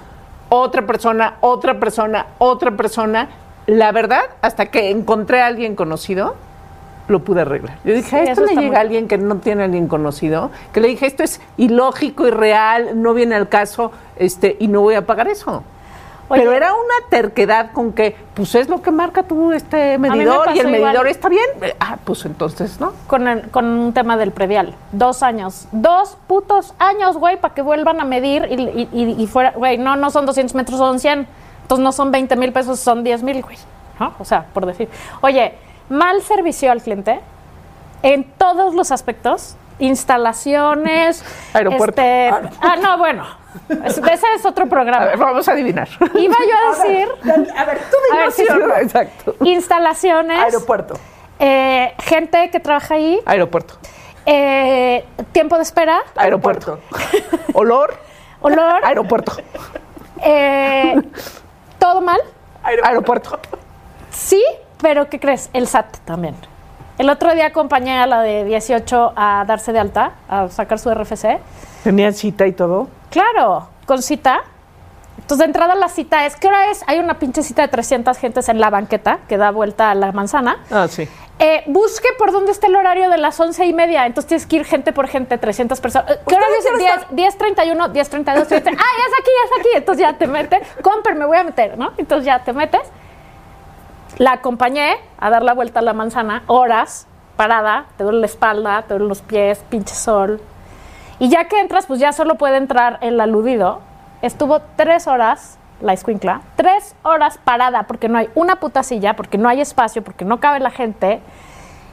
Otra 0.48 0.86
persona, 0.86 1.34
otra 1.40 1.78
persona, 1.78 2.26
otra 2.38 2.70
persona. 2.70 3.28
La 3.66 3.92
verdad, 3.92 4.22
hasta 4.40 4.66
que 4.66 4.90
encontré 4.90 5.40
a 5.42 5.46
alguien 5.46 5.76
conocido, 5.76 6.34
lo 7.08 7.20
pude 7.20 7.42
arreglar. 7.42 7.78
Yo 7.84 7.94
dije, 7.94 8.24
Sí, 8.24 8.30
esto 8.30 8.42
le 8.44 8.48
llega 8.54 8.62
muy- 8.68 8.76
a 8.76 8.80
alguien 8.80 9.08
que 9.08 9.18
no 9.18 9.36
tiene 9.36 9.62
a 9.62 9.64
alguien 9.66 9.88
conocido, 9.88 10.50
que 10.72 10.80
le 10.80 10.88
dije, 10.88 11.06
esto 11.06 11.22
es 11.22 11.40
ilógico, 11.56 12.26
irreal, 12.26 13.00
no 13.02 13.12
viene 13.14 13.34
al 13.34 13.48
caso, 13.48 13.92
este, 14.16 14.56
y 14.58 14.68
no 14.68 14.80
voy 14.80 14.94
a 14.94 15.06
pagar 15.06 15.28
eso. 15.28 15.62
Oye. 16.28 16.40
Pero 16.40 16.52
era 16.52 16.72
una 16.72 17.08
terquedad 17.10 17.72
con 17.72 17.92
que, 17.92 18.16
pues 18.34 18.54
es 18.54 18.68
lo 18.68 18.80
que 18.80 18.90
marca 18.90 19.24
tu 19.24 19.52
este 19.52 19.98
me 19.98 20.08
medidor 20.08 20.48
y 20.54 20.60
el 20.60 20.68
medidor 20.68 21.06
está 21.06 21.28
bien. 21.28 21.44
Ah, 21.78 21.98
pues 22.02 22.24
entonces, 22.24 22.80
¿no? 22.80 22.94
Con, 23.06 23.28
el- 23.28 23.50
con 23.50 23.66
un 23.66 23.92
tema 23.92 24.16
del 24.16 24.30
predial. 24.32 24.74
Dos 24.92 25.22
años. 25.22 25.66
Dos 25.72 26.16
putos 26.28 26.72
años, 26.78 27.18
güey, 27.18 27.38
para 27.38 27.52
que 27.52 27.60
vuelvan 27.60 28.00
a 28.00 28.04
medir 28.04 28.46
y, 28.50 28.54
y- 28.54 28.88
y- 28.92 29.22
y 29.22 29.26
fuera. 29.26 29.50
Güey, 29.52 29.76
no, 29.76 29.96
no 29.96 30.10
son 30.10 30.24
200 30.24 30.54
metros, 30.54 30.78
son 30.78 31.00
100. 31.00 31.26
Entonces 31.62 31.82
no 31.84 31.92
son 31.92 32.10
20 32.10 32.36
mil 32.36 32.52
pesos, 32.52 32.78
son 32.80 33.02
10 33.04 33.22
mil, 33.22 33.42
güey. 33.42 33.56
¿No? 33.98 34.14
O 34.18 34.24
sea, 34.24 34.46
por 34.52 34.66
decir. 34.66 34.88
Oye, 35.20 35.54
mal 35.88 36.22
servicio 36.22 36.70
al 36.72 36.82
cliente 36.82 37.20
en 38.02 38.24
todos 38.24 38.74
los 38.74 38.90
aspectos. 38.90 39.56
Instalaciones. 39.78 41.24
Aeropuerto. 41.54 42.00
este- 42.02 42.28
ah, 42.60 42.76
no, 42.82 42.98
bueno. 42.98 43.24
Es- 43.84 43.98
ese 43.98 44.26
es 44.36 44.44
otro 44.46 44.64
A 44.64 44.68
programa. 44.68 45.04
ver, 45.06 45.16
vamos 45.18 45.48
a 45.48 45.52
adivinar. 45.52 45.88
Iba 46.14 46.36
yo 46.36 46.56
a 46.56 46.76
decir. 46.84 47.08
A 47.56 47.64
ver, 47.64 47.80
A. 48.72 48.80
Exacto. 48.80 49.34
Instalaciones. 49.44 50.38
Aeropuerto. 50.38 50.94
eh, 51.38 51.94
gente 51.98 52.50
que 52.50 52.60
trabaja 52.60 52.94
ahí. 52.94 53.20
Aeropuerto. 53.26 53.74
eh, 54.26 55.04
tiempo 55.32 55.56
de 55.56 55.62
espera. 55.62 56.00
Aeropuerto. 56.16 56.78
Olor. 57.54 57.94
Olor. 58.40 58.84
Aeropuerto. 58.84 59.32
eh, 60.22 60.94
todo 61.82 62.00
mal. 62.00 62.20
Aeropuerto. 62.62 63.40
Sí, 64.10 64.40
pero 64.80 65.10
¿qué 65.10 65.18
crees? 65.18 65.50
El 65.52 65.66
SAT 65.66 65.96
también. 66.04 66.36
El 66.96 67.10
otro 67.10 67.34
día 67.34 67.46
acompañé 67.46 67.98
a 67.98 68.06
la 68.06 68.22
de 68.22 68.44
18 68.44 69.14
a 69.16 69.44
darse 69.48 69.72
de 69.72 69.80
alta, 69.80 70.12
a 70.28 70.48
sacar 70.48 70.78
su 70.78 70.94
RFC. 70.94 71.40
Tenía 71.82 72.12
cita 72.12 72.46
y 72.46 72.52
todo. 72.52 72.86
Claro, 73.10 73.66
con 73.84 74.00
cita. 74.00 74.42
Entonces, 75.32 75.46
de 75.46 75.50
entrada 75.50 75.74
la 75.76 75.88
cita 75.88 76.26
es, 76.26 76.36
¿qué 76.36 76.48
hora 76.48 76.70
es? 76.70 76.84
Hay 76.86 76.98
una 76.98 77.18
pinche 77.18 77.42
cita 77.42 77.62
de 77.62 77.68
300 77.68 78.18
gentes 78.18 78.50
en 78.50 78.60
la 78.60 78.68
banqueta 78.68 79.20
que 79.30 79.38
da 79.38 79.50
vuelta 79.50 79.90
a 79.90 79.94
la 79.94 80.12
manzana. 80.12 80.58
Ah, 80.70 80.86
sí. 80.88 81.08
Eh, 81.38 81.62
busque 81.68 82.08
por 82.18 82.32
dónde 82.32 82.52
está 82.52 82.66
el 82.66 82.76
horario 82.76 83.08
de 83.08 83.16
las 83.16 83.40
once 83.40 83.64
y 83.64 83.72
media. 83.72 84.04
Entonces 84.04 84.28
tienes 84.28 84.46
que 84.46 84.56
ir 84.56 84.66
gente 84.66 84.92
por 84.92 85.08
gente, 85.08 85.38
300 85.38 85.80
personas. 85.80 86.10
Eh, 86.10 86.18
¿Qué 86.28 86.34
horario 86.34 86.56
es? 86.58 86.78
10, 86.78 87.06
10, 87.12 87.38
31, 87.38 87.88
10, 87.88 88.10
32, 88.10 88.46
30. 88.46 88.70
Ah, 88.72 88.74
ya 88.74 89.04
es 89.06 89.12
aquí, 89.18 89.30
ya 89.30 89.44
es 89.46 89.60
aquí. 89.60 89.68
Entonces 89.76 90.00
ya 90.02 90.18
te 90.18 90.26
metes. 90.26 90.68
Comper, 90.82 91.14
me 91.14 91.24
voy 91.24 91.38
a 91.38 91.44
meter, 91.44 91.78
¿no? 91.78 91.92
Entonces 91.96 92.26
ya 92.26 92.44
te 92.44 92.52
metes. 92.52 92.82
La 94.18 94.32
acompañé 94.32 94.96
a 95.18 95.30
dar 95.30 95.42
la 95.42 95.54
vuelta 95.54 95.80
a 95.80 95.82
la 95.82 95.94
manzana, 95.94 96.42
horas, 96.46 97.06
parada, 97.36 97.86
te 97.96 98.04
duele 98.04 98.20
la 98.20 98.26
espalda, 98.26 98.82
te 98.82 98.88
duelen 98.88 99.08
los 99.08 99.22
pies, 99.22 99.64
pinche 99.70 99.94
sol. 99.94 100.42
Y 101.18 101.30
ya 101.30 101.48
que 101.48 101.58
entras, 101.58 101.86
pues 101.86 102.00
ya 102.00 102.12
solo 102.12 102.34
puede 102.34 102.58
entrar 102.58 102.98
el 103.00 103.18
aludido. 103.18 103.80
Estuvo 104.22 104.60
tres 104.76 105.06
horas 105.06 105.58
la 105.80 105.92
escuincla, 105.92 106.42
tres 106.54 106.94
horas 107.02 107.38
parada 107.42 107.82
porque 107.84 108.08
no 108.08 108.16
hay 108.18 108.28
una 108.36 108.56
puta 108.56 108.84
silla, 108.84 109.14
porque 109.16 109.36
no 109.36 109.48
hay 109.48 109.60
espacio, 109.60 110.02
porque 110.04 110.24
no 110.24 110.38
cabe 110.38 110.60
la 110.60 110.70
gente. 110.70 111.20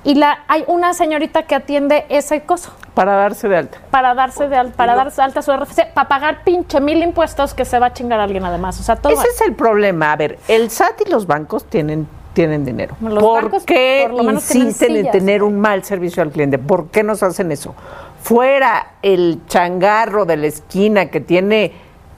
Y 0.03 0.15
la, 0.15 0.39
hay 0.47 0.63
una 0.67 0.93
señorita 0.93 1.43
que 1.43 1.55
atiende 1.55 2.05
ese 2.07 2.41
coso 2.43 2.71
Para 2.93 3.15
darse 3.15 3.49
de 3.49 3.57
alta. 3.57 3.79
para 3.91 4.13
darse 4.13 4.47
de 4.47 4.55
al- 4.55 4.71
para 4.71 4.95
darse 4.95 5.17
de 5.17 5.23
alta 5.23 5.41
su 5.41 5.51
RFC, 5.51 5.87
para 5.93 6.07
pagar 6.07 6.43
pinche 6.45 6.79
mil 6.79 7.01
impuestos 7.03 7.53
que 7.53 7.65
se 7.65 7.79
va 7.79 7.87
a 7.87 7.93
chingar 7.93 8.19
alguien 8.19 8.45
además. 8.45 8.79
O 8.79 8.83
sea, 8.83 8.95
todo. 8.95 9.11
Ese 9.11 9.27
es 9.27 9.41
el 9.41 9.55
problema. 9.55 10.11
A 10.11 10.15
ver, 10.15 10.37
el 10.47 10.69
SAT 10.69 11.01
y 11.07 11.09
los 11.09 11.25
bancos 11.27 11.65
tienen, 11.65 12.07
tienen 12.33 12.63
dinero. 12.63 12.95
Los 13.01 13.21
¿Por 13.21 13.43
bancos, 13.45 13.63
qué 13.65 14.07
por 14.09 14.23
lo 14.23 14.31
insisten 14.31 14.95
en 14.95 15.11
tener 15.11 15.41
un 15.43 15.59
mal 15.59 15.83
servicio 15.83 16.21
al 16.23 16.29
cliente? 16.29 16.59
¿Por 16.59 16.89
qué 16.91 17.03
nos 17.03 17.21
hacen 17.23 17.51
eso? 17.51 17.75
Fuera 18.21 18.91
el 19.01 19.41
changarro 19.47 20.25
de 20.25 20.37
la 20.37 20.47
esquina 20.47 21.07
que 21.07 21.19
tiene 21.19 21.73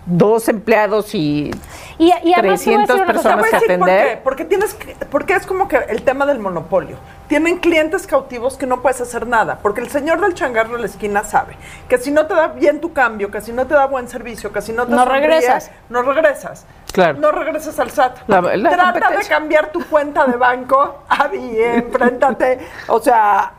dos 0.05 0.49
empleados 0.49 1.13
y 1.13 1.51
y, 1.97 2.07
y 2.23 2.33
además 2.33 2.63
te 2.63 2.71
voy 2.71 2.83
a 2.83 2.85
300 2.85 2.87
decir 2.87 3.03
una 3.03 3.13
cosa, 3.13 3.29
Te 3.29 3.35
voy 3.35 3.43
personas 3.43 3.45
a 3.53 3.59
que 3.59 3.65
por 3.77 3.83
atender. 3.89 4.07
qué. 4.07 4.17
Porque 4.23 4.45
tienes 4.45 4.73
que- 4.73 4.95
porque 5.05 5.33
es 5.35 5.45
como 5.45 5.67
que 5.67 5.77
el 5.77 6.01
tema 6.01 6.25
del 6.25 6.39
monopolio. 6.39 6.97
Tienen 7.27 7.59
clientes 7.59 8.07
cautivos 8.07 8.57
que 8.57 8.65
no 8.65 8.81
puedes 8.81 8.99
hacer 8.99 9.27
nada. 9.27 9.59
Porque 9.61 9.81
el 9.81 9.89
señor 9.89 10.19
del 10.19 10.33
changarro 10.33 10.73
de 10.73 10.79
la 10.79 10.85
esquina 10.87 11.23
sabe 11.23 11.55
que 11.87 11.97
si 11.99 12.09
no 12.11 12.25
te 12.25 12.33
da 12.33 12.47
bien 12.47 12.81
tu 12.81 12.91
cambio, 12.93 13.29
que 13.29 13.39
si 13.41 13.53
no 13.53 13.67
te 13.67 13.75
da 13.75 13.85
buen 13.85 14.07
servicio, 14.09 14.51
que 14.51 14.61
si 14.61 14.73
no 14.73 14.85
te 14.85 14.91
No 14.91 15.03
sonríe, 15.03 15.19
regresas. 15.21 15.71
No 15.89 16.01
regresas. 16.01 16.65
Claro. 16.91 17.19
No 17.19 17.31
regresas 17.31 17.79
al 17.79 17.91
SAT. 17.91 18.17
La- 18.27 18.41
la 18.41 18.69
Trata 18.71 19.11
de 19.11 19.23
cambiar 19.25 19.71
tu 19.71 19.85
cuenta 19.85 20.25
de 20.25 20.35
banco 20.37 21.03
a 21.07 21.27
bien, 21.29 21.75
enfréntate, 21.85 22.59
o 22.87 22.99
sea, 22.99 23.51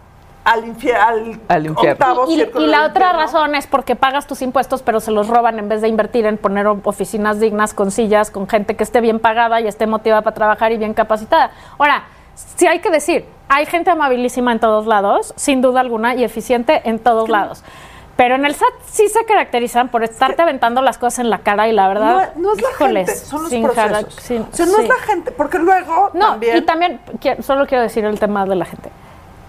al, 0.44 0.64
al, 0.64 1.40
Al 1.48 1.66
infierno. 1.66 1.92
octavo 1.92 2.24
Y, 2.28 2.32
y- 2.34 2.36
círculo 2.36 2.64
y 2.66 2.68
la 2.68 2.84
otra 2.86 3.06
infierno. 3.06 3.20
razón 3.20 3.54
es 3.54 3.66
porque 3.66 3.96
pagas 3.96 4.26
tus 4.26 4.42
impuestos, 4.42 4.82
pero 4.82 5.00
se 5.00 5.10
los 5.10 5.28
roban 5.28 5.58
en 5.58 5.68
vez 5.68 5.80
de 5.82 5.88
invertir 5.88 6.26
en 6.26 6.38
poner 6.38 6.66
oficinas 6.66 7.38
dignas 7.40 7.74
con 7.74 7.90
sillas, 7.90 8.30
con 8.30 8.48
gente 8.48 8.74
que 8.76 8.82
esté 8.84 9.00
bien 9.00 9.20
pagada 9.20 9.60
y 9.60 9.68
esté 9.68 9.86
motivada 9.86 10.22
para 10.22 10.34
trabajar 10.34 10.72
y 10.72 10.76
bien 10.78 10.94
capacitada. 10.94 11.50
Ahora, 11.78 12.04
sí 12.34 12.66
hay 12.66 12.80
que 12.80 12.90
decir, 12.90 13.24
hay 13.48 13.66
gente 13.66 13.90
amabilísima 13.90 14.52
en 14.52 14.58
todos 14.60 14.86
lados, 14.86 15.32
sin 15.36 15.60
duda 15.62 15.80
alguna, 15.80 16.14
y 16.14 16.24
eficiente 16.24 16.82
en 16.88 16.98
todos 16.98 17.28
lados. 17.28 17.62
Pero 18.16 18.34
en 18.34 18.44
el 18.44 18.54
SAT 18.54 18.68
sí 18.86 19.08
se 19.08 19.24
caracterizan 19.24 19.88
por 19.88 20.04
estarte 20.04 20.42
aventando 20.42 20.82
las 20.82 20.98
cosas 20.98 21.20
en 21.20 21.30
la 21.30 21.38
cara 21.38 21.68
y 21.68 21.72
la 21.72 21.88
verdad, 21.88 22.32
No, 22.36 22.42
no 22.42 22.52
es 22.54 22.62
la 22.62 22.68
híjoles, 22.70 23.06
gente, 23.08 23.24
son 23.24 23.42
los 23.42 23.50
sin 23.50 23.66
cara- 23.68 24.00
procesos. 24.00 24.22
sin- 24.22 24.42
o 24.42 24.48
sea, 24.52 24.66
no 24.66 24.74
sí. 24.74 24.82
es 24.82 24.88
la 24.88 24.94
gente, 24.96 25.30
porque 25.32 25.58
luego 25.58 26.10
No, 26.12 26.26
también... 26.32 26.56
y 26.58 26.60
también, 26.62 27.00
quiero- 27.20 27.42
solo 27.42 27.66
quiero 27.66 27.82
decir 27.82 28.04
el 28.04 28.20
tema 28.20 28.44
de 28.44 28.54
la 28.54 28.66
gente. 28.66 28.90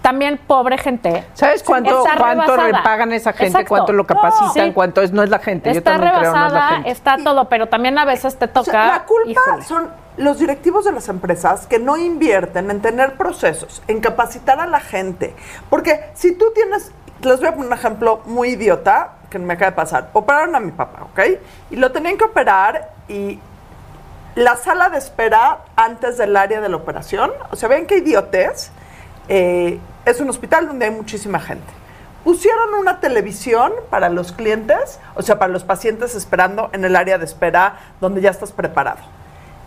También 0.03 0.37
pobre 0.45 0.77
gente. 0.77 1.23
¿Sabes 1.33 1.63
cuánto, 1.63 2.03
Está 2.05 2.17
cuánto 2.17 2.43
rebasada. 2.55 2.67
le 2.77 2.83
pagan 2.83 3.11
a 3.11 3.15
esa 3.15 3.31
gente? 3.33 3.45
Exacto. 3.47 3.69
¿Cuánto 3.69 3.93
lo 3.93 4.05
capacitan? 4.05 4.67
Sí. 4.67 4.71
¿Cuánto 4.73 5.01
es? 5.01 5.11
No 5.13 5.23
es 5.23 5.29
la 5.31 5.39
gente. 5.39 5.71
Yo 5.71 5.77
Está 5.79 5.93
también 5.93 6.11
creo, 6.11 6.21
no 6.23 6.27
es 6.27 6.33
la 6.33 6.47
rebasada, 6.49 6.67
gente. 6.75 6.91
está 6.91 7.17
todo, 7.23 7.47
pero 7.49 7.67
también 7.69 7.97
a 7.97 8.03
veces 8.05 8.37
te 8.37 8.45
O 8.45 8.49
sea, 8.49 8.63
toca. 8.63 8.87
la 8.87 9.03
culpa 9.05 9.29
híjole. 9.31 9.63
son 9.63 9.89
los 10.17 10.37
directivos 10.39 10.83
de 10.85 10.91
las 10.91 11.07
empresas 11.09 11.65
que 11.67 11.79
no 11.79 11.95
invierten 11.97 12.69
en 12.69 12.81
tener 12.81 13.13
procesos, 13.13 13.81
en 13.87 14.01
capacitar 14.01 14.59
a 14.59 14.67
la 14.67 14.81
gente. 14.81 15.33
Porque 15.69 16.11
si 16.13 16.35
tú 16.35 16.45
tienes, 16.53 16.91
les 17.21 17.39
voy 17.39 17.47
a 17.47 17.51
poner 17.53 17.67
un 17.67 17.73
ejemplo 17.73 18.21
muy 18.25 18.49
idiota 18.49 19.13
que 19.29 19.39
me 19.39 19.53
acaba 19.53 19.71
de 19.71 19.75
pasar. 19.77 20.09
Operaron 20.13 20.53
a 20.55 20.59
mi 20.59 20.71
papá, 20.73 21.03
¿ok? 21.13 21.19
Y 21.71 21.77
lo 21.77 21.93
tenían 21.93 22.17
que 22.17 22.25
operar 22.25 22.89
y 23.07 23.39
la 24.35 24.57
sala 24.57 24.89
de 24.89 24.97
espera 24.97 25.59
antes 25.77 26.17
del 26.17 26.35
área 26.35 26.59
de 26.59 26.67
la 26.67 26.75
operación, 26.75 27.31
o 27.51 27.55
sea, 27.55 27.69
ven 27.69 27.85
qué 27.87 27.97
idiotez, 27.99 28.69
eh, 29.29 29.79
es 30.05 30.19
un 30.19 30.29
hospital 30.29 30.67
donde 30.67 30.85
hay 30.85 30.91
muchísima 30.91 31.39
gente. 31.39 31.67
Pusieron 32.23 32.73
una 32.75 32.99
televisión 32.99 33.73
para 33.89 34.09
los 34.09 34.31
clientes, 34.31 34.99
o 35.15 35.21
sea, 35.21 35.39
para 35.39 35.51
los 35.51 35.63
pacientes 35.63 36.15
esperando 36.15 36.69
en 36.71 36.85
el 36.85 36.95
área 36.95 37.17
de 37.17 37.25
espera 37.25 37.79
donde 37.99 38.21
ya 38.21 38.29
estás 38.29 38.51
preparado. 38.51 39.01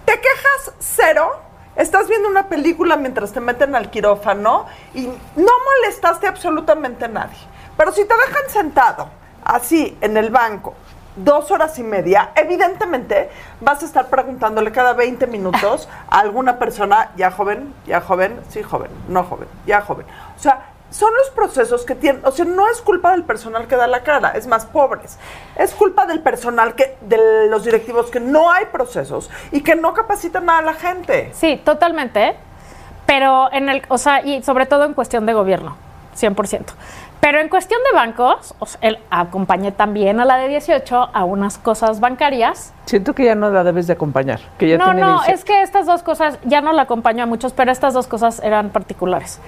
Te 0.07 0.12
quejas 0.12 0.72
cero, 0.79 1.38
estás 1.77 2.09
viendo 2.09 2.29
una 2.29 2.49
película 2.49 2.96
mientras 2.96 3.33
te 3.33 3.40
meten 3.40 3.75
al 3.75 3.90
quirófano 3.90 4.66
y 4.94 5.07
no 5.07 5.53
molestaste 5.83 6.27
absolutamente 6.27 7.05
a 7.05 7.09
nadie. 7.09 7.38
Pero 7.77 7.92
si 7.92 8.05
te 8.05 8.14
dejan 8.14 8.49
sentado 8.49 9.11
así 9.44 9.96
en 10.01 10.16
el 10.16 10.31
banco 10.31 10.75
dos 11.16 11.50
horas 11.50 11.79
y 11.79 11.83
media, 11.83 12.31
evidentemente 12.35 13.31
vas 13.61 13.83
a 13.83 13.87
estar 13.87 14.09
preguntándole 14.09 14.70
cada 14.72 14.92
20 14.92 15.26
minutos 15.26 15.88
a 16.09 16.20
alguna 16.20 16.59
persona, 16.59 17.11
ya 17.16 17.31
joven, 17.31 17.74
ya 17.87 18.00
joven, 18.00 18.40
sí 18.48 18.62
joven, 18.62 18.90
no 19.09 19.24
joven, 19.24 19.48
ya 19.66 19.81
joven. 19.81 20.07
O 20.37 20.40
sea, 20.40 20.70
son 20.90 21.12
los 21.14 21.31
procesos 21.31 21.85
que 21.85 21.94
tienen, 21.94 22.24
o 22.24 22.31
sea, 22.31 22.44
no 22.44 22.68
es 22.68 22.81
culpa 22.81 23.11
del 23.11 23.24
personal 23.24 23.66
que 23.66 23.76
da 23.76 23.87
la 23.87 24.02
cara, 24.02 24.31
es 24.31 24.46
más 24.46 24.66
pobres. 24.66 25.18
Es 25.57 25.74
culpa 25.74 26.07
del 26.07 26.20
personal 26.20 26.74
que, 26.74 26.96
de 27.00 27.48
los 27.48 27.64
directivos 27.64 28.11
que 28.11 28.20
no 28.20 28.50
hay 28.52 28.66
procesos 28.66 29.31
y 29.50 29.62
que 29.62 29.74
no 29.74 29.94
capacitan 29.94 30.48
a 30.48 30.62
la 30.62 30.74
gente. 30.74 31.31
Sí, 31.35 31.61
totalmente. 31.64 32.37
Pero 33.05 33.52
en 33.52 33.68
el, 33.68 33.83
o 33.88 33.98
sea, 33.98 34.24
y 34.24 34.42
sobre 34.42 34.66
todo 34.66 34.85
en 34.85 34.94
cuestión 34.94 35.26
de 35.26 35.33
gobierno, 35.33 35.76
100%. 36.16 36.64
Pero 37.20 37.40
en 37.40 37.48
cuestión 37.48 37.81
de 37.90 37.96
bancos, 37.96 38.55
o 38.59 38.66
sea, 38.66 38.79
él 38.83 38.98
acompañé 39.11 39.72
también 39.72 40.20
a 40.20 40.24
la 40.24 40.37
de 40.37 40.48
18 40.48 41.11
a 41.12 41.24
unas 41.24 41.59
cosas 41.59 42.00
bancarias. 42.00 42.72
Siento 42.85 43.14
que 43.14 43.24
ya 43.24 43.35
no 43.35 43.50
la 43.50 43.64
debes 43.64 43.87
de 43.87 43.94
acompañar. 43.94 44.40
Que 44.59 44.68
ya 44.68 44.79
no, 44.79 44.85
tiene 44.85 45.00
no, 45.00 45.12
18. 45.20 45.33
es 45.33 45.44
que 45.44 45.62
estas 45.62 45.87
dos 45.87 46.02
cosas, 46.02 46.38
ya 46.44 46.61
no 46.61 46.72
la 46.72 46.83
acompaño 46.83 47.24
a 47.24 47.26
muchos, 47.26 47.52
pero 47.52 47.72
estas 47.72 47.94
dos 47.94 48.07
cosas 48.07 48.40
eran 48.44 48.70
particulares. 48.70 49.40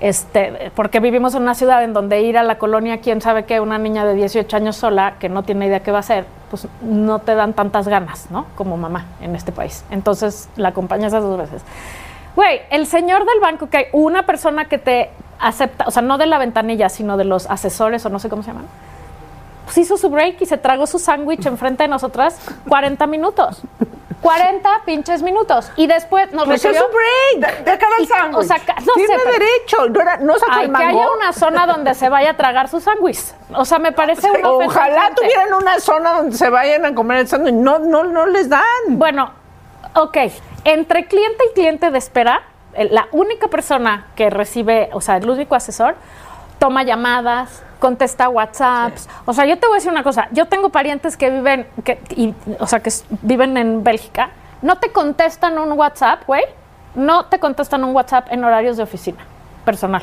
Este, 0.00 0.70
porque 0.74 1.00
vivimos 1.00 1.34
en 1.34 1.42
una 1.42 1.54
ciudad 1.54 1.82
en 1.82 1.94
donde 1.94 2.20
ir 2.20 2.36
a 2.36 2.42
la 2.42 2.58
colonia, 2.58 3.00
quién 3.00 3.22
sabe 3.22 3.44
qué, 3.44 3.60
una 3.60 3.78
niña 3.78 4.04
de 4.04 4.14
18 4.14 4.56
años 4.56 4.76
sola, 4.76 5.14
que 5.18 5.30
no 5.30 5.42
tiene 5.42 5.66
idea 5.66 5.80
qué 5.80 5.90
va 5.90 5.98
a 5.98 6.00
hacer, 6.00 6.26
pues 6.50 6.68
no 6.82 7.20
te 7.20 7.34
dan 7.34 7.54
tantas 7.54 7.88
ganas, 7.88 8.30
¿no? 8.30 8.46
Como 8.56 8.76
mamá 8.76 9.06
en 9.22 9.34
este 9.34 9.52
país. 9.52 9.84
Entonces 9.90 10.50
la 10.56 10.68
acompañas 10.68 11.12
esas 11.12 11.22
dos 11.22 11.38
veces. 11.38 11.62
Güey, 12.36 12.60
el 12.70 12.86
señor 12.86 13.24
del 13.24 13.40
banco, 13.40 13.68
que 13.68 13.76
hay 13.78 13.86
una 13.92 14.24
persona 14.26 14.66
que 14.66 14.78
te 14.78 15.10
acepta, 15.40 15.84
o 15.88 15.90
sea, 15.90 16.02
no 16.02 16.18
de 16.18 16.26
la 16.26 16.38
ventanilla, 16.38 16.88
sino 16.88 17.16
de 17.16 17.24
los 17.24 17.46
asesores, 17.50 18.04
o 18.06 18.10
no 18.10 18.18
sé 18.18 18.28
cómo 18.28 18.42
se 18.42 18.48
llaman, 18.50 18.66
pues 19.64 19.78
hizo 19.78 19.96
su 19.96 20.10
break 20.10 20.40
y 20.42 20.46
se 20.46 20.58
tragó 20.58 20.86
su 20.86 20.98
sándwich 20.98 21.44
enfrente 21.46 21.82
de 21.84 21.88
nosotras 21.88 22.38
40 22.68 23.06
minutos. 23.08 23.62
40 24.22 24.82
pinches 24.84 25.22
minutos. 25.22 25.70
Y 25.76 25.86
después 25.86 26.32
nos 26.32 26.46
Pues 26.46 26.64
es 26.64 26.72
recibió... 26.72 26.88
su 26.88 26.96
break. 27.40 27.64
De, 27.64 27.70
de 27.70 27.78
cara 27.78 27.92
al 27.96 28.02
y- 28.02 28.06
sándwich. 28.06 28.38
o 28.38 28.42
sea, 28.42 28.56
no 28.84 28.92
Tiene 28.94 29.18
sé, 29.18 29.30
derecho. 29.30 29.88
No, 29.88 30.00
era- 30.00 30.16
no 30.18 30.38
sacó 30.38 30.52
el 30.54 30.60
que 30.62 30.68
mango. 30.68 30.88
haya 31.02 31.10
una 31.12 31.32
zona 31.32 31.66
donde 31.66 31.94
se 31.94 32.08
vaya 32.08 32.30
a 32.30 32.34
tragar 32.36 32.68
su 32.68 32.80
sándwich. 32.80 33.20
O 33.54 33.64
sea, 33.64 33.78
me 33.78 33.92
parece 33.92 34.28
una 34.30 34.50
Ojalá 34.50 35.10
tuvieran 35.14 35.52
una 35.54 35.78
zona 35.80 36.14
donde 36.14 36.36
se 36.36 36.48
vayan 36.48 36.84
a 36.86 36.94
comer 36.94 37.18
el 37.18 37.28
sándwich. 37.28 37.54
No, 37.54 37.78
no, 37.78 38.04
no 38.04 38.26
les 38.26 38.48
dan. 38.48 38.62
Bueno, 38.88 39.30
ok. 39.94 40.16
Entre 40.66 41.06
cliente 41.06 41.44
y 41.50 41.54
cliente 41.54 41.90
de 41.90 41.98
espera, 41.98 42.42
la 42.90 43.06
única 43.12 43.48
persona 43.48 44.06
que 44.16 44.30
recibe, 44.30 44.90
o 44.92 45.00
sea, 45.00 45.16
el 45.16 45.30
único 45.30 45.54
asesor, 45.54 45.94
toma 46.58 46.82
llamadas, 46.82 47.62
contesta 47.78 48.28
WhatsApps. 48.28 49.08
O 49.26 49.32
sea, 49.32 49.44
yo 49.46 49.58
te 49.58 49.66
voy 49.66 49.74
a 49.74 49.76
decir 49.76 49.90
una 49.92 50.02
cosa. 50.02 50.28
Yo 50.32 50.46
tengo 50.46 50.70
parientes 50.70 51.16
que 51.16 51.30
viven, 51.30 51.66
que, 51.84 52.00
y- 52.16 52.34
o 52.58 52.66
sea, 52.66 52.80
que 52.80 52.90
viven 53.22 53.56
en 53.56 53.84
Bélgica. 53.84 54.30
No 54.62 54.78
te 54.78 54.90
contestan 54.90 55.58
un 55.58 55.72
WhatsApp, 55.72 56.22
güey. 56.26 56.42
No 56.94 57.26
te 57.26 57.38
contestan 57.38 57.84
un 57.84 57.94
WhatsApp 57.94 58.28
en 58.32 58.42
horarios 58.42 58.76
de 58.76 58.82
oficina 58.82 59.18
personal. 59.64 60.02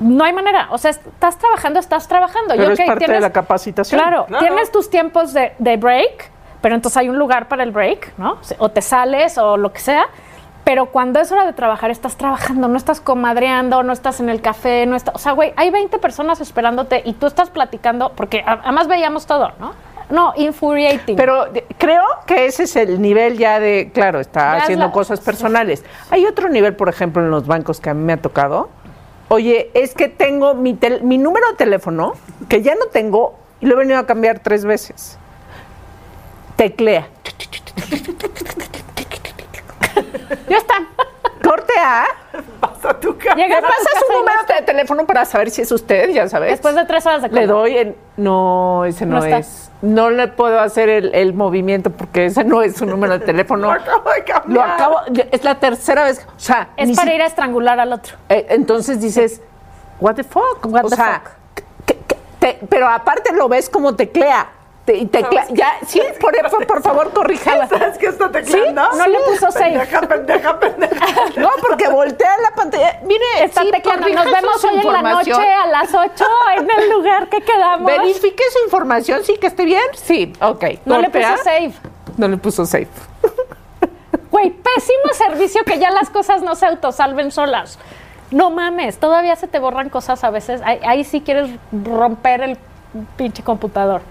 No 0.00 0.24
hay 0.24 0.32
manera. 0.32 0.68
O 0.72 0.78
sea, 0.78 0.90
estás 0.90 1.38
trabajando, 1.38 1.78
estás 1.78 2.08
trabajando. 2.08 2.54
Pero 2.56 2.70
Y, 2.70 2.72
es 2.72 2.78
parte 2.80 2.94
de 2.94 3.06
tienes- 3.06 3.20
la 3.22 3.30
capacitación. 3.32 4.00
Claro, 4.00 4.26
Claro. 4.26 4.44
tienes 4.44 4.72
tus 4.72 4.90
tiempos 4.90 5.32
de, 5.32 5.52
de 5.58 5.76
break, 5.76 6.30
pero 6.60 6.74
entonces 6.74 6.96
hay 6.96 7.08
un 7.08 7.18
lugar 7.18 7.48
para 7.48 7.62
el 7.62 7.70
break, 7.70 8.12
¿no? 8.18 8.38
O 8.58 8.68
te 8.70 8.82
sales 8.82 9.38
o 9.38 9.56
lo 9.56 9.72
que 9.72 9.80
sea. 9.80 10.06
Pero 10.64 10.86
cuando 10.86 11.18
es 11.20 11.32
hora 11.32 11.46
de 11.46 11.52
trabajar, 11.54 11.90
estás 11.90 12.16
trabajando, 12.16 12.68
no 12.68 12.76
estás 12.76 13.00
comadreando, 13.00 13.82
no 13.82 13.92
estás 13.92 14.20
en 14.20 14.28
el 14.28 14.40
café, 14.42 14.84
no 14.86 14.94
estás. 14.94 15.14
O 15.14 15.18
sea, 15.18 15.32
güey, 15.32 15.52
hay 15.56 15.70
20 15.70 15.98
personas 15.98 16.40
esperándote 16.40 17.02
y 17.04 17.14
tú 17.14 17.26
estás 17.26 17.50
platicando, 17.50 18.12
porque 18.14 18.44
además 18.46 18.86
veíamos 18.86 19.26
todo, 19.26 19.52
¿no? 19.58 19.72
No, 20.10 20.32
infuriating. 20.36 21.16
Pero 21.16 21.46
de- 21.46 21.64
creo 21.78 22.02
que 22.26 22.46
ese 22.46 22.64
es 22.64 22.76
el 22.76 23.00
nivel 23.00 23.38
ya 23.38 23.58
de, 23.60 23.90
claro, 23.94 24.20
está 24.20 24.52
Ya 24.52 24.56
es 24.58 24.62
haciendo 24.64 24.86
la- 24.86 24.92
cosas 24.92 25.20
personales. 25.20 25.84
Hay 26.10 26.26
otro 26.26 26.48
nivel, 26.48 26.74
por 26.76 26.88
ejemplo, 26.88 27.22
en 27.22 27.30
los 27.30 27.46
bancos 27.46 27.80
que 27.80 27.90
a 27.90 27.94
mí 27.94 28.02
me 28.04 28.12
ha 28.12 28.16
tocado. 28.18 28.68
Oye, 29.28 29.70
es 29.74 29.94
que 29.94 30.08
tengo 30.08 30.54
mi, 30.54 30.74
tel- 30.74 31.02
mi 31.02 31.16
número 31.16 31.48
de 31.50 31.54
teléfono, 31.54 32.14
que 32.48 32.62
ya 32.62 32.74
no 32.74 32.86
tengo, 32.86 33.36
y 33.60 33.66
lo 33.66 33.74
he 33.76 33.78
venido 33.78 33.98
a 34.00 34.06
cambiar 34.06 34.40
tres 34.40 34.64
veces. 34.64 35.16
Teclea. 36.60 37.08
ya 40.46 40.56
está. 40.58 40.74
Corte 41.42 41.72
A. 41.82 42.04
Vas 42.60 42.84
a 42.84 43.00
tu 43.00 43.16
casa. 43.16 43.34
Llegas 43.34 43.48
Me 43.48 43.56
a 43.56 43.60
tu 43.62 43.66
pasa 43.66 44.00
su 44.06 44.12
número 44.12 44.38
de 44.46 44.62
teléfono 44.66 45.06
para 45.06 45.24
saber 45.24 45.50
si 45.50 45.62
es 45.62 45.72
usted, 45.72 46.10
ya 46.10 46.28
sabes. 46.28 46.50
Después 46.50 46.74
de 46.74 46.84
tres 46.84 47.06
horas 47.06 47.22
de 47.22 47.28
Le 47.30 47.46
doy 47.46 47.76
el... 47.78 47.96
No, 48.18 48.84
ese 48.84 49.06
no, 49.06 49.16
No 49.20 49.24
está. 49.24 49.38
es. 49.38 49.70
No 49.80 50.10
le 50.10 50.28
puedo 50.28 50.60
hacer 50.60 50.90
el, 50.90 51.14
el 51.14 51.32
movimiento 51.32 51.88
porque 51.90 52.26
ese 52.26 52.44
no 52.44 52.60
es 52.60 52.76
su 52.76 52.84
número 52.84 53.18
de 53.18 53.24
teléfono. 53.24 53.68
Lo 53.72 53.80
acabo 53.80 54.10
de 54.12 54.22
cambiar. 54.24 54.68
Lo 54.68 54.74
acabo... 54.74 54.96
Es 55.32 55.42
la 55.42 55.54
tercera 55.58 56.04
vez. 56.04 56.26
O 56.36 56.38
sea... 56.38 56.68
Es 56.76 56.94
para 56.94 57.08
si- 57.10 57.14
ir 57.16 57.22
a 57.22 57.26
estrangular 57.26 57.80
al 57.80 57.94
otro. 57.94 58.16
eh, 58.28 58.44
entonces 58.50 59.00
dices, 59.00 59.40
what 59.98 60.14
the 60.16 60.24
fuck? 60.24 60.66
What 60.66 60.84
o 60.84 60.88
the 60.90 60.96
sea, 60.96 61.22
fuck? 61.24 61.32
que- 61.86 61.96
que- 62.06 62.16
te- 62.38 62.58
pero 62.68 62.86
aparte 62.86 63.32
lo 63.32 63.48
ves 63.48 63.70
como 63.70 63.96
teclea. 63.96 64.46
Este, 64.90 64.96
y 64.96 65.06
tecla, 65.06 65.42
¿Sabes 65.42 65.58
ya, 65.58 65.72
sí, 65.86 66.02
por, 66.20 66.50
por, 66.50 66.66
por 66.66 66.82
favor, 66.82 67.12
corríjala. 67.12 67.68
¿Sabes 67.68 67.98
qué 67.98 68.06
está 68.06 68.30
tecleando? 68.30 68.82
No 68.96 69.06
le 69.06 69.18
puso 69.20 69.50
save. 69.50 69.70
Pendeja, 69.70 70.00
pendeja, 70.02 70.60
pendeja. 70.60 70.94
No, 71.36 71.48
porque 71.60 71.88
voltea 71.88 72.38
la 72.42 72.54
pantalla. 72.54 73.00
Mire, 73.04 73.24
Está 73.42 73.62
sí, 73.62 73.70
tecleando. 73.70 74.02
corrija 74.02 74.24
Nos 74.24 74.32
vemos 74.32 74.64
hoy 74.64 74.80
en 74.80 74.92
la 74.92 75.02
noche 75.02 75.32
a 75.32 75.66
las 75.66 75.94
8 75.94 76.24
en 76.58 76.70
el 76.70 76.90
lugar 76.90 77.28
que 77.28 77.40
quedamos. 77.40 77.86
Verifique 77.86 78.42
su 78.52 78.64
información, 78.64 79.22
sí, 79.24 79.36
que 79.40 79.46
esté 79.46 79.64
bien. 79.64 79.82
Sí, 79.94 80.32
ok. 80.40 80.64
No 80.84 80.98
le 80.98 81.10
puso 81.10 81.36
save. 81.44 81.72
No 82.16 82.28
le 82.28 82.36
puso 82.36 82.66
safe. 82.66 82.88
Güey, 84.30 84.50
pésimo 84.50 85.12
servicio 85.12 85.64
que 85.64 85.78
ya 85.78 85.90
las 85.90 86.08
cosas 86.10 86.42
no 86.42 86.54
se 86.54 86.66
autosalven 86.66 87.30
solas. 87.30 87.78
No 88.30 88.50
mames, 88.50 88.98
todavía 88.98 89.34
se 89.34 89.48
te 89.48 89.58
borran 89.58 89.88
cosas 89.88 90.22
a 90.22 90.30
veces. 90.30 90.60
Ahí, 90.64 90.78
ahí 90.84 91.04
sí 91.04 91.20
quieres 91.20 91.50
romper 91.72 92.42
el 92.42 92.58
pinche 93.16 93.42
computador. 93.42 94.02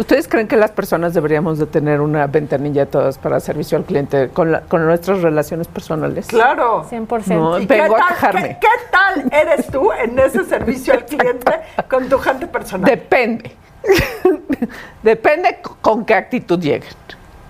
¿Ustedes 0.00 0.26
creen 0.28 0.48
que 0.48 0.56
las 0.56 0.70
personas 0.70 1.12
deberíamos 1.12 1.58
de 1.58 1.66
tener 1.66 2.00
una 2.00 2.26
ventanilla 2.26 2.86
todas 2.86 3.18
para 3.18 3.38
servicio 3.38 3.76
al 3.76 3.84
cliente 3.84 4.30
con, 4.30 4.50
la- 4.50 4.62
con 4.62 4.86
nuestras 4.86 5.20
relaciones 5.20 5.68
personales? 5.68 6.26
Claro. 6.26 6.86
100%. 6.90 7.26
No, 7.28 7.58
¿Y 7.58 7.66
Vengo 7.66 7.94
qué 7.94 8.00
a 8.00 8.04
tal- 8.06 8.08
quejarme. 8.08 8.42
¿qué, 8.48 8.58
qué 8.60 8.68
tal 8.90 9.28
eres 9.30 9.66
tú 9.66 9.92
en 9.92 10.18
ese 10.18 10.44
servicio 10.46 10.94
al 10.94 11.04
cliente 11.04 11.52
con 11.90 12.08
tu 12.08 12.18
gente 12.18 12.46
personal? 12.46 12.88
Depende. 12.90 13.52
Depende 15.02 15.58
con 15.82 16.04
qué 16.06 16.14
actitud 16.14 16.58
lleguen. 16.58 16.88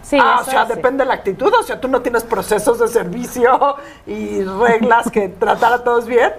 Sí, 0.03 0.19
ah, 0.21 0.39
o 0.41 0.45
sea, 0.45 0.67
sí. 0.67 0.73
depende 0.75 1.05
de 1.05 1.09
la 1.09 1.15
actitud. 1.15 1.53
O 1.57 1.63
sea, 1.63 1.81
tú 1.81 1.87
no 1.87 2.01
tienes 2.03 2.25
procesos 2.25 2.81
de 2.81 2.89
servicio 2.89 3.77
y 4.09 4.43
reglas 4.43 5.09
que 5.09 5.29
tratar 5.29 5.73
a 5.73 5.85
todos 5.85 6.07
bien. 6.07 6.33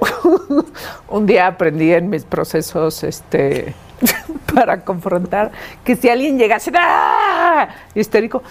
Un 1.08 1.26
día 1.26 1.48
aprendí 1.48 1.94
en 1.94 2.10
mis 2.10 2.26
procesos 2.26 3.02
este, 3.06 3.74
para 4.54 4.82
confrontar 4.82 5.52
que 5.84 5.96
si 5.96 6.10
alguien 6.10 6.38
llegase 6.38 6.72
¡ah! 6.76 7.68
histérico, 7.96 8.44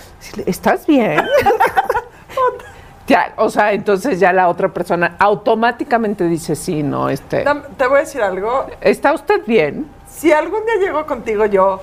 ¿estás 0.47 0.87
bien? 0.87 1.21
ya, 3.07 3.33
o 3.37 3.51
sea, 3.51 3.73
entonces 3.73 4.21
ya 4.21 4.33
la 4.33 4.49
otra 4.49 4.69
persona 4.69 5.17
automáticamente 5.19 6.25
dice, 6.25 6.57
sí, 6.57 6.83
no, 6.83 7.09
este, 7.09 7.45
Te 7.77 7.87
voy 7.87 7.99
a 7.99 8.01
decir 8.01 8.23
algo. 8.23 8.67
¿está 8.81 9.13
usted 9.13 9.45
bien? 9.47 9.89
Si 10.09 10.33
algún 10.33 10.65
día 10.67 10.77
llego 10.81 11.07
contigo 11.07 11.47
yo 11.47 11.81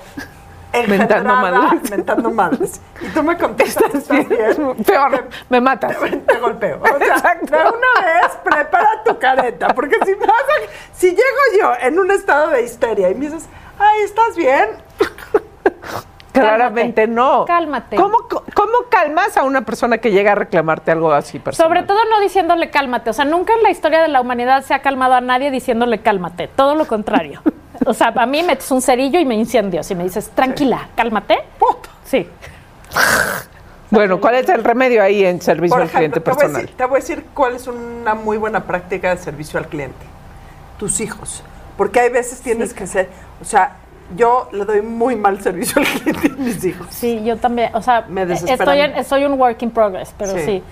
Mentando 0.86 1.34
madres. 1.34 1.90
mentando 1.90 2.30
madres, 2.30 2.80
y 3.00 3.06
tú 3.08 3.22
me 3.22 3.36
contestas, 3.36 3.94
¿estás 3.94 4.28
bien? 4.28 4.76
Peor, 4.84 5.28
me 5.48 5.60
matas. 5.60 5.98
Te, 5.98 6.10
te 6.16 6.38
golpeo. 6.38 6.80
O 6.82 6.98
sea, 6.98 7.06
Exacto. 7.16 7.56
de 7.56 7.62
una 7.62 8.06
vez 8.06 8.32
prepara 8.44 9.02
tu 9.04 9.18
careta, 9.18 9.68
porque 9.68 9.96
si 10.04 10.12
me 10.12 10.26
vas 10.26 10.30
a- 10.30 10.94
si 10.94 11.08
llego 11.10 11.20
yo 11.60 11.72
en 11.80 11.98
un 11.98 12.10
estado 12.10 12.50
de 12.50 12.62
histeria 12.62 13.10
y 13.10 13.14
me 13.14 13.26
dices, 13.26 13.46
ay, 13.78 14.02
¿estás 14.04 14.36
bien? 14.36 14.68
Claramente 16.32 17.06
no. 17.08 17.44
Cálmate. 17.46 17.96
¿Cómo, 17.96 18.18
¿Cómo 18.28 18.72
calmas 18.90 19.36
a 19.36 19.42
una 19.42 19.62
persona 19.62 19.98
que 19.98 20.12
llega 20.12 20.32
a 20.32 20.34
reclamarte 20.36 20.92
algo 20.92 21.10
así 21.12 21.40
personal? 21.40 21.68
Sobre 21.68 21.82
todo 21.82 21.98
no 22.08 22.20
diciéndole 22.20 22.70
cálmate. 22.70 23.10
O 23.10 23.12
sea, 23.12 23.24
nunca 23.24 23.54
en 23.54 23.62
la 23.64 23.70
historia 23.70 24.00
de 24.02 24.08
la 24.08 24.20
humanidad 24.20 24.62
se 24.62 24.72
ha 24.74 24.78
calmado 24.80 25.14
a 25.14 25.20
nadie 25.20 25.50
diciéndole 25.50 25.98
cálmate. 26.00 26.46
Todo 26.48 26.74
lo 26.76 26.86
contrario. 26.86 27.42
O 27.86 27.94
sea, 27.94 28.12
a 28.16 28.26
mí 28.26 28.42
metes 28.42 28.70
un 28.70 28.82
cerillo 28.82 29.18
y 29.20 29.24
me 29.24 29.34
incendio. 29.34 29.82
Si 29.82 29.94
me 29.94 30.04
dices, 30.04 30.30
tranquila, 30.34 30.88
cálmate. 30.96 31.38
Sí. 32.04 32.26
Bueno, 33.90 34.20
¿cuál 34.20 34.34
es 34.36 34.48
el 34.48 34.64
remedio 34.64 35.02
ahí 35.02 35.24
en 35.24 35.40
servicio 35.40 35.74
Por 35.76 35.82
al 35.82 35.88
cliente 35.88 36.20
te 36.20 36.30
voy, 36.30 36.36
personal? 36.38 36.62
decir, 36.62 36.76
te 36.76 36.84
voy 36.84 36.96
a 36.98 37.00
decir 37.00 37.24
cuál 37.34 37.54
es 37.56 37.66
una 37.66 38.14
muy 38.14 38.36
buena 38.36 38.64
práctica 38.64 39.14
de 39.14 39.20
servicio 39.22 39.58
al 39.58 39.66
cliente. 39.68 40.04
Tus 40.78 41.00
hijos. 41.00 41.42
Porque 41.76 42.00
hay 42.00 42.10
veces 42.10 42.40
tienes 42.40 42.74
que 42.74 42.86
ser, 42.86 43.08
o 43.40 43.44
sea, 43.44 43.76
yo 44.16 44.48
le 44.52 44.64
doy 44.64 44.82
muy 44.82 45.16
mal 45.16 45.40
servicio 45.40 45.80
al 45.80 45.86
cliente 45.86 46.28
a 46.28 46.36
mis 46.42 46.62
hijos. 46.64 46.86
Sí, 46.90 47.22
yo 47.24 47.36
también. 47.38 47.74
O 47.74 47.80
sea, 47.82 48.04
Me 48.08 48.26
desesperan. 48.26 48.60
estoy, 48.60 48.80
en, 48.80 48.96
estoy 48.96 49.24
un 49.24 49.38
work 49.40 49.62
in 49.62 49.70
progress, 49.70 50.14
pero 50.18 50.32
Sí. 50.32 50.40
sí. 50.44 50.62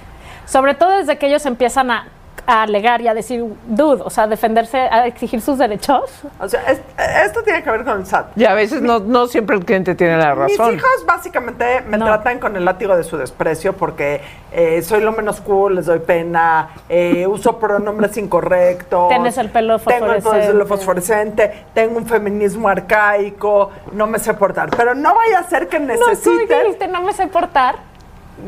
Sobre 0.47 0.75
todo 0.75 0.91
desde 0.99 1.19
que 1.19 1.27
ellos 1.27 1.45
empiezan 1.47 1.91
a, 1.91 2.07
a 2.47 2.63
alegar 2.63 3.01
y 3.01 3.09
a 3.09 3.15
decir, 3.15 3.45
dude, 3.67 4.03
o 4.05 4.11
sea, 4.11 4.27
defenderse, 4.27 4.79
a 4.79 5.07
exigir 5.07 5.41
sus 5.41 5.59
derechos. 5.59 6.03
O 6.39 6.49
sea, 6.49 6.63
es- 6.71 6.81
esto 7.27 7.43
tiene 7.43 7.63
que 7.63 7.71
ver 7.71 7.85
con 7.85 8.01
el 8.01 8.07
SAT. 8.07 8.37
Y 8.37 8.45
a 8.45 8.55
veces 8.55 8.83
no, 8.83 9.01
no 9.01 9.27
siempre 9.27 9.57
el 9.57 9.65
cliente 9.65 9.95
tiene 9.95 10.17
la 10.17 10.35
razón. 10.35 10.73
Mis 10.75 10.79
hijos 10.79 11.05
básicamente 11.07 11.81
me 11.89 11.99
No. 11.99 12.05
tratan 12.07 12.39
con 12.39 12.57
el 12.57 12.65
látigo 12.65 12.97
de 12.97 13.03
su 13.05 13.17
desprecio 13.17 13.73
porque 13.73 14.21
eh, 14.53 14.81
soy 14.83 15.01
lo 15.03 15.13
menos 15.13 15.41
cool, 15.41 15.75
les 15.75 15.87
doy 15.87 15.99
pena, 15.99 16.69
eh, 16.89 17.27
uso 17.27 17.59
pronombres 17.59 18.17
incorrectos. 18.17 19.09
Tienes 19.09 19.37
el 19.39 19.51
pelo 19.51 19.79
Tengo 19.79 20.07
el 20.13 20.23
fosforescente. 20.23 20.53
pelo 20.53 20.67
fosforescente, 20.67 21.65
tengo 21.75 21.99
un 21.99 22.07
feminismo 22.07 22.69
arcaico, 22.69 23.71
no 23.93 24.07
me 24.07 24.19
sé 24.19 24.35
portar. 24.35 24.71
Pero 24.77 24.95
no 24.95 25.15
vaya 25.15 25.41
a 25.41 25.45
ser 25.45 25.69
que 25.69 25.79
No, 25.81 25.95
tú 26.23 26.39
dijiste, 26.39 26.89
no 26.89 27.03
me 27.03 27.13
sé 27.13 27.27
portar. 27.27 27.77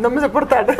No 0.01 0.09
me 0.11 0.21
sé 0.21 0.29
portar. 0.29 0.67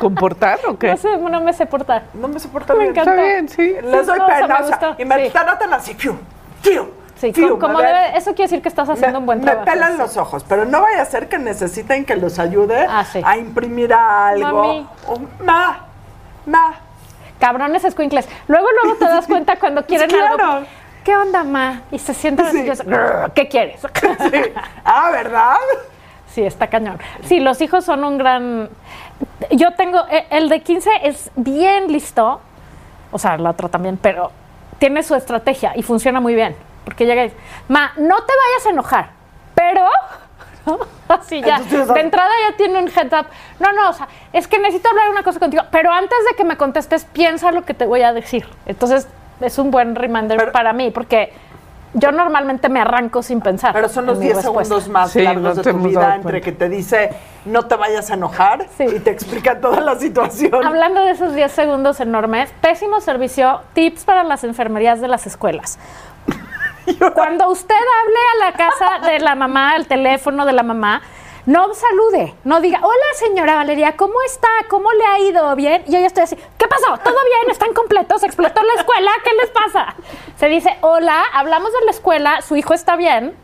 ¿Comportar 0.00 0.58
o 0.66 0.78
qué? 0.78 0.88
No, 0.88 0.96
sé, 0.96 1.16
no 1.16 1.40
me 1.40 1.52
sé 1.52 1.66
portar. 1.66 2.04
No 2.14 2.28
me 2.28 2.38
sé 2.40 2.48
portar 2.48 2.76
Me 2.76 2.84
bien. 2.84 2.92
encanta. 2.96 3.10
Está 3.12 3.22
bien, 3.24 3.48
sí. 3.48 3.74
Les 3.82 4.06
doy 4.06 4.18
pena, 4.20 4.58
me 4.96 5.02
y 5.02 5.04
me 5.04 5.24
Sí. 5.26 5.30
tratan 5.32 5.72
así, 5.72 5.94
fiu, 5.94 6.16
fiu, 6.62 6.86
Sí, 7.16 7.32
fiu, 7.32 7.58
como, 7.58 7.78
me 7.78 7.84
debe- 7.84 8.16
eso 8.16 8.30
quiere 8.34 8.44
decir 8.44 8.62
que 8.62 8.68
estás 8.68 8.88
haciendo 8.88 9.18
me, 9.18 9.22
un 9.22 9.26
buen 9.26 9.38
me 9.40 9.44
trabajo. 9.46 9.64
pelan 9.64 9.92
sí. 9.92 9.98
los 9.98 10.16
ojos, 10.16 10.44
pero 10.48 10.64
no 10.64 10.82
vaya 10.82 11.02
a 11.02 11.04
ser 11.04 11.28
que 11.28 11.38
necesiten 11.38 12.04
que 12.04 12.14
los 12.16 12.38
ayude 12.38 12.86
Ah, 12.88 13.04
sí. 13.04 13.20
a 13.24 13.36
imprimir 13.36 13.92
algo. 13.92 14.62
Mami. 14.64 14.88
O, 15.08 15.18
ma, 15.44 15.78
ma. 16.46 16.74
Cabrones 17.40 17.84
escuincles. 17.84 18.28
Luego, 18.46 18.66
luego 18.82 18.98
te 18.98 19.04
das 19.06 19.26
cuenta 19.26 19.56
cuando 19.56 19.84
quieren 19.86 20.08
Claro. 20.08 20.44
algo. 20.52 20.66
¿Qué 21.04 21.16
onda, 21.16 21.42
ma? 21.42 21.82
Y 21.90 21.98
se 21.98 22.12
sientan 22.14 22.46
así, 22.46 22.60
Sí. 22.60 22.66
yo 22.66 22.74
sé, 22.76 22.84
"Grr, 22.84 23.32
¿Qué 23.32 23.48
quieres? 23.48 23.80
Sí. 23.80 24.40
Ah, 24.84 25.10
¿verdad? 25.10 25.56
Sí, 26.34 26.42
está 26.44 26.66
cañón. 26.68 26.98
Sí, 27.24 27.40
los 27.40 27.60
hijos 27.62 27.84
son 27.84 28.04
un 28.04 28.18
gran... 28.18 28.68
Yo 29.50 29.72
tengo... 29.72 30.04
eh, 30.10 30.26
El 30.30 30.48
de 30.48 30.60
15 30.60 30.90
es 31.04 31.30
bien 31.36 31.90
listo. 31.90 32.40
O 33.10 33.18
sea, 33.18 33.34
el 33.34 33.46
otro 33.46 33.68
también, 33.68 33.96
pero 33.96 34.30
tiene 34.78 35.02
su 35.02 35.14
estrategia 35.14 35.72
y 35.76 35.82
funciona 35.82 36.20
muy 36.20 36.34
bien. 36.34 36.54
Porque 36.84 37.06
llega 37.06 37.22
y 37.24 37.28
dice, 37.28 37.40
ma, 37.68 37.92
no 37.96 38.16
te 38.22 38.32
vayas 38.32 38.66
a 38.66 38.70
enojar, 38.70 39.10
pero... 39.54 39.86
¿no? 40.66 40.78
Así 41.08 41.40
ya. 41.40 41.56
Entonces, 41.56 41.88
De 41.94 42.00
entrada 42.00 42.30
ya 42.50 42.56
tiene 42.56 42.78
un 42.78 42.88
heads 42.88 43.12
up. 43.12 43.26
No, 43.58 43.72
no, 43.72 43.90
o 43.90 43.92
sea, 43.94 44.06
es 44.32 44.46
que 44.46 44.58
necesito 44.58 44.90
hablar 44.90 45.08
una 45.10 45.22
cosa 45.22 45.38
contigo, 45.40 45.62
pero 45.70 45.90
antes 45.90 46.18
de 46.30 46.36
que 46.36 46.44
me 46.44 46.56
contestes, 46.58 47.04
piensa 47.06 47.50
lo 47.52 47.64
que 47.64 47.72
te 47.74 47.86
voy 47.86 48.02
a 48.02 48.12
decir. 48.12 48.46
Entonces, 48.66 49.08
es 49.40 49.58
un 49.58 49.70
buen 49.70 49.94
reminder 49.94 50.36
Pero- 50.38 50.52
para 50.52 50.72
mí, 50.74 50.90
porque 50.90 51.32
yo 51.94 52.12
normalmente 52.12 52.68
me 52.68 52.80
arranco 52.80 53.22
sin 53.22 53.40
pensar. 53.40 53.72
Pero 53.72 53.88
son 53.88 54.06
los 54.06 54.14
en 54.14 54.20
mi 54.20 54.24
10 54.26 54.36
respuesta. 54.36 54.64
segundos 54.74 54.88
más 54.90 55.10
Sí, 55.10 55.22
largos 55.22 55.42
no 55.56 55.62
de 55.62 55.72
tu 55.72 55.78
vida 55.78 56.14
entre 56.16 56.40
que 56.40 56.52
te 56.52 56.68
dice 56.68 57.10
no 57.46 57.64
te 57.66 57.76
vayas 57.76 58.10
a 58.10 58.14
enojar 58.14 58.66
Sí. 58.76 58.84
y 58.84 59.00
te 59.00 59.10
explica 59.10 59.58
toda 59.60 59.80
la 59.80 59.96
situación. 59.96 60.54
Hablando 60.64 61.02
de 61.04 61.12
esos 61.12 61.34
10 61.34 61.50
segundos 61.50 62.00
enormes, 62.00 62.52
pésimo 62.60 63.00
servicio, 63.00 63.62
tips 63.72 64.04
para 64.04 64.22
las 64.24 64.44
enfermerías 64.44 65.00
de 65.00 65.08
las 65.08 65.26
escuelas. 65.26 65.78
Cuando 67.14 67.48
usted 67.50 67.74
hable 67.74 68.16
a 68.46 68.50
la 68.50 68.56
casa 68.56 69.06
de 69.10 69.20
la 69.20 69.34
mamá, 69.34 69.72
al 69.72 69.86
teléfono 69.86 70.46
de 70.46 70.52
la 70.52 70.62
mamá, 70.62 71.02
no 71.48 71.72
salude, 71.72 72.34
no 72.44 72.60
diga, 72.60 72.78
hola 72.82 73.06
señora 73.14 73.54
Valeria, 73.54 73.96
¿cómo 73.96 74.20
está? 74.26 74.48
¿Cómo 74.68 74.92
le 74.92 75.02
ha 75.06 75.18
ido? 75.20 75.56
¿Bien? 75.56 75.82
Y 75.86 75.92
yo 75.92 75.98
ya 75.98 76.06
estoy 76.06 76.24
así, 76.24 76.36
¿qué 76.36 76.68
pasó? 76.68 76.98
¿Todo 77.02 77.16
bien? 77.24 77.50
¿Están 77.50 77.72
completos? 77.72 78.22
¿Explotó 78.22 78.62
la 78.62 78.74
escuela? 78.74 79.10
¿Qué 79.24 79.30
les 79.32 79.48
pasa? 79.48 79.94
Se 80.36 80.46
dice, 80.48 80.76
hola, 80.82 81.22
hablamos 81.32 81.72
de 81.72 81.86
la 81.86 81.90
escuela, 81.90 82.42
su 82.42 82.54
hijo 82.56 82.74
está 82.74 82.96
bien. 82.96 83.34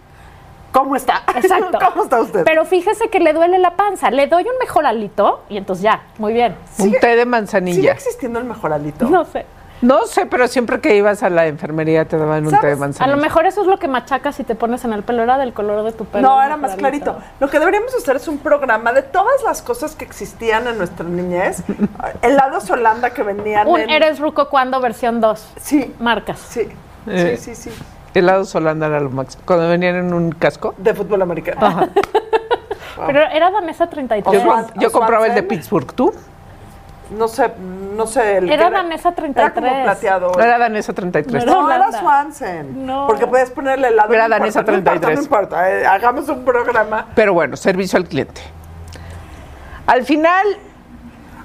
¿Cómo 0.73 0.97
está? 0.97 1.23
Exacto. 1.35 1.79
¿Cómo 1.93 2.05
está 2.05 2.21
usted? 2.21 2.45
Pero 2.45 2.67
fíjese 2.67 3.09
que 3.09 3.21
le 3.21 3.33
duele 3.33 3.59
la 3.59 3.75
panza, 3.75 4.11
le 4.11 4.27
doy 4.27 4.43
un 4.43 4.59
mejor 4.59 4.85
alito 4.85 5.41
y 5.49 5.57
entonces 5.57 5.85
ya, 5.85 6.03
muy 6.19 6.35
bien. 6.35 6.55
Un 6.81 6.93
té 6.93 7.07
de 7.07 7.13
¿Sigue 7.13 7.25
manzanilla. 7.25 7.93
existiendo 7.93 8.39
el 8.39 8.45
mejoralito? 8.45 9.07
No 9.07 9.25
sé. 9.25 9.47
No 9.83 10.07
sé, 10.07 10.25
pero 10.27 10.49
siempre 10.49 10.81
que 10.81 10.97
ibas 10.97 11.23
a 11.23 11.29
la 11.31 11.47
enfermería 11.47 12.07
te 12.07 12.17
daban 12.17 12.47
un 12.47 12.59
té 12.59 12.67
de 12.69 12.77
¿Sabes? 12.77 13.01
A 13.01 13.07
lo 13.07 13.17
mejor 13.17 13.45
eso 13.47 13.61
es 13.61 13.67
lo 13.67 13.79
que 13.79 13.87
machacas 13.89 14.41
y 14.41 14.45
te 14.45 14.55
pones 14.55 14.85
en 14.85 14.93
el 14.93 15.03
pelo. 15.03 15.23
Era 15.23 15.37
del 15.37 15.53
color 15.53 15.85
de 15.85 15.93
tu 15.93 16.05
pelo. 16.07 16.27
No, 16.29 16.43
era 16.43 16.57
más 16.57 16.77
clarito. 16.77 17.19
Lo 17.41 17.49
que 17.51 17.59
deberíamos 17.59 17.95
hacer 17.95 18.17
es 18.17 18.27
un 18.29 18.39
programa 18.39 18.93
de 18.93 19.03
todas 19.03 19.43
las 19.45 19.61
cosas 19.63 19.95
que 19.95 20.05
existían 20.05 20.67
en 20.69 20.79
nuestra 20.79 21.05
niñez. 21.07 21.63
Helados 22.23 22.71
Holanda 22.71 23.11
que 23.11 23.23
venían 23.23 23.67
Un 23.69 23.81
en... 23.81 23.91
Eres 23.91 24.21
Ruco 24.21 24.49
cuando 24.49 24.81
versión 24.81 25.21
2. 25.21 25.53
Sí, 25.61 25.95
Marcas. 25.99 26.39
sí, 26.39 26.69
Eh. 27.07 27.37
sí, 27.39 27.55
sí, 27.55 27.71
sí. 27.71 27.83
Helados 28.15 28.55
Holanda 28.55 28.87
era 28.87 29.01
lo 29.01 29.11
máximo. 29.11 29.43
Cuando 29.45 29.69
venían 29.69 29.97
en 29.97 30.15
un 30.15 30.33
casco. 30.33 30.75
De 30.79 30.95
fútbol 30.95 31.21
americano. 31.23 31.89
Pero 33.07 33.21
era 33.23 33.51
Danesa 33.51 33.89
33. 33.89 34.43
Yo, 34.43 34.67
yo 34.77 34.93
compraba 34.93 35.27
el 35.27 35.35
de. 35.35 35.43
Pittsburgh. 35.43 35.93
¿Tú? 35.95 36.15
No 37.11 37.29
sé, 37.29 37.53
no 37.59 38.07
sé. 38.07 38.39
El 38.39 38.51
Era 38.51 38.71
danesa 38.71 39.09
Era 39.11 39.17
33. 39.17 39.53
como 39.55 39.83
plateado. 39.85 40.33
No 40.37 40.43
era 40.43 40.59
danesa 40.59 40.93
33. 40.93 41.45
No 41.45 41.63
No, 41.63 41.73
era. 41.73 41.93
Swanson. 41.93 42.87
No. 42.87 43.07
Porque 43.07 43.27
puedes 43.27 43.51
ponerle 43.51 43.89
helado. 43.89 44.13
Era 44.13 44.25
no 44.29 44.31
danesa 44.31 44.61
importa, 44.61 44.73
no 44.73 44.79
importa, 44.79 45.01
33. 45.09 45.19
No 45.19 45.23
importa, 45.25 45.71
eh, 45.71 45.87
hagamos 45.87 46.29
un 46.29 46.45
programa. 46.45 47.07
Pero 47.15 47.35
bueno, 47.35 47.57
servicio 47.57 47.99
al 47.99 48.07
cliente. 48.07 48.41
Al 49.87 50.05
final, 50.05 50.47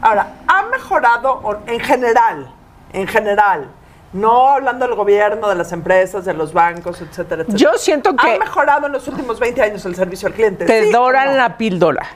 Ahora, 0.01 0.33
¿ha 0.47 0.63
mejorado 0.63 1.59
en 1.67 1.79
general, 1.79 2.51
en 2.93 3.07
general, 3.07 3.67
No 4.11 4.47
hablando 4.47 4.87
del 4.87 4.95
gobierno, 4.95 5.49
de 5.49 5.53
las 5.55 5.71
empresas, 5.71 6.25
de 6.25 6.33
los 6.33 6.51
bancos, 6.51 6.99
etcétera, 6.99 7.43
etcétera. 7.43 7.57
Yo 7.59 7.77
siento 7.77 8.15
que- 8.15 8.35
Ha 8.35 8.39
mejorado 8.39 8.87
en 8.87 8.93
los 8.93 9.07
últimos 9.07 9.39
20 9.39 9.61
años 9.61 9.85
el 9.85 9.95
servicio 9.95 10.27
al 10.27 10.33
cliente. 10.33 10.65
Te 10.65 10.85
¿sí 10.85 10.89
o 10.89 10.99
doran 10.99 11.27
no? 11.27 11.37
la 11.37 11.57
píldora. 11.57 12.07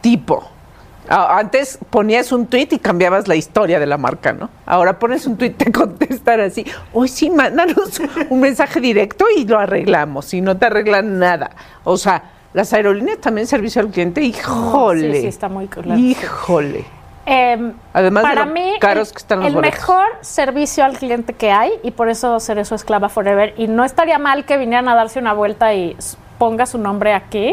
Tipo. 0.00 0.55
A- 1.08 1.38
Antes 1.38 1.78
ponías 1.90 2.32
un 2.32 2.46
tweet 2.46 2.68
y 2.72 2.78
cambiabas 2.78 3.28
la 3.28 3.34
historia 3.36 3.78
de 3.80 3.86
la 3.86 3.96
marca, 3.98 4.32
¿no? 4.32 4.48
Ahora 4.66 4.98
pones 4.98 5.26
un 5.26 5.36
tweet, 5.36 5.50
te 5.50 5.70
contestan 5.72 6.40
así. 6.40 6.64
Hoy 6.92 7.08
sí, 7.08 7.30
mándanos 7.30 8.00
un 8.30 8.40
mensaje 8.40 8.80
directo 8.80 9.24
y 9.36 9.44
lo 9.44 9.58
arreglamos. 9.58 10.32
Y 10.34 10.40
no 10.40 10.56
te 10.56 10.66
arreglan 10.66 11.18
nada. 11.18 11.50
O 11.84 11.96
sea, 11.96 12.22
las 12.52 12.72
aerolíneas 12.72 13.18
también 13.18 13.46
servicio 13.46 13.82
al 13.82 13.88
cliente, 13.88 14.20
híjole. 14.22 15.14
sí, 15.16 15.20
sí, 15.22 15.26
está 15.26 15.48
muy 15.48 15.66
claro. 15.68 15.98
Híjole. 15.98 16.84
Eh, 17.28 17.72
Además 17.92 18.22
de 18.22 18.28
para 18.28 18.44
lo 18.46 18.52
mí, 18.52 18.74
caros 18.80 19.08
el, 19.08 19.14
que 19.14 19.18
están 19.18 19.38
los 19.40 19.48
el 19.48 19.54
boletos. 19.56 19.78
mejor 19.80 20.04
servicio 20.20 20.84
al 20.84 20.96
cliente 20.96 21.32
que 21.32 21.50
hay, 21.50 21.72
y 21.82 21.90
por 21.90 22.08
eso 22.08 22.38
seré 22.38 22.64
su 22.64 22.76
esclava 22.76 23.08
forever, 23.08 23.52
y 23.56 23.66
no 23.66 23.84
estaría 23.84 24.18
mal 24.18 24.44
que 24.44 24.56
vinieran 24.56 24.88
a 24.88 24.94
darse 24.94 25.18
una 25.18 25.32
vuelta 25.32 25.74
y 25.74 25.96
ponga 26.38 26.66
su 26.66 26.78
nombre 26.78 27.14
aquí, 27.14 27.52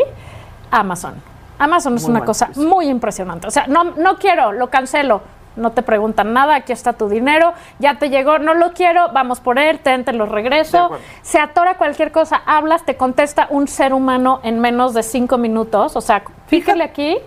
Amazon. 0.69 1.15
Amazon 1.63 1.95
es 1.95 2.03
Muy 2.03 2.11
una 2.11 2.25
cosa 2.25 2.49
muy 2.55 2.87
impresionante. 2.87 3.47
O 3.47 3.51
sea, 3.51 3.67
no, 3.67 3.83
no 3.83 4.17
quiero, 4.17 4.51
lo 4.51 4.69
cancelo. 4.69 5.21
No 5.55 5.71
te 5.71 5.83
preguntan 5.83 6.33
nada, 6.33 6.55
aquí 6.55 6.73
está 6.73 6.93
tu 6.93 7.07
dinero, 7.07 7.53
ya 7.77 7.99
te 7.99 8.09
llegó, 8.09 8.39
no 8.39 8.55
lo 8.55 8.73
quiero, 8.73 9.11
vamos 9.13 9.39
por 9.39 9.59
él, 9.59 9.77
ten, 9.79 10.03
te 10.03 10.11
lo 10.11 10.25
regreso. 10.25 10.89
Se 11.21 11.39
atora 11.39 11.77
cualquier 11.77 12.11
cosa, 12.11 12.41
hablas, 12.47 12.83
te 12.85 12.97
contesta 12.97 13.45
un 13.51 13.67
ser 13.67 13.93
humano 13.93 14.39
en 14.41 14.59
menos 14.59 14.95
de 14.95 15.03
cinco 15.03 15.37
minutos. 15.37 15.95
O 15.95 16.01
sea, 16.01 16.23
píquele 16.49 16.83
aquí 16.83 17.17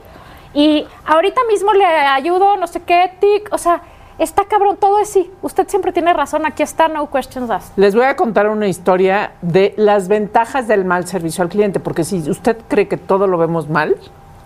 y 0.55 0.87
ahorita 1.07 1.41
mismo 1.49 1.73
le 1.73 1.85
ayudo, 1.85 2.57
no 2.57 2.67
sé 2.67 2.83
qué, 2.83 3.13
tic. 3.21 3.49
O 3.53 3.59
sea, 3.59 3.83
está 4.19 4.45
cabrón, 4.45 4.77
todo 4.77 4.99
es 4.99 5.09
sí. 5.09 5.31
Usted 5.43 5.69
siempre 5.69 5.93
tiene 5.93 6.13
razón, 6.13 6.47
aquí 6.47 6.65
está, 6.65 6.89
no 6.89 7.09
questions 7.09 7.49
asked. 7.49 7.75
Les 7.77 7.95
voy 7.95 8.07
a 8.07 8.17
contar 8.17 8.49
una 8.49 8.67
historia 8.67 9.35
de 9.41 9.73
las 9.77 10.09
ventajas 10.09 10.67
del 10.67 10.85
mal 10.85 11.07
servicio 11.07 11.45
al 11.45 11.49
cliente, 11.49 11.79
porque 11.79 12.03
si 12.03 12.29
usted 12.29 12.57
cree 12.67 12.89
que 12.89 12.97
todo 12.97 13.29
lo 13.29 13.39
vemos 13.39 13.69
mal, 13.69 13.97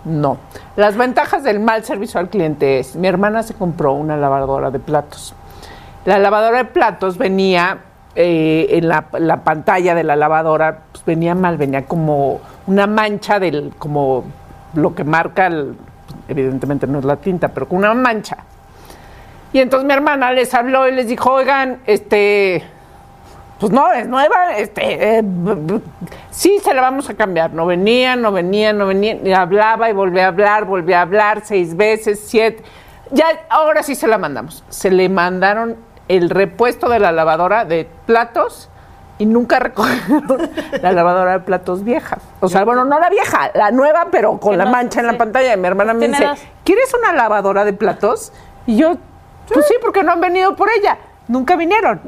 no. 0.05 0.37
Las 0.75 0.97
ventajas 0.97 1.43
del 1.43 1.59
mal 1.59 1.83
servicio 1.83 2.19
al 2.19 2.29
cliente 2.29 2.79
es, 2.79 2.95
mi 2.95 3.07
hermana 3.07 3.43
se 3.43 3.53
compró 3.53 3.93
una 3.93 4.17
lavadora 4.17 4.71
de 4.71 4.79
platos. 4.79 5.33
La 6.05 6.17
lavadora 6.17 6.59
de 6.59 6.65
platos 6.65 7.17
venía 7.17 7.79
eh, 8.15 8.67
en 8.71 8.87
la, 8.87 9.05
la 9.19 9.43
pantalla 9.43 9.95
de 9.95 10.03
la 10.03 10.15
lavadora, 10.15 10.79
pues 10.91 11.05
venía 11.05 11.35
mal, 11.35 11.57
venía 11.57 11.85
como 11.85 12.41
una 12.67 12.87
mancha 12.87 13.39
del, 13.39 13.73
como 13.77 14.23
lo 14.73 14.95
que 14.95 15.03
marca, 15.03 15.49
evidentemente 16.27 16.87
no 16.87 16.99
es 16.99 17.05
la 17.05 17.17
tinta, 17.17 17.49
pero 17.49 17.67
con 17.67 17.79
una 17.79 17.93
mancha. 17.93 18.37
Y 19.53 19.59
entonces 19.59 19.85
mi 19.85 19.93
hermana 19.93 20.31
les 20.31 20.53
habló 20.53 20.87
y 20.87 20.93
les 20.93 21.07
dijo, 21.07 21.31
oigan, 21.31 21.79
este, 21.85 22.63
pues 23.61 23.71
no, 23.71 23.91
es 23.93 24.07
nueva, 24.07 24.57
este, 24.57 25.19
eh, 25.19 25.23
sí 26.31 26.57
se 26.63 26.73
la 26.73 26.81
vamos 26.81 27.07
a 27.11 27.13
cambiar. 27.13 27.53
No 27.53 27.67
venía, 27.67 28.15
no 28.15 28.31
venía, 28.31 28.73
no 28.73 28.87
venía, 28.87 29.19
y 29.23 29.31
hablaba 29.33 29.87
y 29.87 29.93
volvía 29.93 30.25
a 30.25 30.27
hablar, 30.29 30.65
volvía 30.65 30.97
a 30.97 31.01
hablar 31.03 31.43
seis 31.45 31.77
veces, 31.77 32.23
siete. 32.25 32.63
Ya, 33.11 33.27
ahora 33.49 33.83
sí 33.83 33.93
se 33.93 34.07
la 34.07 34.17
mandamos. 34.17 34.63
Se 34.69 34.89
le 34.89 35.07
mandaron 35.09 35.77
el 36.07 36.31
repuesto 36.31 36.89
de 36.89 36.97
la 36.97 37.11
lavadora 37.11 37.63
de 37.63 37.87
platos 38.07 38.67
y 39.19 39.27
nunca 39.27 39.59
recogieron 39.59 40.49
la 40.81 40.91
lavadora 40.91 41.33
de 41.33 41.39
platos 41.41 41.83
vieja. 41.83 42.17
O 42.39 42.49
sea, 42.49 42.65
bueno, 42.65 42.83
no 42.83 42.99
la 42.99 43.11
vieja, 43.11 43.51
la 43.53 43.69
nueva, 43.69 44.07
pero 44.09 44.39
con 44.39 44.57
la 44.57 44.65
no, 44.65 44.71
mancha 44.71 45.01
en 45.01 45.05
la 45.05 45.13
sí. 45.13 45.19
pantalla. 45.19 45.53
Y 45.53 45.57
mi 45.57 45.67
hermana 45.67 45.93
me 45.93 46.07
dice. 46.07 46.25
¿quieres 46.63 46.91
una 46.95 47.13
lavadora 47.13 47.63
de 47.63 47.73
platos? 47.73 48.33
Y 48.65 48.77
yo, 48.77 48.97
pues 49.53 49.67
sí, 49.67 49.75
porque 49.79 50.01
no 50.01 50.13
han 50.13 50.21
venido 50.21 50.55
por 50.55 50.67
ella. 50.75 50.97
Nunca 51.27 51.55
vinieron. 51.55 52.01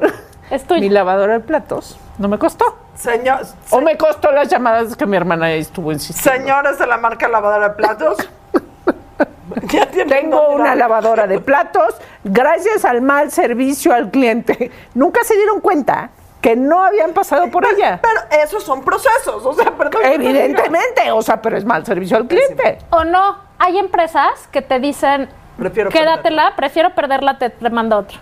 Es 0.50 0.64
tuya. 0.64 0.80
Mi 0.80 0.88
lavadora 0.88 1.34
de 1.34 1.40
platos 1.40 1.98
no 2.18 2.28
me 2.28 2.38
costó. 2.38 2.78
Señor, 2.94 3.40
O 3.70 3.80
me 3.80 3.96
costó 3.96 4.30
las 4.30 4.48
llamadas 4.48 4.96
que 4.96 5.06
mi 5.06 5.16
hermana 5.16 5.52
estuvo 5.52 5.90
insistiendo. 5.90 6.40
señores 6.40 6.78
de 6.78 6.86
la 6.86 6.96
marca 6.96 7.26
lavadora 7.28 7.70
de 7.70 7.74
platos. 7.74 8.16
ya 9.72 9.86
Tengo 9.86 10.50
una 10.50 10.74
lavadora 10.74 11.26
de 11.26 11.40
platos 11.40 11.94
gracias 12.22 12.84
al 12.84 13.02
mal 13.02 13.30
servicio 13.30 13.92
al 13.92 14.10
cliente. 14.10 14.70
Nunca 14.94 15.24
se 15.24 15.34
dieron 15.36 15.60
cuenta 15.60 16.10
que 16.40 16.56
no 16.56 16.84
habían 16.84 17.12
pasado 17.14 17.50
por 17.50 17.64
ella. 17.66 18.00
Pero 18.02 18.42
esos 18.44 18.62
son 18.62 18.84
procesos, 18.84 19.44
o 19.46 19.54
sea, 19.54 19.72
perdón. 19.72 20.02
Evidentemente, 20.04 21.10
o 21.10 21.22
sea, 21.22 21.40
pero 21.40 21.56
es 21.56 21.64
mal 21.64 21.86
servicio 21.86 22.16
al 22.18 22.26
cliente. 22.26 22.78
O 22.90 23.02
no, 23.02 23.38
hay 23.58 23.78
empresas 23.78 24.46
que 24.52 24.60
te 24.60 24.78
dicen, 24.78 25.28
Prefiero 25.56 25.88
quédatela, 25.90 26.52
prefiero 26.54 26.94
perderla, 26.94 27.38
te, 27.38 27.48
te 27.50 27.70
mando 27.70 27.96
otra. 27.98 28.18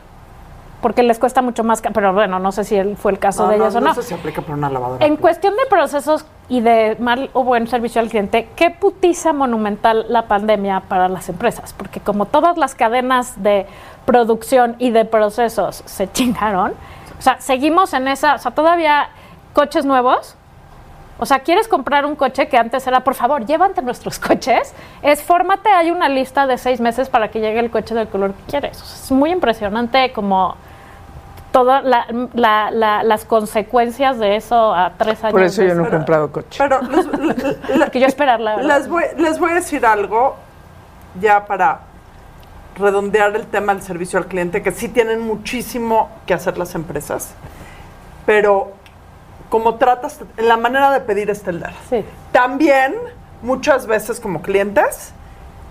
Porque 0.82 1.02
les 1.02 1.18
cuesta 1.18 1.40
mucho 1.40 1.64
más, 1.64 1.80
pero 1.94 2.12
bueno, 2.12 2.38
no 2.38 2.52
sé 2.52 2.64
si 2.64 2.78
fue 2.96 3.12
el 3.12 3.18
caso 3.18 3.44
No, 3.44 3.50
de 3.50 3.56
no, 3.56 3.64
ellas 3.64 3.76
o 3.76 3.80
no 3.80 3.86
no. 3.86 3.94
sé 3.94 4.02
si 4.02 4.12
aplica 4.14 4.42
para 4.42 4.54
una 4.54 4.68
lavadora. 4.68 5.06
En 5.06 5.16
cuestión 5.16 5.54
de 5.54 5.64
procesos 5.70 6.26
y 6.48 6.60
de 6.60 6.96
mal 6.98 7.30
o 7.32 7.44
buen 7.44 7.66
servicio 7.68 8.00
al 8.02 8.08
cliente, 8.08 8.48
¿qué 8.56 8.70
putiza 8.70 9.32
monumental 9.32 10.04
la 10.08 10.26
pandemia 10.26 10.80
para 10.88 11.08
las 11.08 11.28
empresas? 11.28 11.72
Porque 11.72 12.00
como 12.00 12.26
todas 12.26 12.58
las 12.58 12.74
cadenas 12.74 13.42
de 13.42 13.66
producción 14.04 14.76
y 14.78 14.90
de 14.90 15.04
procesos 15.04 15.82
se 15.86 16.10
chingaron, 16.12 16.72
o 17.18 17.22
sea, 17.22 17.40
seguimos 17.40 17.94
en 17.94 18.08
esa, 18.08 18.34
o 18.34 18.38
sea, 18.38 18.50
todavía 18.50 19.08
coches 19.54 19.84
nuevos. 19.84 20.36
O 21.18 21.26
sea, 21.26 21.38
¿quieres 21.40 21.68
comprar 21.68 22.04
un 22.04 22.16
coche 22.16 22.48
que 22.48 22.56
antes 22.58 22.84
era, 22.88 23.00
por 23.04 23.14
favor, 23.14 23.46
llévate 23.46 23.80
nuestros 23.82 24.18
coches? 24.18 24.74
Es, 25.02 25.22
fórmate, 25.22 25.68
hay 25.68 25.92
una 25.92 26.08
lista 26.08 26.48
de 26.48 26.58
seis 26.58 26.80
meses 26.80 27.08
para 27.08 27.28
que 27.28 27.38
llegue 27.38 27.60
el 27.60 27.70
coche 27.70 27.94
del 27.94 28.08
color 28.08 28.32
que 28.32 28.42
quieres. 28.50 28.82
O 28.82 28.84
sea, 28.84 28.96
es 29.04 29.12
muy 29.12 29.30
impresionante 29.30 30.12
como 30.12 30.56
todas 31.52 31.84
la- 31.84 32.06
la- 32.34 32.70
la- 32.70 33.02
las 33.02 33.24
consecuencias 33.24 34.18
de 34.18 34.36
eso 34.36 34.74
a 34.74 34.92
tres 34.98 35.22
años. 35.22 35.32
Por 35.32 35.42
eso 35.42 35.62
yo 35.62 35.74
no 35.74 35.86
he 35.86 35.90
comprado 35.90 36.32
coche. 36.32 36.58
Pero 36.58 36.80
les, 36.82 37.06
le- 37.06 37.76
le- 37.78 37.90
Que 37.90 38.00
yo 38.00 38.06
esperar, 38.06 38.40
la 38.40 38.56
les 38.56 38.88
voy, 38.88 39.04
les 39.18 39.38
voy 39.38 39.50
a 39.52 39.54
decir 39.54 39.84
algo 39.86 40.36
ya 41.20 41.44
para 41.46 41.80
redondear 42.76 43.36
el 43.36 43.46
tema 43.46 43.74
del 43.74 43.82
servicio 43.82 44.18
al 44.18 44.26
cliente, 44.26 44.62
que 44.62 44.72
sí 44.72 44.88
tienen 44.88 45.20
muchísimo 45.20 46.08
que 46.26 46.32
hacer 46.34 46.56
las 46.56 46.74
empresas, 46.74 47.34
pero 48.24 48.72
como 49.50 49.74
tratas, 49.74 50.20
en 50.38 50.48
la 50.48 50.56
manera 50.56 50.90
de 50.90 51.00
pedir 51.00 51.28
está 51.28 51.50
el 51.50 51.60
dar. 51.60 51.74
Sí. 51.90 52.02
También, 52.32 52.94
muchas 53.42 53.86
veces 53.86 54.18
como 54.20 54.40
clientes, 54.40 55.12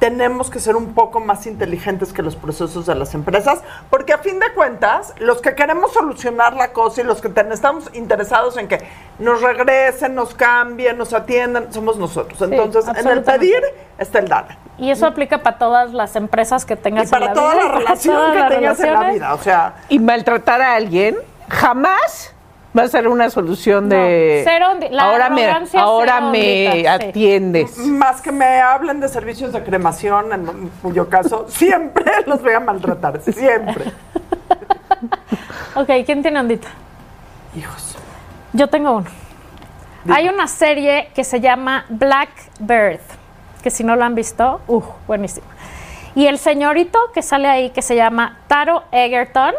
tenemos 0.02 0.50
que 0.50 0.60
ser 0.60 0.76
un 0.76 0.96
poco 0.96 1.20
más 1.20 1.46
inteligentes 1.46 2.12
que 2.12 2.24
los 2.24 2.36
procesos 2.36 2.88
de 2.88 2.96
las 2.96 3.14
empresas, 3.14 3.62
porque 3.92 4.14
a 4.14 4.18
fin 4.18 4.40
de 4.40 4.52
cuentas, 4.56 5.14
los 5.20 5.42
que 5.44 5.54
queremos 5.54 5.94
solucionar 5.94 6.56
la 6.56 6.74
cosa 6.74 7.02
y 7.02 7.04
los 7.04 7.22
que 7.22 7.30
ten- 7.30 7.52
estamos 7.52 7.88
interesados 7.94 8.58
en 8.58 8.68
que 8.68 8.80
nos 9.20 9.44
regresen, 9.44 10.16
nos 10.16 10.34
cambien, 10.34 10.98
nos 10.98 11.14
atiendan, 11.14 11.72
somos 11.72 11.98
nosotros. 11.98 12.42
Entonces, 12.42 12.84
en 12.98 13.08
el 13.10 13.22
pedir 13.24 13.62
está 14.00 14.18
el 14.18 14.28
dar. 14.28 14.58
Y 14.80 14.90
eso 14.90 15.06
aplica 15.06 15.44
para 15.44 15.60
todas 15.60 15.94
las 15.94 16.16
empresas 16.16 16.66
que 16.66 16.76
tengas 16.76 17.08
Y 17.08 17.12
para 17.12 17.26
en 17.28 17.36
la 17.36 17.40
toda 17.40 17.54
vida. 17.54 17.62
la 17.62 17.68
y 17.68 17.70
para 17.70 17.80
relación 17.80 18.16
todas 18.16 18.32
que 18.34 18.40
las 18.40 18.50
tengas 18.50 18.80
en 18.80 18.94
la 18.94 19.12
vida. 19.12 19.34
O 19.36 19.38
sea, 19.38 19.74
Y 19.90 20.00
maltratar 20.00 20.64
a 20.64 20.74
alguien 20.74 21.16
jamás 21.48 22.34
va 22.78 22.84
a 22.84 22.88
ser 22.88 23.08
una 23.08 23.30
solución 23.30 23.90
de... 23.90 24.44
Cero 24.46 24.68
la 24.92 25.04
ahora 25.04 25.30
me, 25.30 25.46
ahora 25.78 26.22
me 26.22 26.68
ondita, 26.70 26.98
sí. 27.00 27.08
atiendes. 27.10 27.78
más 27.78 28.22
que 28.22 28.32
me 28.32 28.62
hablen 28.62 29.00
de 29.00 29.08
servicios 29.10 29.52
de 29.54 29.64
cremación, 29.64 30.32
en 30.32 30.70
cuyo 30.82 31.10
caso 31.10 31.46
siempre 31.50 32.06
los 32.26 32.42
voy 32.42 32.54
a 32.54 32.60
maltratar, 32.60 33.22
siempre. 33.22 33.86
Ok, 35.74 35.88
¿quién 36.06 36.22
tiene 36.22 36.38
ondita? 36.40 36.68
Hijos. 37.56 37.96
Yo 38.52 38.68
tengo 38.68 38.92
uno. 38.92 39.10
Hay 40.10 40.28
una 40.28 40.48
serie 40.48 41.10
que 41.16 41.24
se 41.24 41.40
llama 41.40 41.86
Blackbird, 41.88 43.00
que 43.64 43.70
si 43.70 43.84
no 43.84 43.96
lo 43.96 44.04
han 44.04 44.14
visto, 44.14 44.60
uh, 44.68 44.82
buenísimo. 45.08 45.48
Y 46.14 46.28
el 46.28 46.40
señorito 46.40 47.00
que 47.14 47.22
sale 47.22 47.48
ahí, 47.48 47.70
que 47.70 47.82
se 47.82 47.96
llama 47.96 48.40
Taro 48.48 48.84
Egerton, 48.92 49.54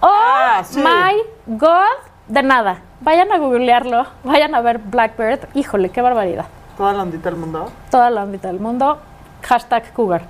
oh 0.00 0.08
Ah, 0.10 0.62
sí. 0.64 0.80
my 0.80 1.22
god, 1.58 1.86
de 2.30 2.42
nada. 2.42 2.78
Vayan 3.00 3.32
a 3.32 3.38
googlearlo, 3.38 4.06
vayan 4.24 4.54
a 4.54 4.60
ver 4.60 4.78
Blackbird. 4.78 5.48
Híjole, 5.54 5.90
qué 5.90 6.00
barbaridad. 6.00 6.46
Toda 6.76 6.92
la 6.92 7.02
ondita 7.02 7.30
del 7.30 7.38
mundo. 7.38 7.70
Toda 7.90 8.10
la 8.10 8.22
ámbito 8.22 8.48
del 8.48 8.60
mundo. 8.60 8.98
Hashtag 9.42 9.92
Cougar. 9.92 10.22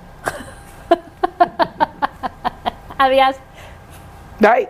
Adiós. 2.97 3.35
Ay, 4.47 4.67